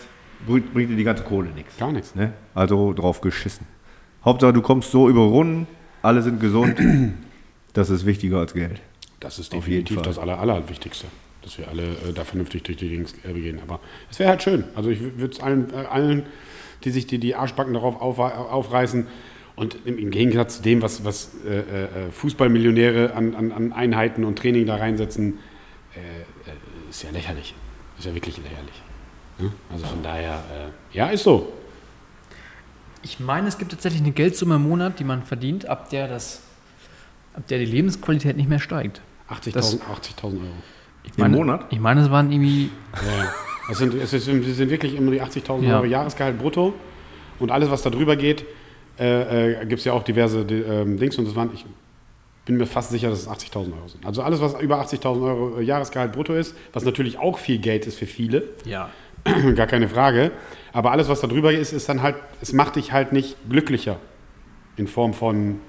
[0.46, 1.78] bringt, bringt dir die ganze Kohle nichts.
[1.78, 2.14] Gar nichts.
[2.14, 2.34] Ne?
[2.54, 3.66] Also drauf geschissen.
[4.24, 5.66] Hauptsache, du kommst so über Runden,
[6.02, 6.76] alle sind gesund.
[7.72, 8.80] Das ist wichtiger als Geld.
[9.20, 11.06] Das ist definitiv das Aller, Allerwichtigste,
[11.42, 13.60] dass wir alle äh, da vernünftig durch die Dings äh, gehen.
[13.60, 14.64] Aber es wäre halt schön.
[14.74, 16.22] Also ich würde es allen, äh, allen,
[16.84, 19.06] die sich die, die Arschbacken darauf auf, aufreißen
[19.56, 24.24] und im, im Gegensatz zu dem, was, was äh, äh, Fußballmillionäre an, an, an Einheiten
[24.24, 25.38] und Training da reinsetzen,
[26.88, 27.54] ist ja lächerlich.
[27.98, 28.82] Ist ja wirklich lächerlich.
[29.38, 29.52] Ne?
[29.70, 30.42] Also von daher,
[30.92, 31.52] ja, ist so.
[33.02, 36.42] Ich meine, es gibt tatsächlich eine Geldsumme im Monat, die man verdient, ab der, das,
[37.34, 39.02] ab der die Lebensqualität nicht mehr steigt.
[39.30, 40.52] 80.000 Das- 80.000 Euro.
[41.04, 41.66] Ich Im meine, Monat?
[41.70, 43.32] Ich meine, es waren irgendwie, Ja.
[43.70, 45.76] Es sind, es ist, es sind wirklich immer die 80.000 Ja.
[45.76, 46.74] Euro Jahresgehalt brutto.
[47.38, 48.44] Und alles, was da drüber geht,
[48.98, 51.16] äh, äh, gibt es ja auch diverse ähm, Dings.
[51.18, 51.64] Und das waren, ich
[52.44, 54.04] bin mir fast sicher, dass es 80.000 Euro sind.
[54.04, 57.86] Also alles, was über 80.000 Euro äh, Jahresgehalt brutto ist, was natürlich auch viel Geld
[57.86, 58.90] ist für viele, ja,
[59.54, 60.32] gar keine Frage.
[60.72, 63.98] Aber alles, was da drüber ist, ist dann halt, es macht dich halt nicht glücklicher.
[64.76, 65.60] In Form von,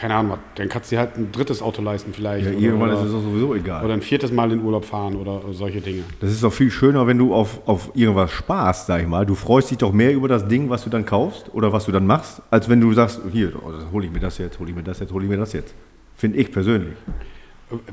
[0.00, 2.46] keine Ahnung, dann kannst du dir halt ein drittes Auto leisten vielleicht.
[2.46, 3.84] Ja, oder- irgendwann ist es auch sowieso egal.
[3.84, 6.04] oder ein viertes Mal in Urlaub fahren oder solche Dinge.
[6.20, 9.26] Das ist doch viel schöner, wenn du auf, auf irgendwas sparst, sag ich mal.
[9.26, 11.92] Du freust dich doch mehr über das Ding, was du dann kaufst oder was du
[11.92, 14.76] dann machst, als wenn du sagst, hier, oh, hole ich mir das jetzt, hole ich
[14.76, 15.74] mir das jetzt, hole ich mir das jetzt.
[16.16, 16.96] Finde ich persönlich.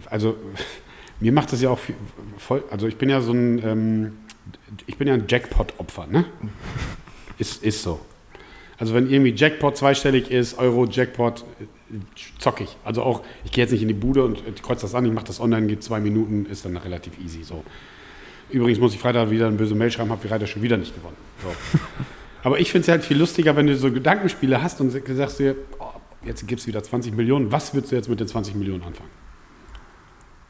[0.09, 0.37] also
[1.19, 1.95] mir macht das ja auch viel,
[2.37, 4.13] voll, also ich bin ja so ein, ähm,
[4.85, 6.23] ich bin ja ein Jackpot-Opfer, ne?
[7.37, 7.99] Ist, ist so.
[8.79, 11.43] Also wenn irgendwie Jackpot zweistellig ist, Euro, Jackpot,
[11.91, 11.95] äh,
[12.39, 12.75] zock ich.
[12.83, 15.11] Also auch, ich gehe jetzt nicht in die Bude und äh, kreuze das an, ich
[15.13, 17.63] mache das online, geht zwei Minuten, ist dann relativ easy so.
[18.49, 21.17] Übrigens muss ich Freitag wieder eine böse Mail schreiben, habe Freitag schon wieder nicht gewonnen.
[21.43, 21.49] So.
[22.43, 25.55] Aber ich finde es halt viel lustiger, wenn du so Gedankenspiele hast und sagst dir,
[25.79, 25.85] oh,
[26.23, 29.09] jetzt gibt es wieder 20 Millionen, was würdest du jetzt mit den 20 Millionen anfangen?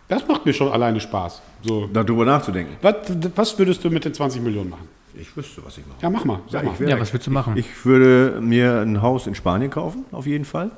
[0.08, 1.42] Das macht mir schon alleine Spaß.
[1.64, 1.88] So.
[1.92, 2.78] Darüber nachzudenken.
[2.82, 2.96] Was,
[3.36, 4.88] was würdest du mit den 20 Millionen machen?
[5.20, 5.98] Ich wüsste, was ich mache.
[6.02, 6.40] Ja, mach mal.
[6.50, 6.74] Sag Ja, mal.
[6.76, 7.58] ich wär- ja, was willst du machen?
[7.58, 10.72] Ich würde mir ein Haus in Spanien kaufen, auf jeden Fall.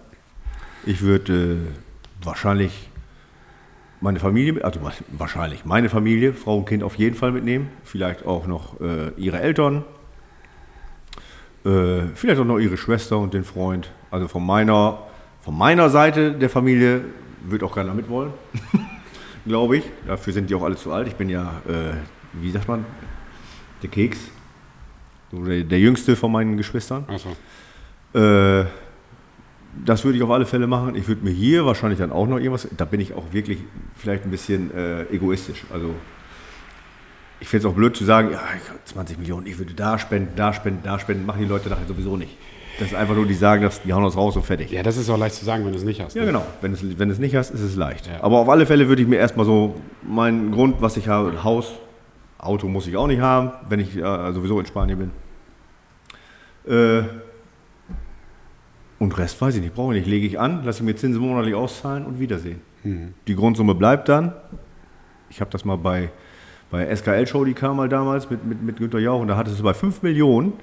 [0.90, 2.90] Ich würde äh, wahrscheinlich
[4.02, 7.70] meine Familie, also wa- wahrscheinlich meine Familie, Frau und Kind auf jeden Fall mitnehmen.
[7.84, 9.84] Vielleicht auch noch äh, ihre Eltern.
[11.64, 13.92] Äh, vielleicht auch noch ihre Schwester und den Freund.
[14.10, 14.98] Also von meiner,
[15.42, 17.02] von meiner Seite der Familie
[17.44, 18.34] wird auch keiner mitwollen.
[19.46, 19.84] Glaube ich.
[20.08, 21.08] Dafür sind die auch alle zu alt.
[21.08, 21.94] Ich bin ja, äh,
[22.34, 22.84] wie sagt man,
[23.84, 24.18] der Keks.
[25.32, 27.06] So der, der jüngste von meinen Geschwistern.
[27.08, 27.30] Achso.
[28.20, 28.66] Äh,
[29.86, 30.95] das würde ich auf alle Fälle machen.
[30.95, 32.67] Ich würde mir hier wahrscheinlich dann auch noch irgendwas.
[32.75, 33.59] Da bin ich auch wirklich
[33.95, 35.65] vielleicht ein bisschen äh, egoistisch.
[35.71, 35.93] Also
[37.39, 39.97] ich finde es auch blöd zu sagen, ja, ich hab 20 Millionen, ich würde da
[39.97, 42.36] spenden, da spenden, da spenden, machen die Leute nachher sowieso nicht.
[42.80, 44.71] Das ist einfach nur, die sagen, dass die hauen das raus und fertig.
[44.71, 46.15] Ja, das ist auch leicht zu sagen, wenn du es nicht hast.
[46.15, 46.27] Ja, ne?
[46.27, 46.45] genau.
[46.61, 48.07] Wenn es, wenn es nicht hast, ist es leicht.
[48.07, 48.23] Ja.
[48.23, 51.73] Aber auf alle Fälle würde ich mir erstmal so meinen Grund, was ich habe, Haus,
[52.38, 55.11] Auto muss ich auch nicht haben, wenn ich äh, sowieso in Spanien
[56.65, 56.73] bin.
[56.73, 57.03] Äh,
[59.00, 60.10] und Rest weiß ich nicht, brauche ich nicht.
[60.10, 62.62] Lege ich an, lasse ich mir Zinsen monatlich auszahlen und Wiedersehen.
[63.28, 64.34] Die Grundsumme bleibt dann.
[65.30, 66.10] Ich habe das mal bei,
[66.72, 69.60] bei SKL Show, die kam mal damals mit, mit, mit Günter Jauch und da hattest
[69.60, 70.54] du bei 5 Millionen,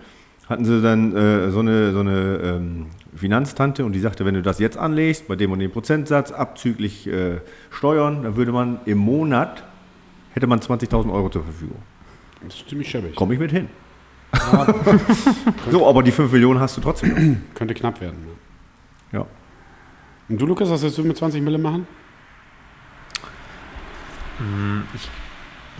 [0.48, 4.42] hatten sie dann äh, so eine, so eine ähm, Finanztante und die sagte, wenn du
[4.42, 7.38] das jetzt anlegst, bei dem und dem Prozentsatz, abzüglich äh,
[7.70, 9.64] Steuern, dann würde man im Monat,
[10.32, 11.78] hätte man 20.000 Euro zur Verfügung.
[12.42, 13.14] Das ist ziemlich schäbig.
[13.14, 13.68] Komme ich mit hin.
[15.70, 17.42] So, aber die 5 Millionen hast du trotzdem.
[17.54, 18.18] Könnte knapp werden.
[18.26, 19.18] Ne?
[19.18, 19.26] Ja.
[20.28, 21.86] Und du, Lukas, was willst du mit 20 Mille machen?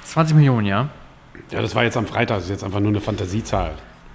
[0.04, 0.88] 20 Millionen, ja.
[1.50, 3.74] Ja, das war jetzt am Freitag, das ist jetzt einfach nur eine Fantasiezahl.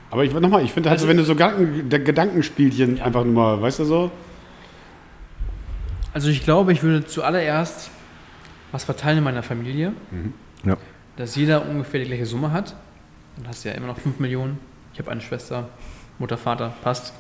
[0.10, 3.80] Aber ich nochmal, ich finde halt, so, wenn du so Gedankenspielchen einfach nur mal, weißt
[3.80, 4.12] du so?
[6.14, 7.92] Also ich glaube, ich würde zuallererst
[8.72, 9.94] was verteilen in meiner Familie,
[10.66, 10.76] Ja.
[11.16, 12.76] dass jeder ungefähr die gleiche Summe hat.
[13.38, 14.60] Dann hast du ja immer noch 5 Millionen.
[14.94, 15.70] Ich habe eine Schwester,
[16.20, 17.14] Mutter, Vater, passt.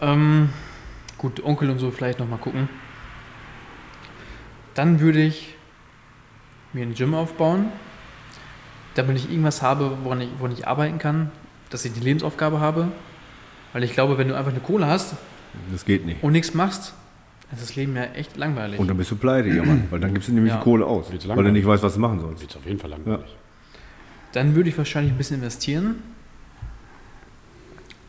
[0.00, 0.50] Ähm,
[1.18, 2.68] gut, Onkel und so vielleicht nochmal gucken.
[4.74, 5.54] Dann würde ich
[6.72, 7.66] mir ein Gym aufbauen,
[8.94, 11.30] damit ich irgendwas habe, woran ich, woran ich arbeiten kann,
[11.70, 12.88] dass ich die Lebensaufgabe habe.
[13.72, 15.14] Weil ich glaube, wenn du einfach eine Kohle hast
[15.70, 16.22] Das geht nicht.
[16.22, 16.94] und nichts machst,
[17.52, 18.78] ist das Leben ja echt langweilig.
[18.80, 20.58] Und dann bist du pleite, ja Mann, weil dann gibst du nämlich Ja.
[20.58, 22.40] die Kohle aus, weil du nicht weißt, was du machen sollst.
[22.40, 23.36] Sieht auf jeden Fall langweilig.
[24.32, 26.02] Dann würde ich wahrscheinlich ein bisschen investieren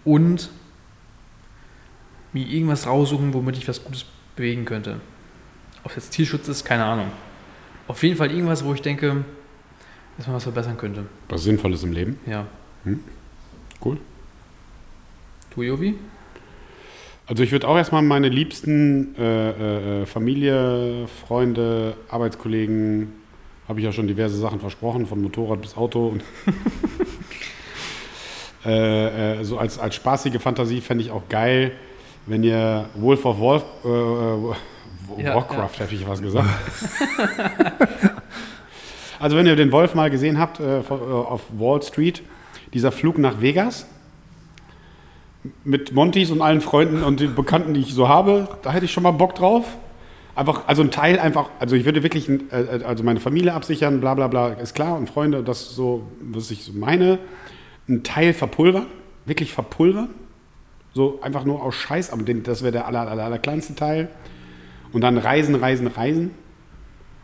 [0.04, 0.50] und
[2.34, 4.06] mir irgendwas raussuchen, womit ich was Gutes
[4.36, 5.02] bewegen könnte.
[5.84, 7.08] Ob es jetzt Tierschutz ist, keine Ahnung.
[7.88, 9.26] Auf jeden Fall irgendwas, wo ich denke,
[10.18, 11.06] dass man was verbessern könnte.
[11.30, 12.20] Was Sinnvolles im Leben.
[12.26, 12.46] Ja.
[13.84, 13.98] Cool.
[15.54, 15.96] Du, Jovi?
[17.28, 23.14] Also ich würde auch erstmal meine liebsten äh, äh, Familie, Freunde, Arbeitskollegen,
[23.72, 26.10] habe ich ja schon diverse Sachen versprochen, von Motorrad bis Auto.
[26.10, 26.24] Und
[28.70, 31.72] äh, äh, so als, als spaßige Fantasie fände ich auch geil,
[32.26, 36.50] wenn ihr Wolf of Wolf, äh, äh, Ja, Warcraft hätte ich was gesagt.
[39.22, 42.24] also wenn ihr den Wolf mal gesehen habt äh, äh, auf Wall Street,
[42.74, 43.86] dieser Flug nach Vegas,
[45.64, 48.92] mit Montys und allen Freunden und den Bekannten, die ich so habe, da hätte ich
[48.92, 49.78] schon mal Bock drauf.
[50.34, 54.00] Einfach, also ein Teil einfach, also ich würde wirklich, ein- äh, also meine Familie absichern,
[54.00, 57.20] bla bla bla, ist klar, und Freunde, das so, was ich so meine.
[57.90, 58.86] Ein Teil verpulvern,
[59.26, 60.10] wirklich verpulvern.
[60.94, 64.10] So einfach nur aus Scheiß, aber das wäre der aller, aller, aller kleinste Teil.
[64.94, 66.32] Und dann reisen, reisen, reisen.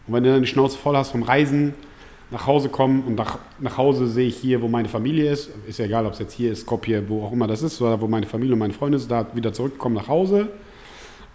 [0.08, 1.74] Und wenn du dann die Schnauze voll hast vom Reisen,
[2.32, 5.50] nach Hause kommen und nach, nach Hause sehe ich hier, wo meine Familie ist.
[5.66, 8.00] Ist ja egal, ob es jetzt hier ist, Skopje, wo auch immer das ist, oder
[8.02, 10.50] wo meine Familie und meine Freunde sind, da wieder zurückkommen nach Hause.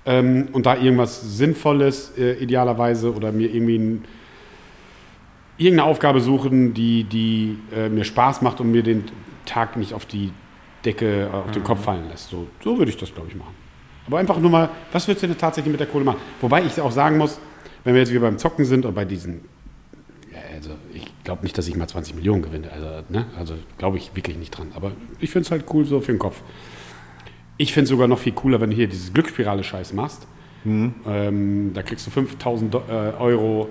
[0.05, 4.05] Ähm, und da irgendwas Sinnvolles äh, idealerweise oder mir irgendwie ein,
[5.59, 9.05] irgendeine Aufgabe suchen, die, die äh, mir Spaß macht und mir den
[9.47, 10.33] Tag nicht auf die
[10.85, 12.31] Decke, äh, auf den Kopf fallen lässt.
[12.31, 13.55] So, so würde ich das, glaube ich, machen.
[14.07, 16.19] Aber einfach nur mal, was würdest du denn tatsächlich mit der Kohle machen?
[16.41, 17.39] Wobei ich auch sagen muss,
[17.85, 19.43] wenn wir jetzt wieder beim Zocken sind oder bei diesen,
[20.33, 22.71] ja, also ich glaube nicht, dass ich mal 20 Millionen gewinne.
[22.73, 23.27] Also, ne?
[23.39, 24.73] also glaube ich wirklich nicht dran.
[24.75, 26.43] Aber ich finde es halt cool so für den Kopf.
[27.63, 30.27] Ich finde es sogar noch viel cooler, wenn du hier dieses Glücksspirale-Scheiß machst.
[30.65, 33.69] Ähm, da kriegst du 5000 Do- äh, Euro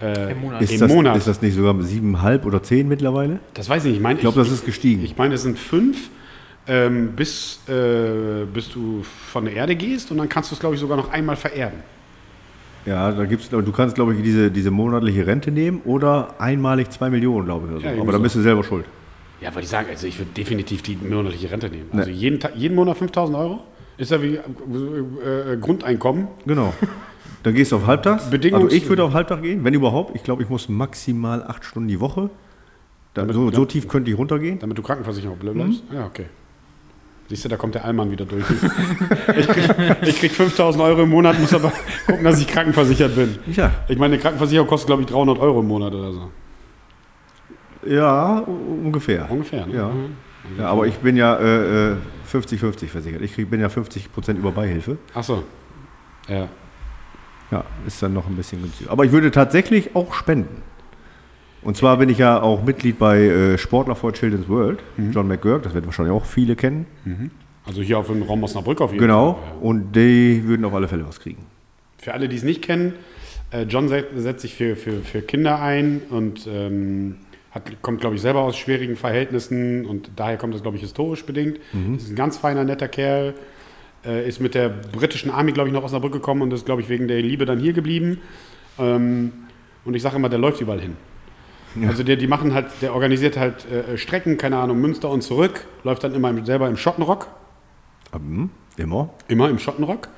[0.00, 0.62] äh, Im Monat.
[0.62, 1.16] Ist Im das, Monat.
[1.16, 3.38] ist das nicht sogar siebeneinhalb oder zehn mittlerweile?
[3.54, 3.96] Das weiß ich nicht.
[3.98, 5.04] Ich, mein, Ich glaube, das ist gestiegen.
[5.04, 6.08] Ich meine, es sind fünf,
[6.66, 10.74] ähm, bis, äh, bis du von der Erde gehst und dann kannst du es, glaube
[10.74, 11.78] ich, sogar noch einmal vererben.
[12.86, 17.08] ja, da gibt's, du kannst, glaube ich, diese, diese monatliche Rente nehmen oder einmalig zwei
[17.10, 17.72] Millionen, glaube ich.
[17.72, 17.86] Oder so.
[17.86, 18.22] Ja, Aber dann so.
[18.24, 18.84] bist du selber schuld.
[19.40, 21.90] Ja, würde ich sagen, also ich würde definitiv die monatliche Rente nehmen.
[21.92, 21.98] Ne.
[22.00, 23.60] Also jeden, Ta- jeden Monat 5000 Euro
[23.98, 26.28] ist ja wie äh, äh, Grundeinkommen.
[26.46, 26.72] Genau.
[27.42, 28.24] Dann gehst du auf Halbtags.
[28.30, 30.16] Bedingungs- also ich würde auf Halbtag gehen, wenn überhaupt.
[30.16, 32.30] Ich glaube, ich muss maximal acht Stunden die Woche.
[33.14, 34.58] Da, Damit- so, so tief könnte ich runtergehen.
[34.58, 35.84] Damit du Krankenversicherung bleibst?
[35.90, 35.96] Mhm.
[35.96, 36.26] Ja, okay.
[37.28, 38.44] Siehst du, da kommt der Allmann wieder durch.
[39.38, 41.72] Ich krieg, ich krieg 5000 Euro im Monat, muss aber
[42.06, 43.36] gucken, dass ich krankenversichert bin.
[43.52, 46.30] Ja, Ich meine, eine Krankenversicherung kostet, glaube ich, 300 Euro im Monat oder so.
[47.88, 49.30] Ja ungefähr.
[49.30, 49.74] Ungefähr, ne?
[49.74, 49.88] Ja.
[49.88, 50.58] Mhm.
[50.58, 51.96] Ja, aber ich bin ja äh, äh,
[52.32, 53.20] 50-50 versichert.
[53.22, 54.96] Ich krieg, bin ja 50% über Beihilfe.
[55.14, 55.42] Ach so.
[56.28, 56.48] Ja.
[57.50, 58.90] Ja, ist dann noch ein bisschen günstiger.
[58.90, 60.62] Aber ich würde tatsächlich auch spenden.
[61.62, 65.10] Und zwar bin ich ja auch Mitglied bei äh, Sportler for Children's World, Mhm.
[65.12, 66.86] John McGurk, das werden wahrscheinlich auch viele kennen.
[67.64, 69.34] Also hier auf dem Raum Osnabrück auf jeden Genau.
[69.34, 69.42] Fall.
[69.42, 69.60] Ja.
[69.68, 71.44] Und die würden auf alle Fälle was kriegen.
[71.98, 72.92] Für alle, die es nicht kennen,
[73.50, 77.16] äh, John set- setzt sich für, für, für Kinder ein und ähm,
[77.56, 81.24] hat, kommt, glaube ich, selber aus schwierigen Verhältnissen und daher kommt das, glaube ich, historisch
[81.24, 81.58] bedingt.
[81.72, 81.96] Mhm.
[81.96, 83.34] Ist ein ganz feiner, netter Kerl.
[84.04, 86.66] Äh, ist mit der britischen Army, glaube ich, noch aus der Brücke gekommen und ist,
[86.66, 88.20] glaube ich, wegen der Liebe dann hier geblieben.
[88.78, 89.32] Ähm,
[89.84, 90.96] und ich sage immer, der läuft überall hin.
[91.80, 91.88] Ja.
[91.88, 95.66] Also der, die machen halt, der organisiert halt äh, Strecken, keine Ahnung, Münster und zurück,
[95.82, 97.28] läuft dann immer selber im Schottenrock.
[98.18, 98.50] Mhm.
[98.76, 99.10] Immer?
[99.28, 100.08] Immer im Schottenrock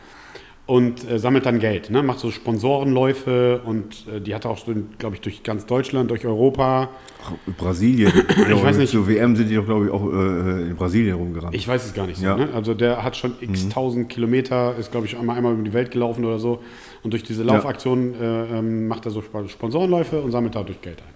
[0.69, 2.03] und äh, sammelt dann Geld, ne?
[2.03, 6.27] macht so Sponsorenläufe und äh, die hat auch, so, glaube ich, durch ganz Deutschland, durch
[6.27, 6.90] Europa.
[7.24, 8.12] Ach, Brasilien.
[8.28, 8.90] ich weiß nicht.
[8.90, 11.55] Zur WM sind die doch, glaube ich, auch äh, in Brasilien rumgerannt.
[11.55, 12.27] Ich weiß es gar nicht so.
[12.27, 12.36] Ja.
[12.36, 12.51] Ne?
[12.53, 13.70] Also der hat schon x mhm.
[13.70, 16.62] tausend Kilometer, ist, glaube ich, einmal, einmal über die Welt gelaufen oder so.
[17.03, 18.45] Und durch diese Laufaktion ja.
[18.45, 21.15] Äh, ähm, macht er so Sponsorenläufe und sammelt dadurch Geld ein.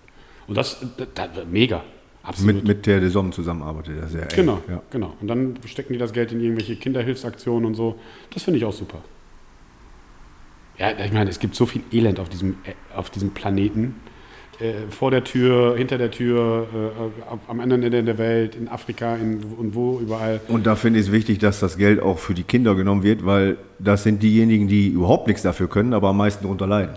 [0.48, 1.82] Und das, das, das mega.
[2.22, 2.54] Absolut.
[2.54, 4.28] Mit, mit der Sommer zusammenarbeitet er sehr eng.
[4.34, 4.80] Genau, ja.
[4.88, 5.12] genau.
[5.20, 7.96] Und dann stecken die das Geld in irgendwelche Kinderhilfsaktionen und so.
[8.32, 9.02] Das finde ich auch super.
[10.82, 13.94] Ja, ich meine, es gibt so viel Elend auf diesem, äh, auf diesem Planeten.
[14.58, 19.14] Äh, vor der Tür, hinter der Tür, äh, am anderen Ende der Welt, in Afrika
[19.14, 20.40] in, und wo überall.
[20.48, 23.24] Und da finde ich es wichtig, dass das Geld auch für die Kinder genommen wird,
[23.24, 26.96] weil das sind diejenigen, die überhaupt nichts dafür können, aber am meisten darunter leiden.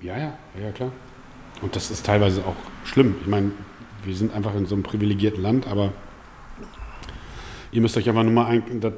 [0.00, 0.90] Ja, ja, ja, klar.
[1.62, 3.14] Und das ist teilweise auch schlimm.
[3.20, 3.52] Ich meine,
[4.04, 5.92] wir sind einfach in so einem privilegierten Land, aber
[7.70, 8.92] ihr müsst euch einfach nur mal ein, das,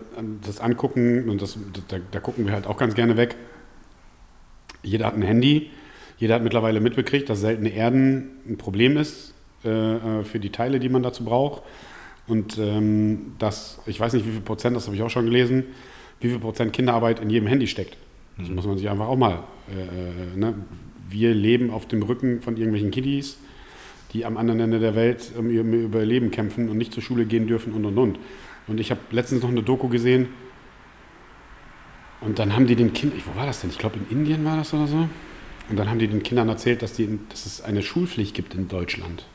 [0.46, 3.36] das, angucken und das, da, da gucken wir halt auch ganz gerne weg
[4.86, 5.70] jeder hat ein Handy,
[6.18, 9.34] jeder hat mittlerweile mitbekriegt, dass seltene Erden ein Problem ist
[9.64, 11.62] äh, äh, für die Teile, die man dazu braucht.
[12.26, 15.64] Und ähm, das, ich weiß nicht, wie viel Prozent, das habe ich auch schon gelesen,
[16.20, 17.96] wie viel Prozent Kinderarbeit in jedem Handy steckt.
[18.38, 18.54] Das mhm.
[18.56, 19.44] muss man sich einfach auch mal.
[19.68, 20.54] Äh, äh, ne?
[21.08, 23.38] Wir leben auf dem Rücken von irgendwelchen Kiddies,
[24.12, 27.46] die am anderen Ende der Welt um ihr Überleben kämpfen und nicht zur Schule gehen
[27.46, 28.18] dürfen und und und.
[28.66, 30.28] Und ich habe letztens noch eine Doku gesehen,
[32.20, 33.70] und dann haben die den Kindern, wo war das denn?
[33.70, 35.08] Ich glaube, in Indien war das oder so.
[35.68, 38.68] Und dann haben die den Kindern erzählt, dass, die, dass es eine Schulpflicht gibt in
[38.68, 39.26] Deutschland.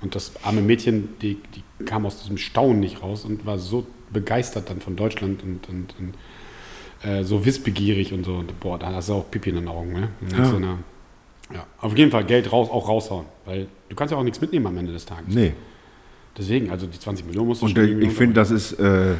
[0.00, 3.86] Und das arme Mädchen, die, die kam aus diesem Staunen nicht raus und war so
[4.12, 8.34] begeistert dann von Deutschland und, und, und äh, so wissbegierig und so.
[8.34, 9.92] Und, boah, da hast du auch Pipi in den Augen.
[9.92, 10.08] Ne?
[10.36, 10.44] Ja.
[10.44, 10.78] So eine,
[11.52, 11.66] ja.
[11.80, 13.26] Auf jeden Fall Geld raus, auch raushauen.
[13.44, 15.34] Weil du kannst ja auch nichts mitnehmen am Ende des Tages.
[15.34, 15.54] Nee.
[16.36, 18.72] Deswegen, also die 20 Millionen musst du Und schon ich finde, das ist...
[18.74, 19.14] Äh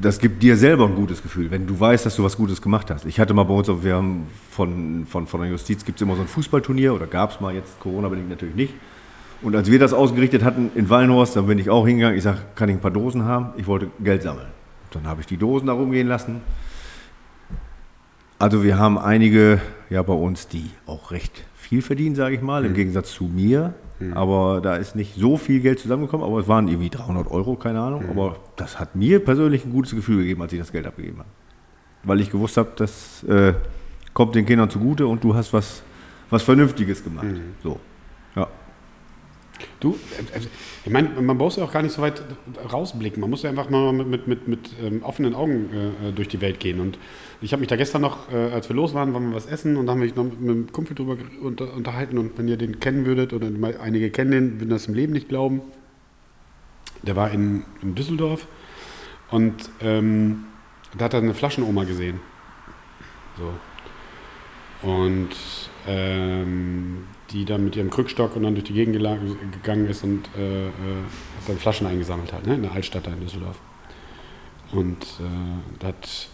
[0.00, 2.90] das gibt dir selber ein gutes Gefühl, wenn du weißt, dass du was Gutes gemacht
[2.90, 3.04] hast.
[3.04, 6.16] Ich hatte mal bei uns, wir haben von, von, von der Justiz gibt es immer
[6.16, 8.74] so ein Fußballturnier oder gab es mal jetzt, Corona-bedingt natürlich nicht.
[9.42, 12.16] Und als wir das ausgerichtet hatten in Wallenhorst, dann bin ich auch hingegangen.
[12.16, 13.50] Ich sage, kann ich ein paar Dosen haben?
[13.56, 14.46] Ich wollte Geld sammeln.
[14.92, 16.40] Dann habe ich die Dosen da rumgehen lassen.
[18.38, 19.60] Also wir haben einige
[19.90, 22.68] ja bei uns, die auch recht viel verdienen, sage ich mal, mhm.
[22.68, 23.74] im Gegensatz zu mir.
[24.00, 24.14] Mhm.
[24.14, 27.80] Aber da ist nicht so viel Geld zusammengekommen, aber es waren irgendwie 300 Euro, keine
[27.80, 28.04] Ahnung.
[28.04, 28.10] Mhm.
[28.10, 31.28] Aber das hat mir persönlich ein gutes Gefühl gegeben, als ich das Geld abgegeben habe.
[32.04, 33.54] Weil ich gewusst habe, das äh,
[34.12, 35.82] kommt den Kindern zugute und du hast was,
[36.30, 37.26] was Vernünftiges gemacht.
[37.26, 37.54] Mhm.
[37.62, 37.78] So.
[38.34, 38.48] Ja.
[39.78, 39.96] Du,
[40.34, 40.48] also,
[40.84, 42.22] ich meine, man muss ja auch gar nicht so weit
[42.72, 43.20] rausblicken.
[43.20, 45.68] Man muss ja einfach mal mit, mit, mit, mit ähm, offenen Augen
[46.04, 46.80] äh, durch die Welt gehen.
[46.80, 46.98] Und
[47.42, 49.76] ich habe mich da gestern noch, äh, als wir los waren, waren wir was essen
[49.76, 52.16] und da haben wir noch mit einem Kumpel drüber unter, unterhalten.
[52.16, 53.48] Und wenn ihr den kennen würdet, oder
[53.80, 55.60] einige kennen den, würden das im Leben nicht glauben.
[57.02, 58.46] Der war in, in Düsseldorf
[59.30, 60.44] und ähm,
[60.96, 62.20] da hat er eine Flaschenoma gesehen.
[63.36, 64.88] So.
[64.88, 65.30] Und
[65.88, 68.94] ähm, die dann mit ihrem Krückstock und dann durch die Gegend
[69.52, 73.12] gegangen ist und äh, äh, hat dann Flaschen eingesammelt halt, ne, in der Altstadt da
[73.12, 73.58] in Düsseldorf.
[74.70, 76.28] Und äh, hat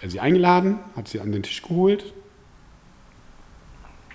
[0.00, 2.12] er sie eingeladen, hat sie an den Tisch geholt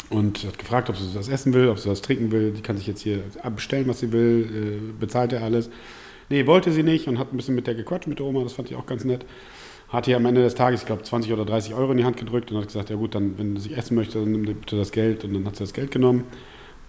[0.09, 2.51] und hat gefragt, ob sie was essen will, ob sie was trinken will.
[2.51, 3.23] Die kann sich jetzt hier
[3.55, 5.69] bestellen, was sie will, äh, bezahlt er alles.
[6.29, 8.53] Nee, wollte sie nicht und hat ein bisschen mit der gequatscht, mit der Oma, das
[8.53, 9.25] fand ich auch ganz nett
[9.91, 12.15] hat ihr am Ende des Tages, ich glaube, 20 oder 30 Euro in die Hand
[12.15, 14.91] gedrückt und hat gesagt, ja gut, dann, wenn sich essen möchtest, dann nimm bitte das
[14.91, 15.25] Geld.
[15.25, 16.23] Und dann hat sie das Geld genommen.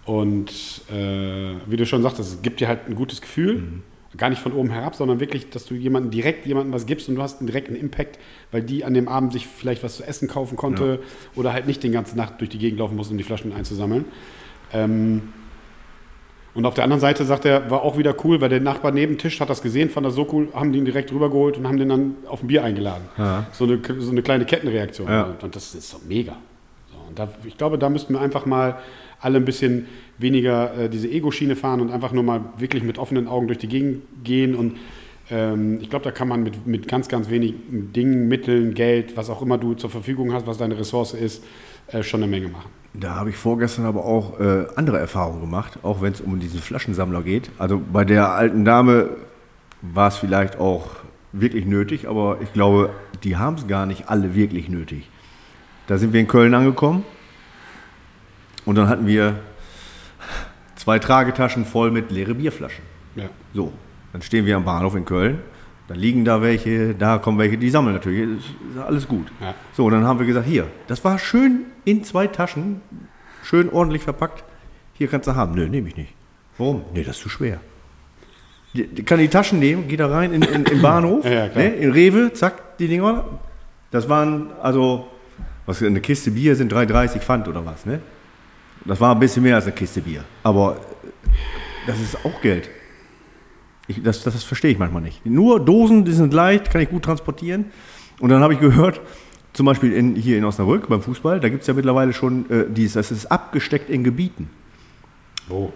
[0.05, 0.51] Und
[0.91, 3.55] äh, wie du schon sagtest, es gibt dir halt ein gutes Gefühl.
[3.55, 3.83] Mhm.
[4.17, 7.15] Gar nicht von oben herab, sondern wirklich, dass du jemandem direkt jemandem was gibst und
[7.15, 8.19] du hast einen direkten Impact,
[8.51, 11.09] weil die an dem Abend sich vielleicht was zu essen kaufen konnte ja.
[11.35, 14.05] oder halt nicht den ganzen Nacht durch die Gegend laufen muss, um die Flaschen einzusammeln.
[14.73, 15.23] Ähm,
[16.55, 19.17] und auf der anderen Seite sagt er, war auch wieder cool, weil der Nachbar neben
[19.17, 21.89] Tisch hat das gesehen, fand das so cool, haben den direkt rübergeholt und haben den
[21.89, 23.05] dann auf ein Bier eingeladen.
[23.17, 23.47] Ja.
[23.53, 25.09] So, eine, so eine kleine Kettenreaktion.
[25.09, 25.35] Ja.
[25.41, 26.37] Und, das ist doch mega.
[26.93, 28.77] So, und da, ich glaube, da müssten wir einfach mal
[29.23, 29.87] alle ein bisschen
[30.19, 33.69] weniger äh, diese Ego-Schiene fahren und einfach nur mal wirklich mit offenen Augen durch die
[33.69, 34.55] Gegend gehen.
[34.55, 34.77] Und
[35.31, 39.31] ähm, ich glaube, da kann man mit, mit ganz, ganz wenigen Dingen, Mitteln, Geld, was
[39.31, 41.43] auch immer du zur Verfügung hast, was deine Ressource ist,
[41.89, 42.71] äh, schon eine Menge machen.
[42.95, 46.61] Da habe ich vorgestern aber auch äh, andere Erfahrungen gemacht, auch wenn es um diesen
[46.61, 47.51] Flaschensammler geht.
[47.59, 49.11] Also bei der alten Dame
[49.81, 50.91] war es vielleicht auch
[51.33, 52.91] wirklich nötig, aber ich glaube,
[53.25, 55.09] die haben es gar nicht alle wirklich nötig.
[55.87, 57.05] Da sind wir in Köln angekommen
[58.65, 59.37] und dann hatten wir
[60.77, 62.85] zwei Tragetaschen voll mit leere Bierflaschen.
[63.15, 63.25] Ja.
[63.55, 63.73] So,
[64.13, 65.39] dann stehen wir am Bahnhof in Köln.
[65.89, 68.39] Dann liegen da welche, da kommen welche, die sammeln natürlich.
[68.39, 69.27] Ist, alles gut.
[69.41, 69.55] Ja.
[69.75, 72.81] So, und dann haben wir gesagt, hier, das war schön in zwei Taschen,
[73.43, 74.45] schön ordentlich verpackt.
[74.95, 75.55] Hier kannst du haben.
[75.55, 76.15] Nö, nehme ich nicht.
[76.59, 76.83] Warum?
[76.95, 77.61] Nee, das ist zu schwer.
[78.75, 81.49] Die, die kann die Taschen nehmen, geht da rein in, in, in den Bahnhof, Ja,
[81.49, 83.25] ne, in Rewe, zack, die Dinger.
[83.91, 85.09] Das waren, also,
[85.67, 88.01] was, eine Kiste Bier sind 3,30 Pfand oder was, ne?
[88.85, 90.25] Das war ein bisschen mehr als eine Kiste Bier.
[90.43, 91.09] Aber äh,
[91.87, 92.71] das ist auch Geld.
[93.89, 95.25] Ich, das, das, das verstehe ich manchmal nicht.
[95.27, 97.67] Nur Dosen, die sind leicht, kann ich gut transportieren.
[98.21, 99.01] Und dann habe ich gehört,
[99.53, 102.65] zum Beispiel in, hier in Osnabrück beim Fußball, da gibt es ja mittlerweile schon äh,
[102.69, 104.49] dieses, das ist abgesteckt in Gebieten.
[105.49, 105.73] Wo?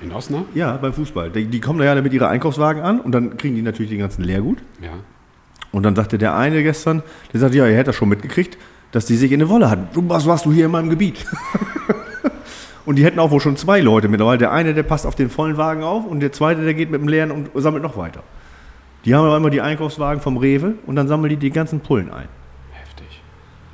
[0.00, 0.48] In Osnabrück?
[0.54, 1.30] Ja, beim Fußball.
[1.30, 4.00] Die, die kommen da ja mit ihren Einkaufswagen an und dann kriegen die natürlich den
[4.00, 4.58] ganzen Leergut.
[4.80, 4.90] Ja.
[5.70, 7.02] Und dann sagte der eine gestern,
[7.32, 8.56] der sagte, ja, er hätte das schon mitgekriegt,
[8.90, 9.88] dass die sich in eine Wolle hatten.
[10.08, 11.24] Was warst du hier in meinem Gebiet?
[12.88, 14.38] und die hätten auch wohl schon zwei Leute mittlerweile.
[14.38, 17.02] Der eine, der passt auf den vollen Wagen auf und der zweite, der geht mit
[17.02, 18.22] dem leeren und sammelt noch weiter.
[19.04, 22.10] Die haben aber immer die Einkaufswagen vom Rewe und dann sammeln die die ganzen Pullen
[22.10, 22.30] ein.
[22.72, 23.20] Heftig.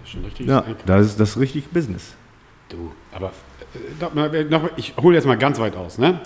[0.00, 0.48] Das ist schon richtig.
[0.48, 2.16] Ja, das ist, das ist richtig Business.
[2.68, 3.30] Du, aber
[4.32, 5.96] äh, noch ich hole jetzt mal ganz weit aus.
[5.96, 6.18] Ne?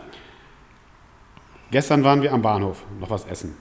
[1.71, 3.55] Gestern waren wir am Bahnhof noch was essen.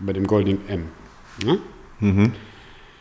[0.00, 0.88] Bei dem Goldenen M.
[1.46, 1.60] Ne?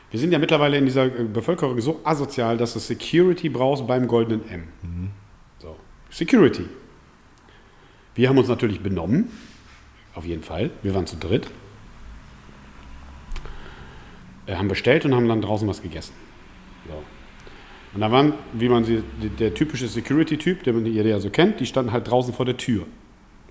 [0.10, 4.08] Wir sind ja mittlerweile in dieser äh, Bevölkerung so asozial, dass du Security brauchst beim
[4.08, 4.64] Goldenen M.
[4.82, 5.19] So.
[6.10, 6.66] Security.
[8.16, 9.30] Wir haben uns natürlich benommen.
[10.16, 10.72] Auf jeden Fall.
[10.84, 11.48] Wir waren zu dritt.
[14.46, 16.14] Äh, haben bestellt und haben dann draußen was gegessen.
[16.88, 17.04] So.
[17.94, 19.04] Und da waren, wie man sie,
[19.40, 22.86] der typische Security-Typ, den jeder ja so kennt, die standen halt draußen vor der Tür.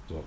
[0.08, 0.22] So.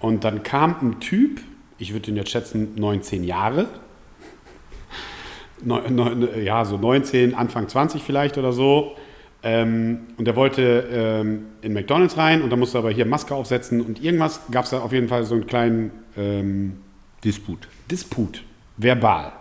[0.00, 1.40] Und dann kam ein Typ,
[1.78, 3.68] ich würde ihn jetzt schätzen, 19 Jahre.
[5.64, 8.96] Neu, neu, ja, so 19, Anfang 20 vielleicht oder so.
[9.44, 13.34] Ähm, und der wollte ähm, in McDonalds rein und da musste er aber hier Maske
[13.34, 16.78] aufsetzen und irgendwas gab es da auf jeden Fall so einen kleinen ähm,
[17.24, 17.66] Disput.
[17.90, 18.44] Disput,
[18.76, 19.32] verbal.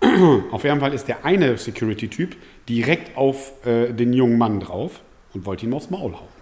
[0.50, 2.36] auf jeden Fall ist der eine Security-Typ
[2.68, 5.00] direkt auf äh, den jungen Mann drauf
[5.34, 6.36] und wollte ihn aufs Maul hauen.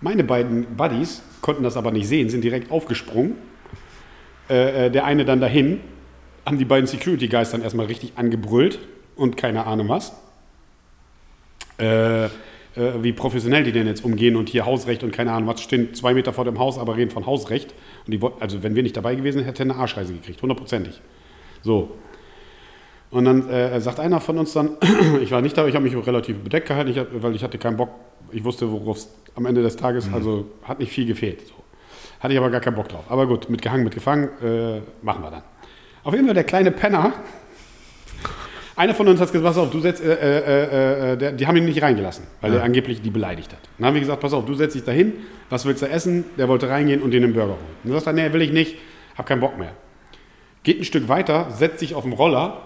[0.00, 3.34] Meine beiden Buddies konnten das aber nicht sehen, sind direkt aufgesprungen.
[4.48, 5.80] Äh, äh, der eine dann dahin,
[6.46, 8.78] haben die beiden Security-Guys dann erstmal richtig angebrüllt
[9.16, 10.12] und keine Ahnung was.
[11.80, 12.28] Äh,
[12.76, 15.92] äh, wie professionell die denn jetzt umgehen und hier Hausrecht und keine Ahnung was, stehen
[15.92, 17.74] zwei Meter vor dem Haus, aber reden von Hausrecht.
[18.06, 21.00] Und die, also wenn wir nicht dabei gewesen, hätte er eine Arschreise gekriegt, hundertprozentig.
[21.62, 21.96] So.
[23.10, 24.76] Und dann äh, sagt einer von uns dann,
[25.20, 27.58] ich war nicht da, ich habe mich auch relativ bedeckt gehalten, ich, weil ich hatte
[27.58, 27.90] keinen Bock,
[28.30, 31.40] ich wusste, worauf es am Ende des Tages, also hat nicht viel gefehlt.
[31.48, 31.54] So.
[32.20, 33.04] Hatte ich aber gar keinen Bock drauf.
[33.08, 35.42] Aber gut, mit gehangen, mit gefangen, äh, machen wir dann.
[36.04, 37.14] Auf jeden Fall der kleine Penner,
[38.76, 41.56] einer von uns hat gesagt, pass auf, du setzt, äh, äh, äh, der, die haben
[41.56, 43.60] ihn nicht reingelassen, weil er angeblich die beleidigt hat.
[43.78, 45.14] Dann haben wir gesagt, pass auf, du setzt dich dahin,
[45.48, 46.24] was willst du essen?
[46.38, 47.76] Der wollte reingehen und den einen Burger holen.
[47.84, 48.76] Dann sagt er, nee, will ich nicht,
[49.16, 49.72] hab keinen Bock mehr.
[50.62, 52.62] Geht ein Stück weiter, setzt sich auf den Roller,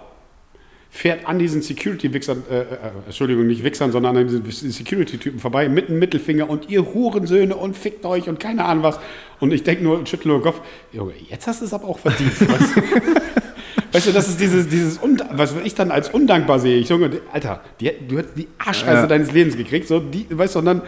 [0.91, 2.65] fährt an diesen Security-Wichsern, äh, äh,
[3.07, 7.77] Entschuldigung, nicht Wichsern, sondern an diesen Security-Typen vorbei, mit einem Mittelfinger und ihr Hurensöhne und
[7.77, 9.01] fickt euch und keine Ahnung was.
[9.41, 10.61] Und ich denke nur, schüttel nur den Kopf,
[10.93, 12.33] Junge, jetzt hast du es aber auch verdient.
[13.95, 14.13] weißt, du?
[14.13, 15.01] das ist dieses, dieses
[15.33, 16.79] was ich dann als undankbar sehe.
[16.79, 19.07] Ich Junge, Alter, die, du hättest die Arschreise Ja.
[19.07, 20.83] deines Lebens gekriegt, so, die, weißt du, und dann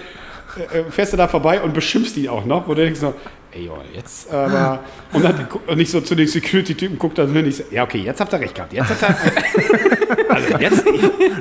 [0.72, 3.14] äh, äh, fährst du da vorbei und beschimpfst ihn auch noch, wo du denkst so,
[3.52, 4.80] ey, jetzt aber,
[5.12, 7.98] und dann und nicht so zu den Security-Typen guckt so hin, ich so, ja, okay,
[7.98, 10.84] jetzt habt ihr recht gehabt, jetzt hat er, also jetzt,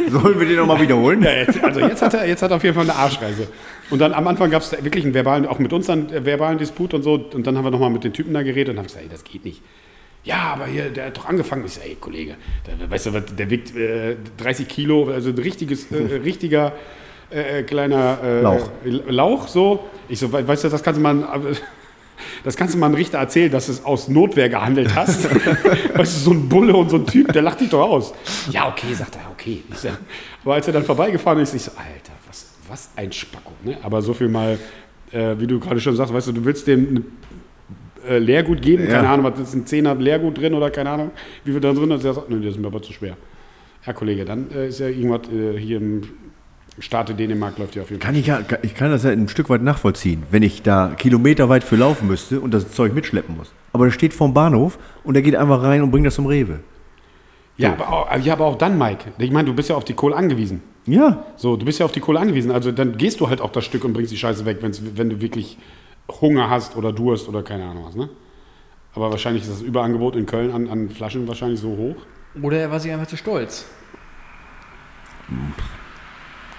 [0.09, 1.21] Sollen wir den nochmal wiederholen?
[1.23, 3.47] ja, jetzt, also jetzt hat, er, jetzt hat er auf jeden Fall eine Arschreise.
[3.89, 6.57] Und dann am Anfang gab es wirklich einen verbalen, auch mit uns dann äh, verbalen
[6.57, 7.13] Disput und so.
[7.33, 9.23] Und dann haben wir nochmal mit den Typen da geredet und haben gesagt, ey, das
[9.23, 9.61] geht nicht.
[10.25, 11.63] Ja, aber hier, der hat doch angefangen.
[11.65, 12.35] Ich so, ey, Kollege,
[12.65, 16.73] der, weißt du, der wiegt äh, 30 Kilo, also ein richtiges, äh, richtiger
[17.29, 18.69] äh, kleiner äh, Lauch.
[19.07, 19.85] Lauch, so.
[20.09, 21.55] Ich so, we- weißt du, das kannst du mal, äh,
[22.43, 25.25] das kannst du mal einem Richter erzählen, dass du es aus Notwehr gehandelt hast.
[25.95, 28.13] weißt du, so ein Bulle und so ein Typ, der lacht dich doch aus.
[28.49, 29.63] Ja, okay, sagt er, okay.
[29.75, 29.99] Sag,
[30.43, 33.51] aber als er dann vorbeigefahren ist, ich so, Alter, was, was ein Spacko.
[33.63, 33.77] Ne?
[33.83, 34.57] Aber so viel mal,
[35.11, 37.05] äh, wie du gerade schon sagst, weißt du, du willst dem
[38.07, 38.95] äh, Leergut geben, Ja.
[38.97, 41.11] keine Ahnung, was ist ein Zehner Leergut drin oder keine Ahnung,
[41.43, 42.03] wie viel da drin ist.
[42.03, 43.17] Der sagt, nee, das ist mir aber zu schwer.
[43.85, 46.01] Ja, Kollege, dann äh, ist ja irgendwas äh, hier im
[46.81, 48.07] Staate Dänemark läuft ja auf jeden Fall.
[48.11, 51.63] Kann ich, ja, ich kann das ja ein Stück weit nachvollziehen, wenn ich da kilometerweit
[51.63, 53.53] für laufen müsste und das Zeug mitschleppen muss.
[53.71, 56.59] Aber der steht vorm Bahnhof und der geht einfach rein und bringt das zum Rewe.
[57.57, 59.05] Ja, aber auch, ja, aber auch dann, Mike.
[59.17, 60.61] Ich meine, du bist ja auf die Kohle angewiesen.
[60.85, 62.51] Ja, So, du bist ja auf die Kohle angewiesen.
[62.51, 65.09] Also dann gehst du halt auch das Stück und bringst die Scheiße weg, wenn's, wenn
[65.09, 65.57] du wirklich
[66.09, 67.95] Hunger hast oder Durst oder keine Ahnung was.
[67.95, 68.09] Ne?
[68.93, 71.95] Aber wahrscheinlich ist das Überangebot in Köln an, an Flaschen wahrscheinlich so hoch.
[72.41, 73.65] Oder er war sich einfach zu stolz.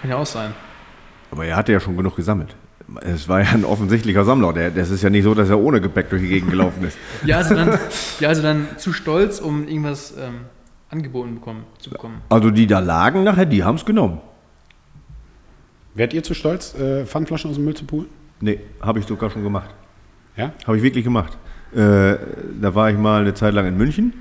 [0.01, 0.53] Kann ja auch sein.
[1.31, 2.55] Aber er hatte ja schon genug gesammelt.
[3.03, 4.53] Es war ja ein offensichtlicher Sammler.
[4.53, 6.97] Der, das ist ja nicht so, dass er ohne Gepäck durch die Gegend gelaufen ist.
[7.25, 7.79] Ja, also dann,
[8.21, 10.43] ja, also dann zu stolz, um irgendwas ähm,
[10.89, 12.21] angeboten bekommen, zu bekommen.
[12.29, 14.21] Also die da lagen nachher, die haben es genommen.
[15.95, 18.07] Wärt ihr zu stolz, äh, Pfandflaschen aus dem Müll zu poolen?
[18.41, 19.71] Nee, habe ich sogar schon gemacht.
[20.37, 20.53] Ja?
[20.67, 21.37] Habe ich wirklich gemacht.
[21.73, 22.17] Äh,
[22.61, 24.13] da war ich mal eine Zeit lang in München.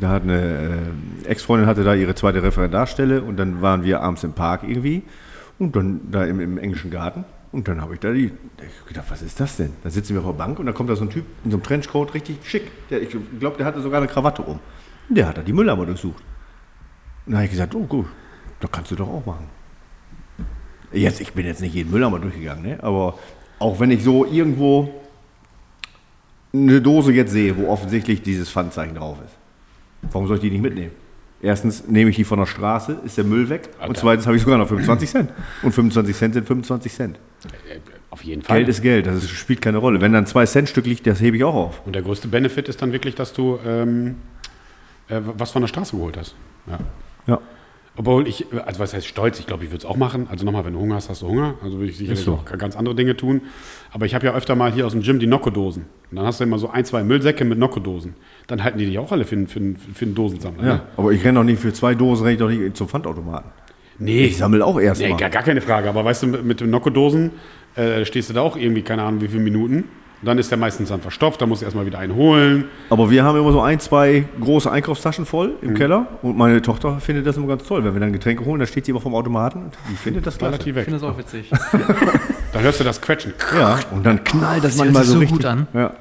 [0.00, 0.92] Da hat eine
[1.24, 5.02] äh, Ex-Freundin hatte da ihre zweite Referendarstelle und dann waren wir abends im Park irgendwie
[5.58, 9.06] und dann da im, im englischen Garten und dann habe ich da die, ich gedacht,
[9.08, 9.72] was ist das denn?
[9.82, 11.56] Da sitzen wir auf der Bank und da kommt da so ein Typ in so
[11.56, 12.70] einem Trenchcoat, richtig schick.
[12.90, 14.58] Der, ich glaube, der hatte sogar eine Krawatte um.
[15.08, 16.22] Und der hat da die Mülleimer durchsucht.
[17.24, 18.06] Und da habe ich gesagt, oh gut,
[18.60, 19.46] da kannst du doch auch machen.
[20.92, 22.78] Jetzt, ich bin jetzt nicht jeden Mülleimer durchgegangen, ne?
[22.82, 23.18] aber
[23.58, 24.90] auch wenn ich so irgendwo
[26.52, 29.36] eine Dose jetzt sehe, wo offensichtlich dieses Pfandzeichen drauf ist,
[30.12, 30.92] warum soll ich die nicht mitnehmen?
[31.40, 33.68] Erstens nehme ich die von der Straße, ist der Müll weg.
[33.76, 34.00] Und Alter.
[34.00, 35.30] zweitens habe ich sogar noch 25 Cent.
[35.62, 37.16] Und 25 Cent sind 25 Cent.
[37.70, 37.78] Äh,
[38.10, 38.56] Auf jeden Fall.
[38.58, 40.00] Geld ist Geld, das ist, spielt keine Rolle.
[40.00, 41.82] Wenn dann 2 Cent Stück liegt, das hebe ich auch auf.
[41.86, 44.16] Und der größte Benefit ist dann wirklich, dass du ähm,
[45.08, 46.34] äh, was von der Straße geholt hast.
[46.66, 46.78] Ja.
[47.28, 47.40] Ja.
[47.98, 50.28] Obwohl ich, also was heißt stolz, ich glaube, ich würde es auch machen.
[50.30, 51.54] Also nochmal, wenn du Hunger hast, hast du Hunger.
[51.64, 52.34] Also würde ich sicherlich so.
[52.34, 53.42] auch ganz andere Dinge tun.
[53.92, 55.82] Aber ich habe ja öfter mal hier aus dem Gym die Nocco-Dosen.
[56.10, 58.14] Und dann hast du immer so ein, zwei Müllsäcke mit Nocco-Dosen.
[58.46, 59.60] Dann halten die dich auch alle für, einen- für,
[59.94, 60.62] für einen Dosensammler.
[60.66, 60.74] ja.
[60.74, 60.80] Ne?
[60.96, 63.50] Aber ich renne doch nicht für zwei Dosen, renne ich doch nicht zum Pfandautomaten.
[63.98, 65.88] Nee, Ich sammle auch erst nee gar, gar keine Frage.
[65.88, 67.32] Aber weißt du, mit, mit den Nocco-Dosen
[67.74, 69.84] äh, stehst du da auch irgendwie, keine Ahnung, wie viele Minuten.
[70.20, 72.64] Und dann ist der meistens dann verstopft, da musst du erstmal wieder einen holen.
[72.90, 75.68] Aber wir haben immer so ein, zwei große Einkaufstaschen voll Mhm.
[75.68, 76.06] im Keller.
[76.22, 77.84] Und meine Tochter findet das immer ganz toll.
[77.84, 80.36] Wenn wir dann Getränke holen, dann steht sie immer vom Automaten und die findet das
[80.36, 80.54] klasse.
[80.54, 80.84] Relativ Ich weg.
[80.86, 81.50] finde das auch witzig.
[82.52, 83.34] Dann hörst du das Quetschen.
[83.56, 85.36] Ja, und dann knallt das hört manchmal sich so so richtig.
[85.38, 85.66] gut an.
[85.74, 85.92] Ja.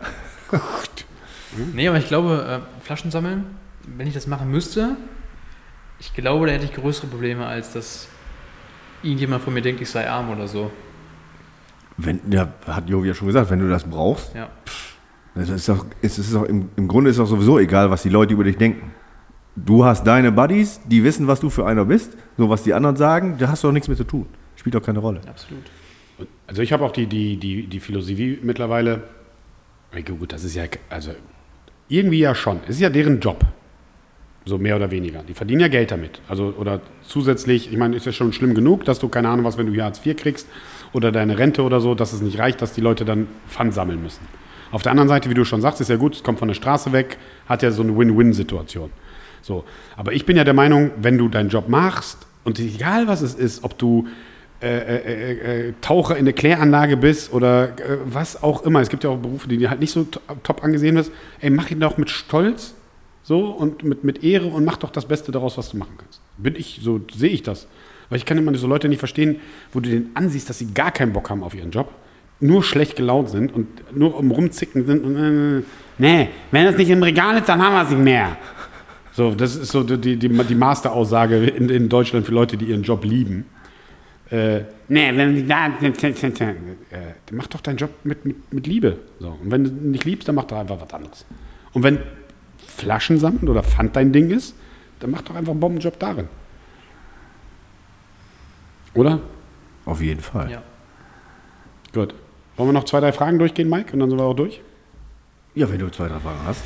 [1.74, 3.46] Nee, aber ich glaube, äh, Flaschen sammeln,
[3.98, 4.96] wenn ich das machen müsste,
[6.00, 8.08] ich glaube, da hätte ich größere Probleme, als dass
[9.02, 10.70] irgendjemand von mir denkt, ich sei arm oder so.
[11.98, 14.50] Wenn, ja, hat Jovi ja schon gesagt, wenn du das brauchst, Ja.
[15.36, 18.10] das ist doch, es ist doch im, im Grunde ist doch sowieso egal, was die
[18.10, 18.92] Leute über dich denken.
[19.56, 22.16] Du hast deine Buddies, die wissen, was du für einer bist.
[22.38, 24.28] So, was die anderen sagen, da hast du doch nichts mit zu tun.
[24.56, 25.22] Spielt doch keine Rolle.
[25.28, 25.64] Absolut.
[26.46, 29.04] Also ich habe auch die, die, die, die Philosophie mittlerweile,
[30.20, 31.12] gut, das ist ja, also
[31.90, 32.60] irgendwie ja schon.
[32.68, 33.44] Es ist ja deren Job.
[34.46, 35.24] So mehr oder weniger.
[35.28, 36.22] Die verdienen ja Geld damit.
[36.30, 39.58] Also, oder zusätzlich, ich meine, ist ja schon schlimm genug, dass du, keine Ahnung, was,
[39.58, 40.48] wenn du hier Hartz IV kriegst
[40.94, 44.02] oder deine Rente oder so, dass es nicht reicht, dass die Leute dann Pfand sammeln
[44.02, 44.22] müssen.
[44.72, 46.56] Auf der anderen Seite, wie du schon sagst, ist ja gut, es kommt von der
[46.56, 48.92] Straße weg, hat ja so eine Win-Win-Situation.
[49.42, 49.64] So.
[49.96, 53.34] Aber ich bin ja der Meinung, wenn du deinen Job machst und egal was es
[53.34, 54.08] ist, ob du
[54.60, 58.82] äh, äh, äh, äh, Taucher in der Kläranlage bist oder äh, was auch immer.
[58.82, 61.12] Es gibt ja auch Berufe, die halt nicht so to- top angesehen wirst.
[61.40, 62.74] Ey, mach ihn doch mit Stolz
[63.24, 66.22] so und mit, mit Ehre und mach doch das Beste daraus, was du machen kannst.
[66.38, 67.68] Bin ich, so sehe ich das.
[68.10, 69.40] Weil ich kann immer so Leute nicht verstehen,
[69.74, 71.90] wo du denen ansiehst, dass sie gar keinen Bock haben auf ihren Job,
[72.40, 75.64] nur schlecht gelaunt sind und nur um rumzicken sind und äh,
[75.98, 78.38] nee, wenn das nicht im Regal ist, dann haben wir es nicht mehr.
[79.14, 82.84] So, das ist so die, die, die Masteraussage in, in Deutschland für Leute, die ihren
[82.84, 83.46] Job lieben.
[84.30, 84.60] Äh,
[84.90, 86.52] nee, wenn du da, äh,
[87.32, 89.00] mach doch deinen Job mit, mit, mit Liebe.
[89.20, 89.30] So.
[89.42, 91.26] Und wenn du nicht liebst, dann mach doch einfach was anderes.
[91.74, 91.98] Und wenn
[92.58, 94.56] Flaschen sammeln oder Pfand dein Ding ist,
[95.00, 96.28] dann mach doch einfach einen Bombenjob darin.
[98.98, 99.20] Oder?
[99.86, 100.52] Auf jeden Fall.
[100.52, 100.62] Ja.
[101.94, 102.14] Gut.
[102.58, 103.94] Wollen wir noch zwei, drei Fragen durchgehen, Mike?
[103.94, 104.62] Und dann sind wir auch durch?
[105.56, 106.64] Ja, wenn du zwei, drei Fragen hast.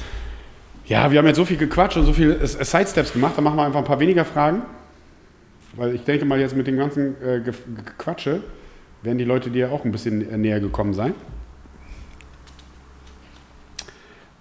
[0.85, 3.57] Ja, wir haben jetzt so viel gequatscht und so viel äh, Sidesteps gemacht, dann machen
[3.57, 4.63] wir einfach ein paar weniger Fragen.
[5.75, 7.53] Weil ich denke mal, jetzt mit dem ganzen äh, Ge-
[7.85, 8.41] Gequatsche
[9.03, 11.13] werden die Leute dir auch ein bisschen äh, näher gekommen sein.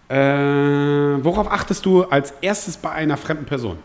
[0.08, 3.78] Äh, worauf achtest du als erstes bei einer fremden Person?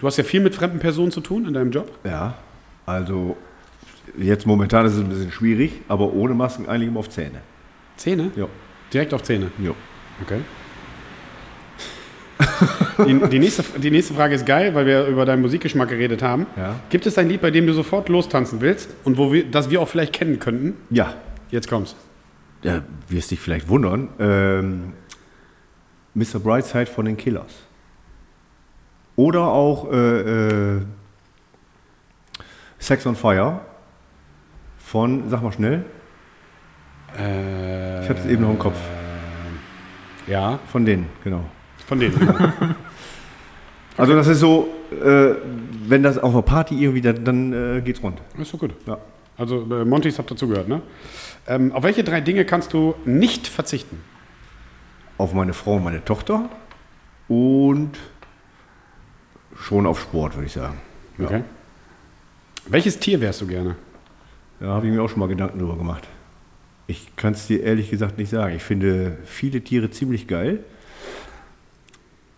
[0.00, 1.90] Du hast ja viel mit fremden Personen zu tun in deinem Job.
[2.04, 2.34] Ja,
[2.86, 3.36] also
[4.18, 7.40] jetzt momentan ist es ein bisschen schwierig, aber ohne Masken eigentlich immer auf Zähne.
[7.96, 8.30] Zähne?
[8.34, 8.46] Ja.
[8.92, 9.50] Direkt auf Zähne.
[9.58, 9.74] Jo.
[10.22, 10.40] Okay.
[13.06, 16.46] Die, die, nächste, die nächste Frage ist geil, weil wir über deinen Musikgeschmack geredet haben.
[16.56, 16.76] Ja.
[16.88, 19.80] Gibt es ein Lied, bei dem du sofort lostanzen willst und wo wir, das wir
[19.80, 20.74] auch vielleicht kennen könnten?
[20.90, 21.14] Ja,
[21.50, 21.96] Jetzt kommt's.
[22.62, 24.08] ja wirst dich vielleicht wundern.
[24.18, 24.92] Ähm,
[26.14, 26.38] Mr.
[26.38, 27.52] Brightside von den Killers.
[29.16, 29.96] Oder auch äh,
[30.76, 30.80] äh,
[32.78, 33.60] Sex on Fire
[34.78, 35.84] von, sag mal schnell,
[37.18, 38.78] Äh, ich hatte es eben noch im Kopf.
[40.26, 41.44] ja, Von denen, genau.
[41.86, 42.14] von denen.
[43.96, 45.34] Also das ist so, äh,
[45.86, 48.18] wenn das auf einer Party irgendwie, dann, dann äh, geht's rund.
[48.38, 48.70] ist doch gut.
[48.86, 48.96] Ja.
[49.36, 50.80] Also äh, Montys habt dazu gehört, ne?
[51.46, 54.00] Ähm, auf welche drei Dinge kannst du nicht verzichten?
[55.18, 56.48] Auf meine Frau und meine Tochter
[57.28, 57.90] und
[59.60, 60.80] schon auf Sport, würde ich sagen.
[61.18, 61.26] Ja.
[61.26, 61.44] Okay.
[62.66, 63.76] Welches Tier wärst du gerne?
[64.58, 66.06] Da habe ich mir auch schon mal Gedanken drüber gemacht.
[66.86, 68.54] Ich kann es dir ehrlich gesagt nicht sagen.
[68.56, 70.64] Ich finde viele Tiere ziemlich geil.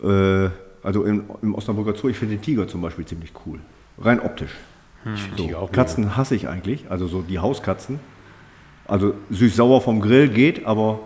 [0.01, 0.49] Äh,
[0.83, 3.59] also im, im Osnabrücker Zoo, ich finde den Tiger zum Beispiel ziemlich cool.
[3.99, 4.51] Rein optisch.
[5.05, 7.99] So, Tiger auch Katzen hasse ich eigentlich, also so die Hauskatzen.
[8.85, 10.99] Also süß-sauer vom Grill geht, aber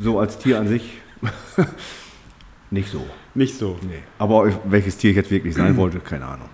[0.00, 0.98] so als Tier an sich
[2.70, 3.04] nicht so.
[3.34, 3.78] Nicht so.
[3.82, 4.02] Nee.
[4.18, 6.48] Aber welches Tier ich jetzt wirklich sein wollte, keine Ahnung.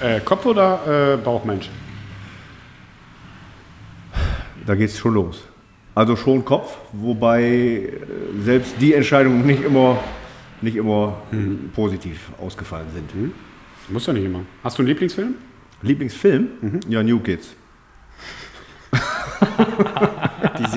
[0.00, 1.70] Äh, Kopf oder äh, Bauchmensch?
[4.66, 5.44] Da geht es schon los.
[5.94, 7.90] Also schon Kopf, wobei äh,
[8.42, 9.98] selbst die Entscheidungen nicht immer,
[10.60, 11.22] nicht immer
[11.74, 13.32] positiv ausgefallen sind.
[13.88, 14.40] Muss ja nicht immer.
[14.64, 15.34] Hast du einen Lieblingsfilm?
[15.82, 16.48] Lieblingsfilm?
[16.88, 17.54] Ja, New Kids.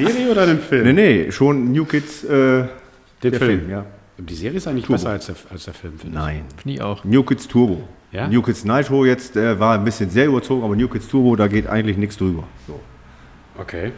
[0.05, 0.83] Serie oder den Film?
[0.83, 2.69] Nee, nee, schon New Kids, äh, Den
[3.23, 3.59] der Film.
[3.59, 3.85] Film, ja.
[4.17, 4.97] Die Serie ist eigentlich Turbo.
[4.97, 6.43] besser als der, als der Film, finde Nein.
[6.57, 7.03] Finde ich auch.
[7.05, 7.87] New Kids Turbo.
[8.11, 8.27] Ja?
[8.27, 11.47] New Kids Nitro jetzt äh, war ein bisschen sehr überzogen, aber New Kids Turbo, da
[11.47, 12.43] geht eigentlich nichts drüber.
[12.67, 12.79] So.
[13.55, 13.61] ich.
[13.61, 13.91] Okay.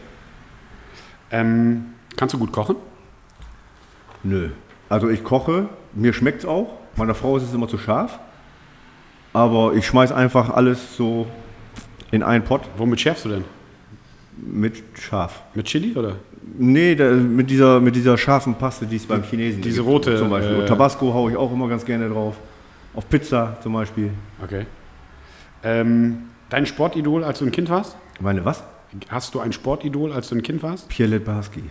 [1.31, 1.85] Ähm,
[2.17, 2.75] kannst du gut kochen?
[4.23, 4.49] Nö.
[4.89, 6.77] Also ich koche, mir schmeckt es auch.
[6.97, 8.19] Meiner Frau ist es immer zu scharf.
[9.33, 11.25] Aber ich schmeiß einfach alles so
[12.11, 13.45] in einen Pott Womit schärfst du denn?
[14.41, 15.41] Mit scharf.
[15.53, 16.15] Mit Chili oder?
[16.57, 20.17] Nee, da, mit, dieser, mit dieser scharfen Paste, die es beim Chinesen diese gibt, rote,
[20.17, 20.61] Zum Beispiel.
[20.61, 22.35] äh, Tabasco haue ich auch immer ganz gerne drauf.
[22.93, 24.09] Auf Pizza zum Beispiel.
[24.43, 24.65] Okay.
[25.63, 27.95] Ähm, dein Sportidol, als du ein Kind warst?
[28.19, 28.63] Meine was?
[29.09, 30.89] Hast du ein Sportidol, als du ein Kind warst?
[30.89, 31.63] Pierre Letbarski.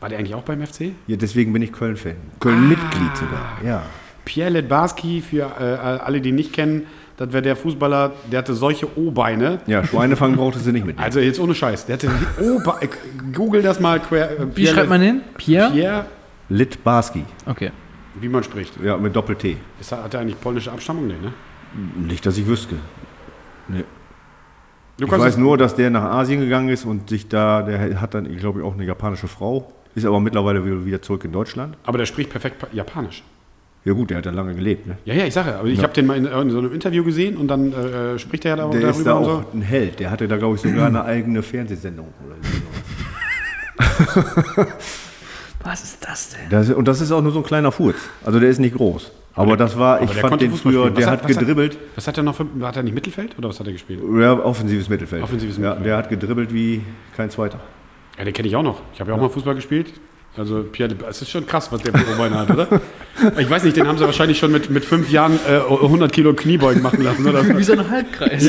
[0.00, 0.92] War der eigentlich auch beim FC?
[1.08, 2.14] Ja, deswegen bin ich Köln-Fan.
[2.38, 3.58] Köln-Mitglied sogar.
[3.64, 3.82] Ja.
[4.24, 6.86] Pierre Letbarski, für äh, alle, die ihn nicht kennen,
[7.18, 9.60] das wäre der Fußballer, der hatte solche O-Beine.
[9.66, 10.98] Ja, Schweinefang brauchte sie nicht mit.
[10.98, 12.88] Also jetzt ohne Scheiß, der hatte die O-Beine.
[13.34, 14.00] Google das mal.
[14.00, 15.20] Quer, äh, Wie Pierre schreibt man den?
[15.36, 15.70] Pierre?
[15.72, 16.06] Pierre,
[16.48, 17.24] Litbarski.
[17.44, 17.70] Okay.
[18.20, 18.72] wie man spricht.
[18.82, 19.56] Ja, mit Doppel-T.
[19.90, 21.06] Hat er eigentlich polnische Abstammung?
[21.06, 21.32] Nee, ne?
[22.08, 22.76] Nicht, dass ich wüsste.
[23.68, 23.84] Nee.
[24.96, 28.14] Du Ich weiß nur, dass der nach Asien gegangen ist und sich da, der hat
[28.14, 31.76] dann, ich glaube, auch eine japanische Frau, ist aber mittlerweile wieder- zurück in Deutschland.
[31.84, 33.22] aber der spricht perfekt Pa- Japanisch.
[33.88, 34.86] Ja gut, der hat da lange gelebt.
[34.86, 34.98] Ne?
[35.06, 37.38] Ja, ja, ich sage, aber ich habe den mal in, in so einem Interview gesehen
[37.38, 39.44] und dann äh, spricht er ja da, Der darüber ist da auch so.
[39.54, 39.98] ein Held.
[39.98, 42.08] Der hatte da, glaube ich, sogar eine eigene Fernsehsendung.
[42.26, 42.48] Oder so.
[45.64, 46.48] Was ist das denn?
[46.50, 47.96] das, und das ist auch nur so ein kleiner Furz.
[48.24, 49.10] Also der ist nicht groß.
[49.34, 50.96] Aber das war, ich fand den Fußball früher, spielen.
[50.96, 51.78] Was der hat- hat was hat- gedribbelt.
[51.94, 54.00] Was hat er noch für, hat er nicht Mittelfeld oder was hat er gespielt?
[54.20, 55.22] Ja, offensives Mittelfeld.
[55.22, 55.86] Offensives ja, Mittelfeld.
[55.86, 56.82] Der hat gedribbelt wie
[57.16, 57.58] kein zweiter.
[58.18, 58.82] Ja, den kenne ich auch noch.
[58.92, 59.92] Ich habe ja auch mal Fußball gespielt.
[60.36, 62.80] Also Pierre, es ist schon krass, was der O-Beine hat, oder?
[63.38, 66.32] Ich weiß nicht, den haben sie wahrscheinlich schon mit, mit fünf Jahren äh, 100 Kilo
[66.34, 67.44] Kniebeugen machen lassen, oder?
[67.58, 68.48] Wie so ein Halbkreis.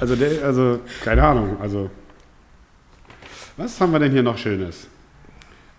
[0.00, 1.56] Also, der, also, keine Ahnung.
[1.60, 1.88] Also,
[3.56, 4.88] was haben wir denn hier noch Schönes?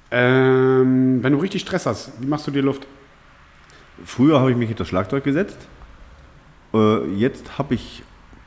[0.09, 2.87] Ähm, wenn du richtig Stress hast, wie machst du dir Luft?
[4.05, 5.57] Früher habe ich mich hinter das Schlagzeug gesetzt.
[6.73, 8.03] Äh, jetzt habe ich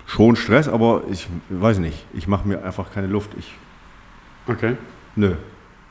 [0.06, 2.04] schon Stress, aber ich weiß nicht.
[2.14, 3.30] Ich mache mir einfach keine Luft.
[3.38, 3.52] Ich,
[4.48, 4.76] Okay.
[5.14, 5.34] nö.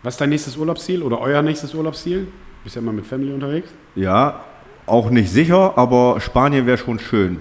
[0.03, 2.27] Was ist dein nächstes Urlaubsziel oder euer nächstes Urlaubsziel?
[2.63, 3.69] Bist ja immer mit Family unterwegs.
[3.95, 4.41] Ja,
[4.85, 7.39] auch nicht sicher, aber Spanien wäre schon schön.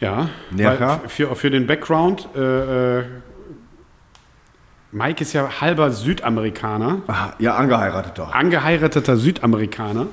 [0.00, 0.28] Ja.
[0.50, 3.04] Weil Für, für den Background, äh, äh,
[4.92, 8.34] Mike ist ja halber Südamerikaner, Ah, ja, angeheirateter.
[8.34, 10.06] angeheirateter Südamerikaner.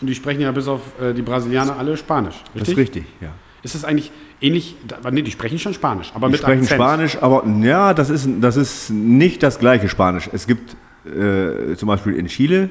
[0.00, 2.36] Und die sprechen ja bis auf äh, die Brasilianer alle Spanisch.
[2.54, 2.60] Richtig?
[2.60, 3.28] Das ist richtig, ja.
[3.62, 4.10] Ist es eigentlich
[4.42, 4.76] ähnlich?
[5.10, 6.80] Nee, die sprechen schon Spanisch, aber Die mit sprechen Akzent.
[6.80, 10.28] Spanisch, aber ja, das ist, das ist nicht das gleiche Spanisch.
[10.32, 12.70] Es gibt äh, zum Beispiel in Chile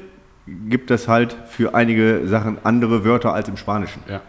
[0.68, 4.02] gibt es halt für einige Sachen andere Wörter als im Spanischen.
[4.08, 4.20] Ja.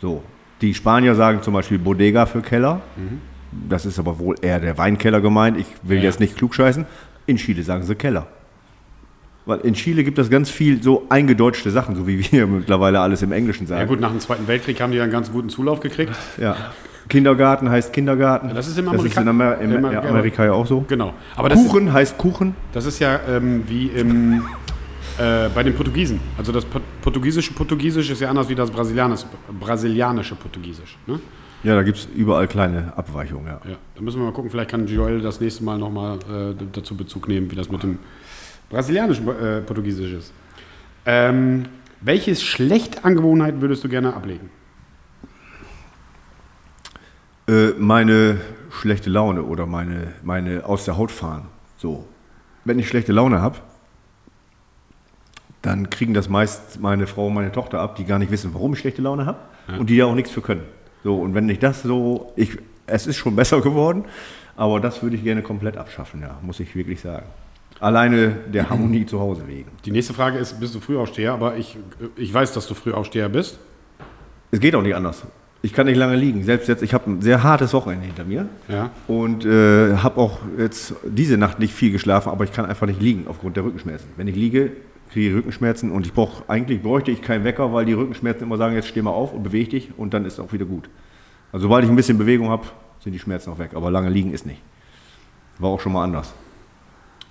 [0.00, 0.22] So.
[0.60, 2.80] Die Spanier sagen zum Beispiel Bodega für Keller.
[2.96, 3.20] Mhm.
[3.68, 5.56] Das ist aber wohl eher der Weinkeller gemeint.
[5.58, 6.04] Ich will Ja.
[6.04, 6.84] jetzt nicht klugscheißen.
[7.26, 8.26] In Chile sagen sie Keller.
[9.46, 13.22] Weil in Chile gibt es ganz viel so eingedeutschte Sachen, so wie wir mittlerweile alles
[13.22, 13.80] im Englischen sagen.
[13.80, 16.12] Ja gut, nach dem Zweiten Weltkrieg haben die ja einen ganz guten Zulauf gekriegt.
[16.38, 16.56] Ja.
[17.08, 18.48] Kindergarten heißt Kindergarten.
[18.48, 20.66] Ja, das ist im das ist Amerika- in Amer im, im- ja, Amerika ja auch
[20.66, 20.84] so.
[20.86, 21.14] Genau.
[21.34, 22.54] Aber das ist, Kuchen heißt Kuchen.
[22.72, 24.42] das ist ja ähm, wie im,
[25.18, 26.20] äh, bei den Portugiesen.
[26.38, 29.24] Also das Po- portugiesische Portugiesisch ist ja anders wie das brasilianische,
[29.58, 30.96] brasilianische Portugiesisch.
[31.06, 31.18] Ne?
[31.64, 33.46] Ja, da gibt es überall kleine Abweichungen.
[33.46, 33.60] Ja.
[33.68, 34.50] Ja, da müssen wir mal gucken.
[34.50, 37.98] Vielleicht kann Joel das nächste Mal nochmal äh, dazu Bezug nehmen, wie das mit dem
[38.70, 40.32] brasilianischen äh, Portugiesisch ist.
[41.04, 41.66] Ähm,
[42.00, 44.48] welche schlechte Angewohnheit würdest du gerne ablegen?
[47.46, 48.40] Äh, meine
[48.70, 51.48] schlechte Laune oder meine, meine aus der Haut fahren.
[51.76, 52.06] So.
[52.64, 53.58] Wenn ich schlechte Laune habe,
[55.62, 58.72] dann kriegen das meist meine Frau und meine Tochter ab, die gar nicht wissen, warum
[58.72, 59.38] ich schlechte Laune habe
[59.78, 60.64] und die da auch nichts für können.
[61.02, 62.56] So, und wenn ich das so, ich,
[62.86, 64.04] es ist schon besser geworden,
[64.56, 67.26] aber das würde ich gerne komplett abschaffen, ja, muss ich wirklich sagen.
[67.80, 69.70] Alleine der Harmonie zu Hause wegen.
[69.84, 71.32] Die nächste Frage ist, bist du Frühaufsteher?
[71.32, 71.78] Aber ich,
[72.16, 73.58] ich weiß, dass du Frühaufsteher bist.
[74.50, 75.24] Es geht auch nicht anders.
[75.62, 76.42] Ich kann nicht lange liegen.
[76.42, 78.48] Selbst jetzt, ich habe ein sehr hartes Wochenende hinter mir.
[78.68, 78.90] Ja.
[79.06, 83.00] Und äh, habe auch jetzt diese Nacht nicht viel geschlafen, aber ich kann einfach nicht
[83.00, 84.08] liegen aufgrund der Rückenschmerzen.
[84.16, 84.72] Wenn ich liege,
[85.12, 88.56] kriege ich Rückenschmerzen und ich brauche eigentlich bräuchte ich keinen Wecker, weil die Rückenschmerzen immer
[88.56, 90.88] sagen, jetzt steh mal auf und beweg dich und dann ist es auch wieder gut.
[91.52, 92.66] Also sobald ich ein bisschen Bewegung habe,
[93.02, 93.70] sind die Schmerzen auch weg.
[93.74, 94.62] Aber lange liegen ist nicht.
[95.58, 96.32] War auch schon mal anders.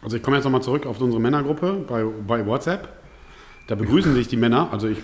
[0.01, 2.89] Also ich komme jetzt nochmal zurück auf unsere Männergruppe bei, bei WhatsApp.
[3.67, 4.97] Da begrüßen sich die Männer, also ich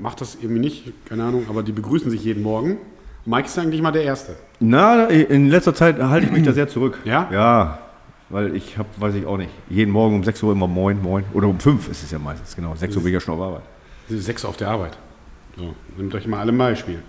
[0.00, 2.78] mache das irgendwie nicht, keine Ahnung, aber die begrüßen sich jeden Morgen.
[3.24, 4.34] Mike ist eigentlich mal der Erste.
[4.58, 6.98] Na, in letzter Zeit halte ich mich da sehr zurück.
[7.04, 7.28] Ja?
[7.30, 7.78] Ja,
[8.30, 11.24] weil ich habe, weiß ich auch nicht, jeden Morgen um 6 Uhr immer moin, moin.
[11.34, 12.74] Oder um 5 ist es ja meistens, genau.
[12.74, 13.62] 6 Uhr bin ich ja schon auf Arbeit.
[14.08, 14.98] Sie sind Sechs auf der Arbeit.
[15.56, 17.00] So, nehmt euch mal alle ein Beispiel.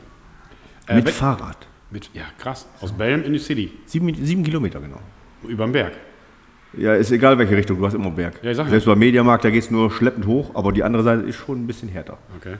[0.87, 1.57] Äh, Mit Fahrrad.
[1.89, 2.67] mit, ja, krass.
[2.81, 3.71] Aus Belm in die City.
[3.85, 4.99] Sieben, sieben Kilometer, genau.
[5.47, 5.93] Über den Berg.
[6.77, 8.39] Ja, ist egal welche Richtung, du hast immer Berg.
[8.41, 8.71] Ja, ich sag ja.
[8.71, 11.63] Selbst beim Mediamarkt, da geht es nur schleppend hoch, aber die andere Seite ist schon
[11.63, 12.17] ein bisschen härter.
[12.39, 12.55] Okay.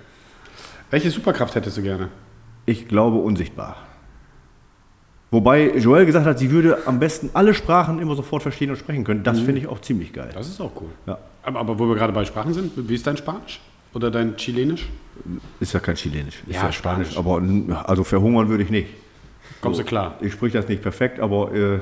[0.91, 2.09] Welche Superkraft hättest du gerne?
[2.65, 3.77] Ich glaube unsichtbar.
[5.31, 9.03] Wobei Joel gesagt hat, sie würde am besten alle Sprachen immer sofort verstehen und sprechen
[9.03, 9.23] können.
[9.23, 10.29] Das finde ich auch ziemlich geil.
[10.33, 10.89] Das ist auch cool.
[11.07, 11.17] Ja.
[11.41, 13.59] Aber, aber wo wir gerade bei Sprachen sind, wie ist dein Spanisch?
[13.95, 14.87] Oder dein Chilenisch?
[15.59, 16.43] Ist ja kein Chilenisch.
[16.47, 17.17] Ist Ja, Spanisch.
[17.17, 18.89] Aber n- also verhungern würde ich nicht.
[19.59, 20.17] Kommst du klar?
[20.21, 21.79] Ich spreche das nicht perfekt, aber äh,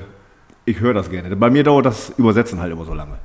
[0.71, 1.35] ich höre das gerne.
[1.35, 3.17] Bei mir dauert das Übersetzen halt immer so lange.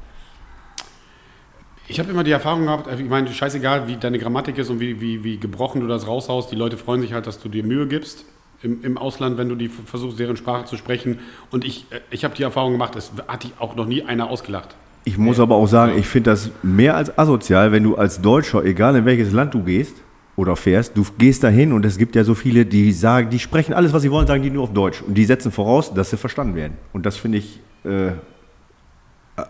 [1.89, 4.81] Ich habe immer die Erfahrung gehabt, also ich meine, scheißegal, wie deine Grammatik ist und
[4.81, 7.63] wie, wie, wie gebrochen du das raushaust, die Leute freuen sich halt, dass du dir
[7.63, 8.25] Mühe gibst
[8.63, 11.21] im, im Ausland, wenn du die versuchst, deren Sprache zu sprechen.
[11.53, 14.29] Und ich, äh, ich habe die Erfahrung gemacht, es hat dich auch noch nie einer
[14.29, 14.75] ausgelacht.
[15.05, 18.65] Ich muss aber auch sagen, ich finde das mehr als asozial, wenn du als Deutscher,
[18.65, 19.95] egal in welches Land du gehst
[20.37, 23.73] oder fährst, du gehst dahin und es gibt ja so viele, die sagen, die sprechen
[23.73, 25.03] alles, was sie wollen, sagen die nur auf Deutsch.
[25.03, 26.77] Und die setzen voraus, dass sie verstanden werden.
[26.93, 28.13] Und das finde ich äh,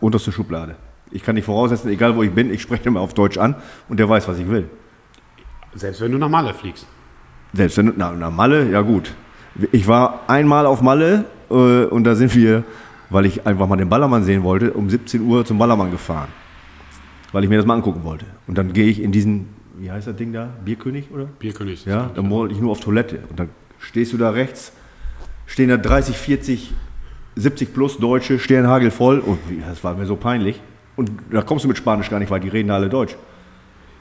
[0.01, 0.77] unterste Schublade.
[1.11, 3.57] Ich kann nicht voraussetzen, egal wo ich bin, ich spreche immer auf Deutsch an
[3.89, 4.69] und der weiß, was ich will.
[5.75, 6.87] Selbst wenn du nach Malle fliegst.
[7.53, 9.13] Selbst wenn, na, na Malle, ja gut.
[9.73, 12.65] Ich war einmal auf Malle äh, und da sind wir,
[13.11, 16.29] weil ich einfach mal den Ballermann sehen wollte, um 17 Uhr zum Ballermann gefahren.
[17.33, 18.27] Weil ich mir das mal angucken wollte.
[18.47, 19.49] Und dann gehe ich in diesen,
[19.79, 20.49] wie heißt das Ding da?
[20.65, 21.25] Bierkönig, oder?
[21.39, 21.85] Bierkönig.
[21.85, 23.21] Ja, dann wollte ich nur auf Toilette.
[23.29, 23.49] Und dann
[23.79, 24.73] stehst du da rechts,
[25.47, 26.73] stehen da 30, 40,
[27.37, 29.19] 70 plus Deutsche, Sternhagel voll.
[29.19, 29.39] Und
[29.69, 30.61] das war mir so peinlich.
[30.97, 33.17] Und da kommst du mit Spanisch gar nicht, weil die reden da alle Deutsch.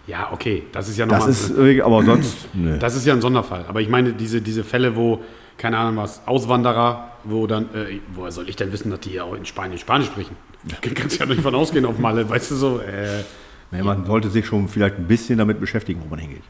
[0.08, 1.70] Ja, okay, das ist ja Das nochmal.
[1.70, 2.78] ist, aber sonst, nö.
[2.78, 3.66] Das ist ja ein Sonderfall.
[3.68, 5.22] Aber ich meine, diese, diese Fälle, wo,
[5.58, 9.26] keine Ahnung was, Auswanderer, wo dann, äh, woher soll ich denn wissen, dass die hier
[9.26, 10.36] auch in Spanien Spanisch sprechen?
[10.64, 12.80] Da kannst du ja nicht von ausgehen auf Malle, weißt du so.
[12.80, 13.24] Äh,
[13.72, 16.44] Nee, man sollte sich schon vielleicht ein bisschen damit beschäftigen, wo man hingeht.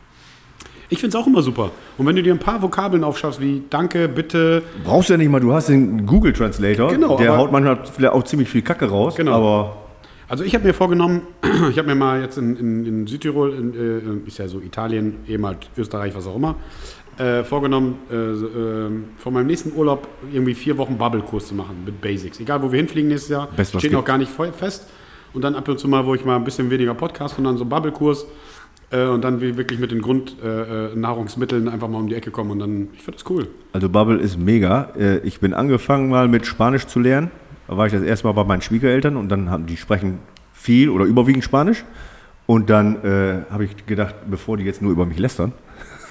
[0.89, 1.71] ich finde es auch immer super.
[1.97, 5.29] Und wenn du dir ein paar Vokabeln aufschaffst, wie Danke, Bitte, Brauchst du ja nicht
[5.29, 8.85] mal, du hast den Google Translator, Genau, der haut manchmal vielleicht auch ziemlich viel Kacke
[8.85, 9.31] raus, Genau.
[9.33, 9.77] aber
[10.27, 11.21] Also ich habe mir vorgenommen,
[11.71, 15.17] ich habe mir mal jetzt in, in, in Südtirol, in, äh, ist ja so Italien,
[15.27, 16.55] ehemals Österreich, was auch immer,
[17.17, 21.83] äh, vorgenommen, äh, so, äh, vor meinem nächsten Urlaub irgendwie vier Wochen Bubble-Kurs zu machen
[21.85, 22.39] mit Basics.
[22.39, 24.87] Egal, wo wir hinfliegen nächstes Jahr, Best, steht noch gar nicht voll fest.
[25.35, 27.57] Und dann ab und zu mal, wo ich mal ein bisschen weniger Podcast und dann
[27.57, 28.25] so einen Bubble-Kurs
[28.91, 32.51] äh, und dann wirklich mit den Grundnahrungsmitteln äh, Nahrungsmitteln einfach mal um die Ecke kommen
[32.51, 33.47] und dann, ich finde das cool.
[33.73, 34.89] also Bubble ist mega.
[34.97, 37.31] Äh, Ich bin angefangen mal mit Spanisch zu lernen.
[37.67, 40.19] Da war ich das erste Mal bei meinen Schwiegereltern und dann haben die sprechen
[40.53, 41.83] viel oder überwiegend Spanisch.
[42.47, 45.51] Und dann äh, habe ich gedacht, bevor die jetzt nur über mich lästern,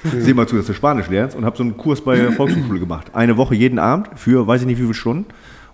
[0.03, 2.81] seh mal zu, dass du Spanisch lernst und habe so einen Kurs bei der Volkshochschule
[2.81, 3.13] gemacht.
[3.15, 5.27] Eine Woche jeden Abend für weiß ich nicht wie viele Stunden.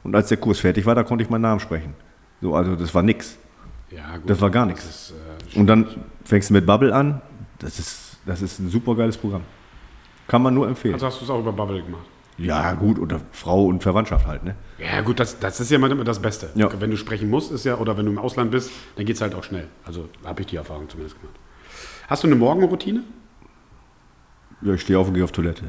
[0.04, 1.94] Und als der Kurs fertig war, da konnte ich meinen Namen sprechen.
[2.40, 3.36] So, also das war nix.
[3.90, 4.30] Ja, gut.
[4.30, 5.12] Das war gar nichts.
[5.54, 5.86] Äh, Und dann
[6.24, 7.20] fängst du mit Bubble an.
[7.58, 9.42] Das ist, das ist ein super geiles Programm.
[10.28, 10.94] Kann man nur empfehlen.
[10.94, 12.06] also hast du es auch über Bubble gemacht.
[12.38, 14.54] ja, gut, oder Frau und Verwandtschaft halt, ne?
[14.78, 16.50] Ja, gut, das, das ist ja immer immer das Beste.
[16.54, 16.68] Ja.
[16.80, 19.22] Wenn du sprechen musst, ist ja, oder wenn du im Ausland bist, dann geht es
[19.22, 19.66] halt auch schnell.
[19.84, 21.36] Also habe ich die Erfahrung zumindest gemacht.
[22.08, 23.02] Hast du eine Morgenroutine?
[24.62, 25.64] Ja, ich stehe auf und gehe auf Toilette.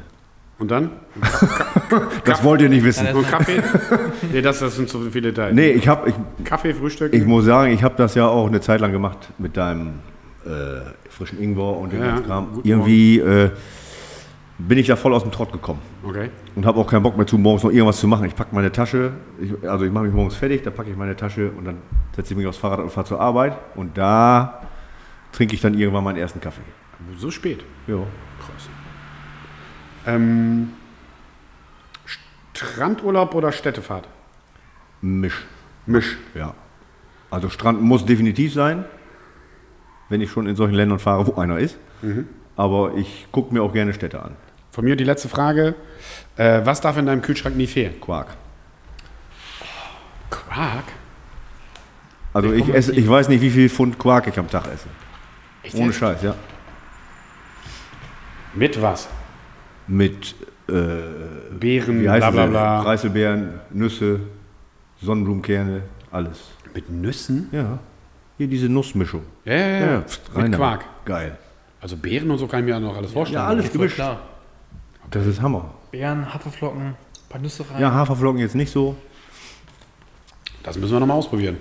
[0.62, 0.90] Und dann?
[2.24, 3.06] Das wollt ihr nicht wissen.
[3.08, 3.60] Und Kaffee?
[4.32, 5.54] nee, das, das sind zu viele Details.
[5.54, 6.14] Nee, ich habe, ich,
[6.44, 7.12] Kaffee, Frühstück?
[7.12, 9.94] ich muss sagen, ich habe das ja auch eine Zeit lang gemacht mit deinem
[10.46, 10.48] äh,
[11.10, 12.60] frischen Ingwer und dem Ja, ganzen Kram.
[12.62, 13.50] Irgendwie äh,
[14.58, 15.80] bin ich da voll aus dem Trott gekommen.
[16.06, 16.30] okay.
[16.54, 18.24] und habe auch keinen Bock mehr zu, morgens noch irgendwas zu machen.
[18.26, 19.10] Ich packe meine Tasche,
[19.40, 21.78] ich, also ich mache mich morgens fertig, dann packe ich meine Tasche und dann
[22.14, 24.62] setze ich mich aufs Fahrrad und fahre zur Arbeit und da
[25.32, 26.62] trinke ich dann irgendwann meinen ersten Kaffee.
[27.18, 27.64] So spät.
[27.88, 27.96] Ja.
[30.06, 30.72] Ähm,
[32.54, 34.06] Strandurlaub oder Städtefahrt?
[35.00, 35.44] Misch,
[35.86, 36.16] Misch.
[36.34, 36.54] ja.
[37.30, 38.84] Also Strand muss definitiv sein,
[40.10, 41.78] wenn ich schon in solchen Ländern fahre, wo einer ist.
[42.56, 44.36] Aber ich gucke mir auch gerne Städte an.
[44.70, 45.74] Von mir die letzte Frage.
[46.36, 48.00] Äh, was darf in deinem Kühlschrank nie fehlen?
[48.00, 48.28] Quark.
[50.30, 50.84] Quark?
[52.34, 54.88] Also ich, esse, ich weiß nicht, wie viel Pfund Quark ich am Tag esse.
[55.62, 55.92] Echt Ohne?
[55.92, 56.34] Scheiß, ja.
[58.54, 59.08] Mit was?
[59.92, 60.34] Mit,
[60.68, 62.82] äh, Beeren, wie heißt bla bla bla.
[62.82, 64.20] Preiselbeeren, Nüsse,
[65.02, 66.38] Sonnenblumenkerne, alles.
[66.74, 67.48] Mit Nüssen?
[67.52, 67.78] Ja.
[68.38, 69.22] Hier diese Nussmischung.
[69.44, 70.00] Ja, ja, ja.
[70.02, 70.52] pft, Mit.
[70.52, 70.84] Quark.
[71.04, 71.36] Geil.
[71.80, 73.42] Also Beeren und so kann ich mir ja noch alles vorstellen.
[73.42, 73.96] Ja, alles Voll gemischt.
[73.96, 74.20] klar.
[75.10, 75.74] Das ist Hammer.
[75.90, 76.96] Beeren, Haferflocken, ein
[77.28, 77.80] paar Nüsse rein.
[77.80, 78.96] Ja, Haferflocken jetzt nicht so.
[80.62, 81.58] Das müssen wir nochmal ausprobieren.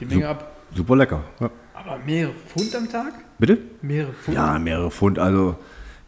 [0.00, 0.52] Die Menge ab.
[0.74, 1.20] Super lecker.
[1.40, 1.50] Ja.
[1.74, 3.12] Aber mehrere Pfund am Tag?
[3.38, 3.58] Bitte?
[3.82, 4.36] Mehrere Pfund?
[4.36, 5.18] Ja, mehrere Pfund.
[5.18, 5.56] Also,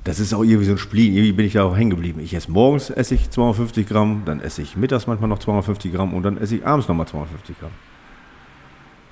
[0.06, 1.12] das ist auch irgendwie so ein Spleen.
[1.14, 2.20] Irgendwie bin ich da auch hängen geblieben.
[2.20, 6.14] Ich esse morgens esse ich 250 Gramm, dann esse ich mittags manchmal noch 250 Gramm
[6.14, 7.72] und dann esse ich abends nochmal 250 Gramm.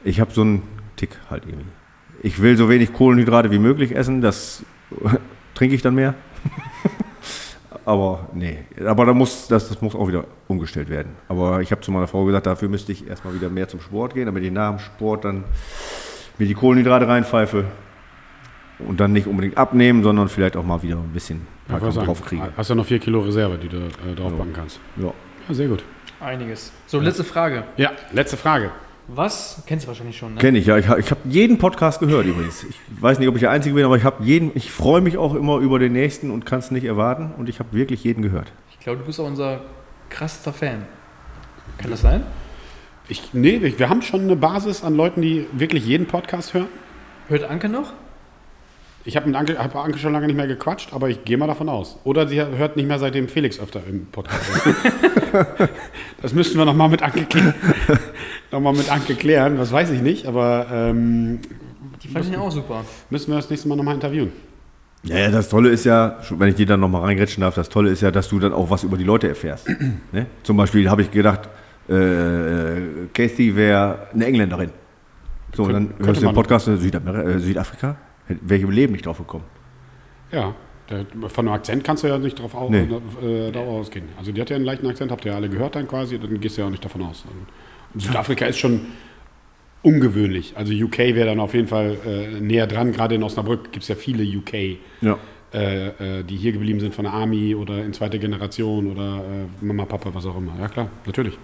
[0.04, 0.62] Ich habe so einen
[0.94, 1.66] Tick halt irgendwie.
[2.22, 4.62] Ich will so wenig Kohlenhydrate wie möglich essen, das
[5.54, 6.14] trinke ich dann mehr.
[7.84, 11.16] Aber nee, aber da muss, das, das muss auch wieder umgestellt werden.
[11.28, 14.14] Aber ich habe zu meiner Frau gesagt, dafür müsste ich erstmal wieder mehr zum Sport
[14.14, 15.44] gehen, damit ich nach dem Sport dann
[16.38, 17.66] mir die Kohlenhydrate reinpfeife
[18.78, 22.48] und dann nicht unbedingt abnehmen, sondern vielleicht auch mal wieder ein bisschen sagen, draufkriegen.
[22.56, 24.80] Hast ja noch vier Kilo Reserve, die du äh, draufpacken kannst.
[24.96, 25.12] Ja.
[25.48, 25.84] Ja, sehr gut.
[26.20, 26.72] Einiges.
[26.86, 27.64] So, letzte Frage.
[27.76, 28.70] Ja, letzte Frage.
[29.08, 30.40] Was, kennst du wahrscheinlich schon, ne?
[30.40, 30.78] Kenne ich, ja.
[30.78, 32.64] Ich, ich habe jeden Podcast gehört übrigens.
[32.64, 35.18] Ich weiß nicht, ob ich der Einzige bin, aber ich habe jeden, ich freue mich
[35.18, 38.22] auch immer über den nächsten und kann es nicht erwarten und ich habe wirklich jeden
[38.22, 38.50] gehört.
[38.70, 39.60] Ich glaube, du bist auch unser
[40.08, 40.86] krassester Fan.
[41.76, 42.22] Kann das sein?
[43.08, 46.68] Ich, nee, wir haben schon eine Basis an Leuten, die wirklich jeden Podcast hören.
[47.28, 47.92] Hört Anke noch?
[49.06, 51.46] Ich habe mit Anke, hab Anke schon lange nicht mehr gequatscht, aber ich gehe mal
[51.46, 51.98] davon aus.
[52.04, 54.40] Oder sie hört nicht mehr seitdem Felix öfter im Podcast
[56.22, 57.52] das müssten wir nochmal mit, Anke klä-
[58.50, 59.56] noch mal mit Anke klären.
[59.58, 61.40] Das weiß ich nicht, aber ähm,
[62.02, 62.84] Die fand ich ja auch super.
[63.10, 64.32] müssen wir das nächste Mal nochmal interviewen.
[65.02, 67.90] Ja, ja, das Tolle ist ja, wenn ich dir dann nochmal reingrätschen darf, das Tolle
[67.90, 69.68] ist ja, dass du dann auch was über die Leute erfährst.
[70.12, 70.26] ne?
[70.44, 71.40] Zum Beispiel habe ich gedacht,
[71.90, 74.70] äh, Kathy wäre eine Engländerin.
[75.54, 76.34] So, und Kön- dann hörst du den.
[76.34, 77.96] Podcast in Südamer äh, Südafrika.
[78.28, 79.44] Wäre ich im Leben nicht drauf gekommen.
[80.32, 80.54] Ja,
[81.28, 82.88] von dem Akzent kannst du ja nicht drauf au Nee.
[83.22, 84.06] äh, darauf ausgehen.
[84.18, 86.40] Also die hat ja einen leichten Akzent, habt ihr ja alle gehört dann quasi, dann
[86.40, 87.24] gehst du ja auch nicht davon aus.
[87.94, 88.80] Und Südafrika ist schon
[89.82, 90.54] ungewöhnlich.
[90.56, 92.92] Also UK wäre dann auf jeden Fall äh, näher dran.
[92.92, 95.18] Gerade in Osnabrück gibt es ja viele UK, Ja.
[95.52, 95.88] äh,
[96.20, 99.22] äh, die hier geblieben sind von der Army oder in zweiter Generation oder
[99.62, 100.52] äh, Mama, Papa, was auch immer.
[100.60, 101.38] Ja klar, natürlich.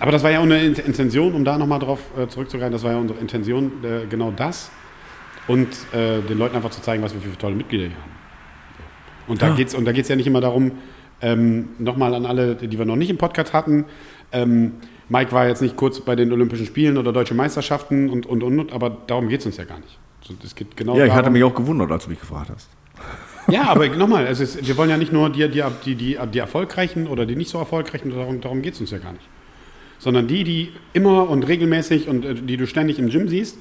[0.00, 2.92] Aber das war ja unsere In- Intention, um da nochmal drauf äh, zurückzugreifen, das war
[2.92, 4.70] ja unsere Intention, äh, genau das.
[5.48, 8.12] Und äh, den Leuten einfach zu zeigen, was wir für tolle Mitglieder hier haben.
[9.26, 9.78] Und da Ja.
[9.78, 10.72] und da geht's ja nicht immer darum,
[11.20, 13.84] ähm, nochmal an alle, die wir noch nicht im Podcast hatten.
[14.32, 14.72] Ähm,
[15.08, 18.58] Mike war jetzt nicht kurz bei den Olympischen Spielen oder Deutsche Meisterschaften und, und, und,
[18.58, 19.98] und aber darum geht es uns ja gar nicht.
[20.44, 22.68] Es geht genau ja, ich hatte darum, mich auch gewundert, als du mich gefragt hast.
[23.48, 26.38] ja, aber nochmal, es ist, wir wollen ja nicht nur die, die, die, die, die
[26.38, 29.28] Erfolgreichen oder die nicht so Erfolgreichen, darum, darum geht es uns ja gar nicht.
[29.98, 33.58] Sondern die, die immer und regelmäßig und äh, die du ständig im Gym siehst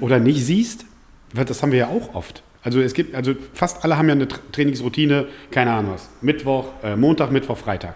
[0.00, 0.86] oder nicht siehst,
[1.34, 2.42] das haben wir ja auch oft.
[2.62, 6.08] Also es gibt, also fast alle haben ja eine Tra- Trainingsroutine, keine Ahnung was.
[6.22, 7.94] Mittwoch, äh, Montag, Mittwoch, Freitag.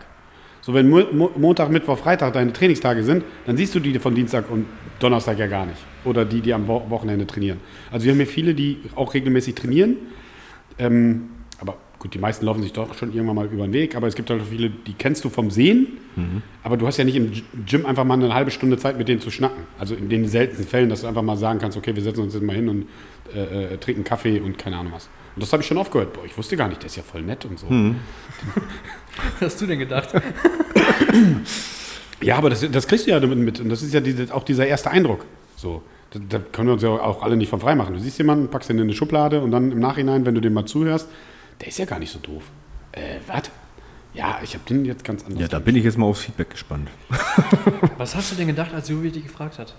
[0.60, 4.14] So, wenn Mo Mo Montag, Mittwoch, Freitag deine Trainingstage sind, dann siehst du die von
[4.14, 4.66] Dienstag und
[5.00, 5.80] Donnerstag ja gar nicht.
[6.04, 7.58] Oder die, die am Wo Wochenende trainieren.
[7.90, 9.96] Also wir haben hier viele, die auch regelmäßig trainieren.
[10.78, 11.30] Ähm,
[12.02, 13.94] gut, die meisten laufen sich doch schon irgendwann mal über den Weg.
[13.94, 15.86] Aber es gibt halt auch viele, die kennst du vom Sehen.
[16.64, 17.30] Aber du hast ja nicht im
[17.64, 19.64] Gym einfach mal eine halbe Stunde Zeit, mit denen zu schnacken.
[19.78, 22.34] Also in den seltensten Fällen, dass du einfach mal sagen kannst, okay, wir setzen uns
[22.34, 22.86] jetzt mal hin und
[23.34, 25.08] äh, äh, trinken Kaffee und keine Ahnung was.
[25.36, 26.12] Und das habe ich schon oft gehört.
[26.12, 27.66] Boah, ich wusste gar nicht, der ist ja voll nett und so.
[29.38, 30.10] Was hast du denn gedacht?
[32.22, 33.58] Ja, aber das, das kriegst du ja damit mit.
[33.58, 35.26] Und das ist ja diese, auch dieser erste Eindruck.
[35.56, 35.82] So.
[36.10, 37.94] Da, da können wir uns ja auch alle nicht von frei machen.
[37.94, 40.52] Du siehst jemanden, packst ihn in eine Schublade und dann im Nachhinein, wenn du dem
[40.52, 41.08] mal zuhörst,
[41.60, 42.44] der ist ja gar nicht so doof.
[42.92, 43.50] Äh, was?
[44.14, 45.40] Ja, ich habe den jetzt ganz anders.
[45.40, 46.88] Ja, da bin ich jetzt mal aufs Feedback gespannt.
[47.96, 49.74] Was hast du denn gedacht, als Juri dich gefragt hat?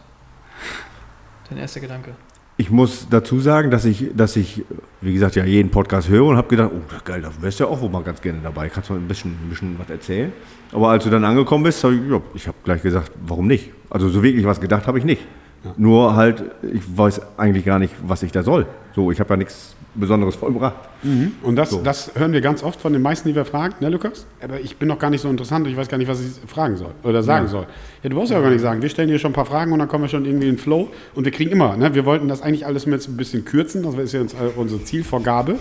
[1.50, 2.16] Dein erster Gedanke.
[2.58, 4.64] Ich muss dazu sagen, dass ich, dass ich,
[5.02, 7.70] wie gesagt, ja jeden Podcast höre und habe gedacht, oh geil, da wärst du ja
[7.70, 8.70] auch wohl mal ganz gerne dabei.
[8.70, 10.32] Kannst du mal ein bisschen, ein bisschen was erzählen?
[10.72, 13.72] Aber als du dann angekommen bist, habe ich, ja, ich habe gleich gesagt, warum nicht?
[13.90, 15.22] Also so wirklich was gedacht habe ich nicht.
[15.78, 18.66] Nur halt, ich weiß eigentlich gar nicht, was ich da soll.
[18.96, 20.76] So, ich habe ja nichts Besonderes vollbracht.
[21.44, 21.82] Und das, So.
[21.84, 24.26] das hören wir ganz oft von den meisten, die wir fragen, ne, Lukas?
[24.44, 26.78] Aber ich bin noch gar nicht so interessant, ich weiß gar nicht, was ich fragen
[26.78, 27.68] soll oder sagen soll.
[28.02, 28.82] Ja, du brauchst ja gar nicht sagen.
[28.82, 30.60] Wir stellen dir schon ein paar Fragen und dann kommen wir schon irgendwie in den
[30.60, 31.94] Flow und wir kriegen immer, ne?
[31.94, 34.26] Wir wollten das eigentlich alles mit ein bisschen kürzen, das ist ja äh,
[34.56, 35.58] unsere Zielvorgabe.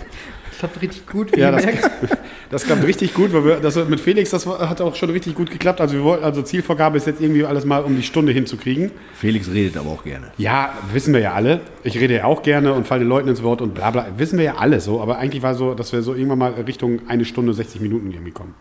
[0.57, 1.65] Klappt richtig gut, wie Ja, das.
[2.49, 5.51] das klappt richtig gut, weil wir, das mit Felix, das hat auch schon richtig gut
[5.51, 5.81] geklappt.
[5.81, 8.91] Also, wir wollten, also Zielvorgabe ist jetzt irgendwie alles mal um die Stunde hinzukriegen.
[9.13, 10.31] Felix redet aber auch gerne.
[10.37, 11.61] Ja, wissen wir ja alle.
[11.83, 14.07] Ich rede ja auch gerne und falle den Leuten ins Wort und bla bla.
[14.17, 15.01] Wissen wir ja alle so.
[15.01, 18.31] Aber eigentlich war so, dass wir so irgendwann mal Richtung eine Stunde 60 Minuten irgendwie
[18.31, 18.53] kommen.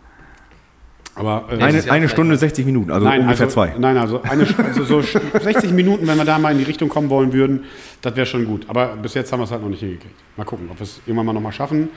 [1.14, 3.74] Aber äh, Eine, eine Stunde 60 Minuten, also nein, ungefähr also, zwei.
[3.78, 7.10] Nein, also, eine, also so 60 Minuten, wenn wir da mal in die Richtung kommen
[7.10, 7.64] wollen würden,
[8.00, 8.64] das wäre schon gut.
[8.68, 10.14] Aber bis jetzt haben wir es halt noch nicht hingekriegt.
[10.36, 11.90] Mal gucken, ob wir es irgendwann mal nochmal schaffen.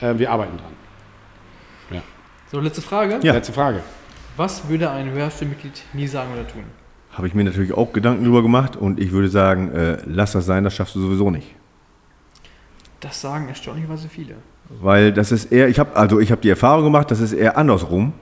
[0.00, 0.87] Äh, wir arbeiten dran.
[2.50, 3.20] So, letzte Frage.
[3.22, 3.34] Ja.
[3.34, 3.80] Letzte Frage.
[4.36, 6.64] Was würde ein Hörspielmitglied nie sagen oder tun?
[7.12, 10.46] Habe ich mir natürlich auch Gedanken drüber gemacht und ich würde sagen, äh, lass das
[10.46, 11.54] sein, das schaffst du sowieso nicht.
[13.00, 14.36] Das sagen erstaunlicherweise viele.
[14.80, 17.58] Weil das ist eher, ich habe also ich habe die Erfahrung gemacht, das ist eher
[17.58, 18.12] andersrum.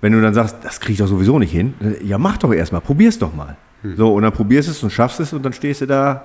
[0.00, 2.80] Wenn du dann sagst, das krieg ich doch sowieso nicht hin, ja mach doch erstmal,
[2.80, 3.56] probier's doch mal.
[3.96, 6.24] So, und dann probierst es und schaffst es und dann stehst du da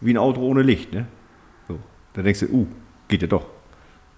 [0.00, 0.92] wie ein Auto ohne Licht.
[0.92, 1.06] Ne?
[1.66, 1.78] So,
[2.12, 2.66] dann denkst du, uh,
[3.08, 3.46] geht ja doch.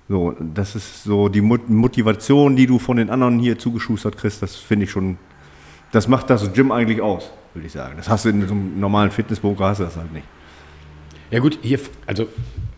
[0.08, 4.40] So, das ist so die Mot- Motivation, die du von den anderen hier zugeschustert kriegst,
[4.40, 5.18] das finde ich schon,
[5.90, 7.94] das macht das Gym eigentlich aus, würde ich sagen.
[7.96, 10.26] Das hast du in so einem normalen Fitnessbunker, hast du das halt nicht.
[11.32, 12.28] Ja gut, hier, also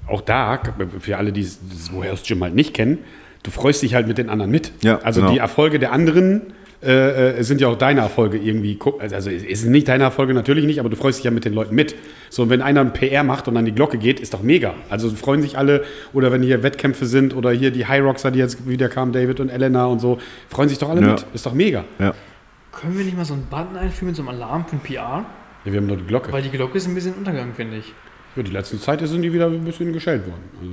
[0.07, 0.59] auch da,
[1.01, 2.99] für alle, die das Warriors Gym halt nicht kennen,
[3.43, 4.73] du freust dich halt mit den anderen mit.
[4.83, 5.33] Ja, also genau.
[5.33, 8.79] die Erfolge der anderen äh, äh, sind ja auch deine Erfolge irgendwie.
[9.01, 11.53] Also es ist nicht deine Erfolge natürlich nicht, aber du freust dich ja mit den
[11.55, 11.97] Leuten mit.
[12.31, 14.75] So, und wenn einer ein PR macht und an die Glocke geht, ist doch mega.
[14.89, 18.39] Also freuen sich alle, oder wenn hier Wettkämpfe sind, oder hier die High Roxer, die
[18.39, 20.19] jetzt wieder kamen, David und Elena und so,
[20.49, 21.09] freuen sich doch alle Ja.
[21.13, 21.27] mit.
[21.35, 21.85] Ist doch mega.
[21.99, 22.15] Ja.
[22.73, 25.25] Können wir nicht mal so einen Button einführen mit so einem Alarm von PR?
[25.65, 26.33] Ja, wir haben nur die Glocke.
[26.33, 27.93] Weil die Glocke ist ein bisschen untergegangen, finde ich.
[28.37, 30.45] Ja, die letzte Zeit sind die wieder ein bisschen geschält worden.
[30.61, 30.73] Also,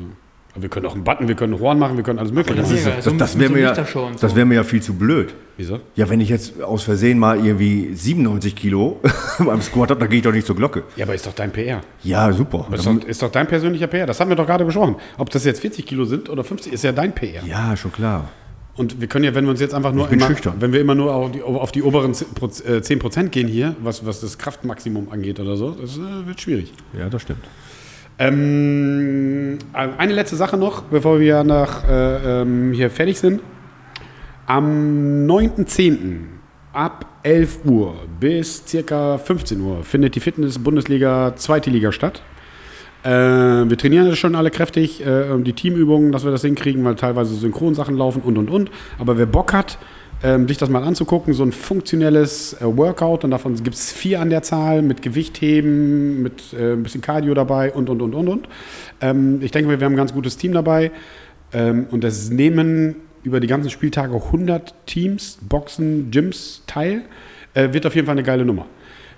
[0.55, 2.71] wir können auch einen Button, wir können ein Horn machen, wir können alles mögliche das
[2.71, 2.91] machen.
[2.95, 4.35] Das, das, mit wäre mir, ja, das so.
[4.35, 5.33] wär mir ja viel zu blöd.
[5.57, 5.79] Wieso?
[5.95, 8.99] Ja, wenn ich jetzt aus Versehen mal irgendwie 97 Kilo
[9.39, 10.83] beim Squat habe, dann gehe ich doch nicht zur Glocke.
[10.95, 11.81] Ja, aber ist doch dein PR.
[12.03, 12.67] Ja, super.
[12.71, 14.05] Das ist doch, ist doch dein persönlicher PR.
[14.05, 14.95] Das haben wir doch gerade besprochen.
[15.17, 17.43] Ob das jetzt 40 Kilo sind oder 50, ist ja dein PR.
[17.45, 18.29] Ja, schon klar.
[18.77, 20.55] Und wir können ja, wenn wir uns jetzt einfach nur immer, schüchtern.
[20.59, 24.37] wenn wir immer nur auf die, auf die oberen 10% gehen hier, was, was das
[24.37, 26.73] Kraftmaximum angeht oder so, das äh, wird schwierig.
[26.97, 27.45] Ja, das stimmt.
[28.17, 33.41] Ähm, eine letzte Sache noch, bevor wir nach, äh, ähm, hier fertig sind.
[34.47, 36.19] Am 9.10.
[36.71, 42.21] ab 11 Uhr bis circa 15 Uhr findet die Fitness-Bundesliga zweite Liga statt.
[43.03, 46.95] Äh, wir trainieren das schon alle kräftig, äh, die Teamübungen, dass wir das hinkriegen, weil
[46.95, 48.71] teilweise Synchronsachen laufen und und und.
[48.97, 49.77] Aber wer Bock hat,
[50.23, 54.21] ähm, sich das mal anzugucken, so ein funktionelles äh, Workout und davon gibt es vier
[54.21, 58.27] an der Zahl mit Gewichtheben, mit äh, ein bisschen Cardio dabei und und und und
[58.27, 58.47] und.
[59.01, 60.91] Ähm, ich denke, wir haben ein ganz gutes Team dabei
[61.53, 67.01] ähm, und es nehmen über die ganzen Spieltage 100 Teams, Boxen, Gyms teil.
[67.53, 68.67] Äh, wird auf jeden Fall eine geile Nummer.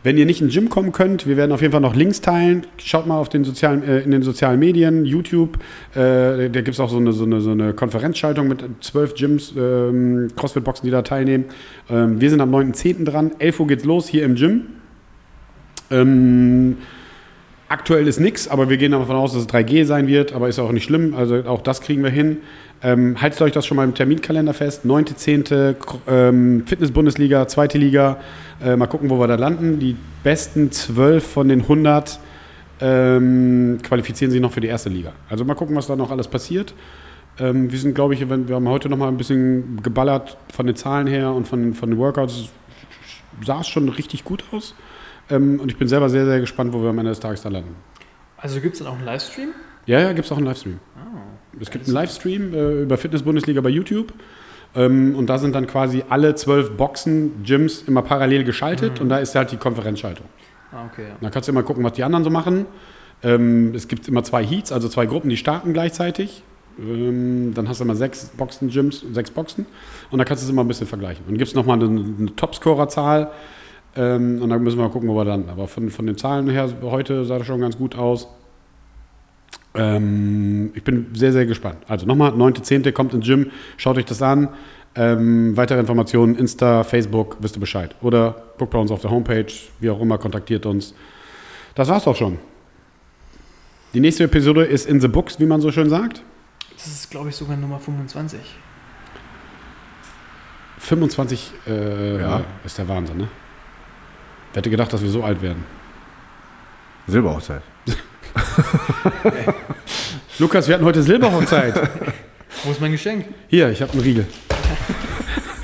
[0.07, 2.65] Wenn ihr nicht ins Gym kommen könnt, wir werden auf jeden Fall noch Links teilen.
[2.77, 5.57] Schaut mal auf den sozialen, äh, in den sozialen Medien, YouTube.
[5.95, 9.53] Äh, da gibt es auch so eine, so, eine, so eine Konferenzschaltung mit zwölf Gyms,
[9.57, 11.43] ähm, Crossfit-Boxen, die da teilnehmen.
[11.89, 13.03] Ähm, wir sind am 9.10.
[13.03, 13.31] dran.
[13.37, 14.61] 11 Uhr geht's los hier im Gym.
[15.91, 16.77] Ähm,
[17.69, 20.33] aktuell ist nichts, aber wir gehen davon aus, dass es 3G sein wird.
[20.33, 21.15] Aber ist auch nicht schlimm.
[21.15, 22.37] Also auch das kriegen wir hin.
[22.83, 24.85] Ähm, haltet euch das schon mal im Terminkalender fest.
[24.85, 25.75] 9.10.
[26.07, 28.17] Ähm, Fitness-Bundesliga, zweite Liga.
[28.63, 29.79] Äh, mal gucken, wo wir da landen.
[29.79, 32.19] Die besten 12 von den 100
[32.79, 35.13] ähm, qualifizieren sich noch für die erste Liga.
[35.29, 36.73] Also mal gucken, was da noch alles passiert.
[37.39, 40.75] Ähm, wir sind, glaube ich, wir haben heute noch mal ein bisschen geballert von den
[40.75, 42.49] Zahlen her und von, von den Workouts.
[43.45, 44.75] Sah es schon richtig gut aus.
[45.29, 47.49] Ähm, und ich bin selber sehr, sehr gespannt, wo wir am Ende des Tages da
[47.49, 47.75] landen.
[48.37, 49.49] Also gibt es dann auch einen Livestream?
[49.85, 50.79] Ja, ja, gibt es auch einen Livestream.
[51.59, 54.13] es gibt einen Livestream äh, über Fitness-Bundesliga bei YouTube.
[54.75, 59.01] Ähm, und da sind dann quasi alle zwölf Boxen, Gyms immer parallel geschaltet.
[59.01, 60.25] Und da ist halt die Konferenzschaltung.
[60.71, 61.03] Ah, okay.
[61.09, 61.15] Ja.
[61.21, 62.65] Da kannst du immer gucken, was die anderen so machen.
[63.23, 66.43] Ähm, es gibt immer zwei Heats, also zwei Gruppen, die starten gleichzeitig.
[66.79, 69.65] Ähm, dann hast du immer sechs Boxen, Gyms, sechs Boxen.
[70.11, 71.25] Und da kannst du es immer ein bisschen vergleichen.
[71.27, 73.31] Und gibt es nochmal eine, eine Topscorer-Zahl.
[73.97, 75.49] Ähm, und dann müssen wir mal gucken, wo wir landen.
[75.49, 78.27] Aber von, von den Zahlen her, heute sah das schon ganz gut aus.
[79.73, 81.77] Ähm, ich bin sehr, sehr gespannt.
[81.87, 82.91] Also nochmal, 9.10.
[82.91, 84.49] kommt ins Gym, schaut euch das an.
[84.95, 87.95] Ähm, weitere Informationen, Insta, Facebook, wisst ihr Bescheid.
[88.01, 89.45] Oder guckt bei uns auf der Homepage,
[89.79, 90.93] wie auch immer, kontaktiert uns.
[91.75, 92.39] Das war's doch schon.
[93.93, 96.23] Die nächste Episode ist in the books, wie man so schön sagt.
[96.75, 98.39] Das ist, glaube ich, sogar Nummer 25.
[100.79, 102.43] 25 äh, Ja.
[102.65, 103.27] ist der Wahnsinn, ne?
[104.57, 105.63] Wer hätte gedacht, dass wir so alt werden?
[107.05, 107.61] Silberhochzeit.
[110.39, 111.75] Lukas, wir hatten heute Silberhochzeit.
[112.63, 113.25] Wo ist mein Geschenk?
[113.49, 114.25] Hier, ich habe einen Riegel.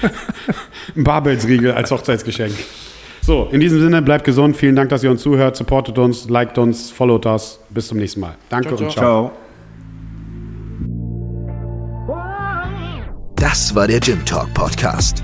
[0.96, 2.54] ein Barbelsriegel als Hochzeitsgeschenk.
[3.22, 4.56] So, in diesem Sinne, bleibt gesund.
[4.56, 5.56] Vielen Dank, dass ihr uns zuhört.
[5.56, 7.58] Supportet uns, liked uns, followt uns.
[7.72, 8.36] Bis zum nächsten Mal.
[8.50, 9.32] Danke Ciao, und ciao.
[12.06, 12.18] Ciao.
[13.38, 15.24] Das war der Gym Talk Podcast.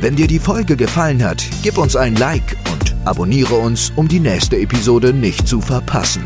[0.00, 4.20] Wenn dir die Folge gefallen hat, gib uns ein Like und abonniere uns, um die
[4.20, 6.24] nächste Episode nicht zu verpassen.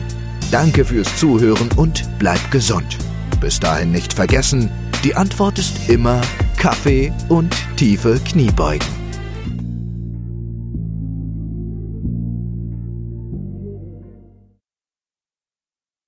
[0.50, 2.98] Danke fürs Zuhören und bleib gesund.
[3.40, 4.70] Bis dahin nicht vergessen,
[5.02, 6.20] die Antwort ist immer
[6.56, 9.03] Kaffee und tiefe Kniebeugen.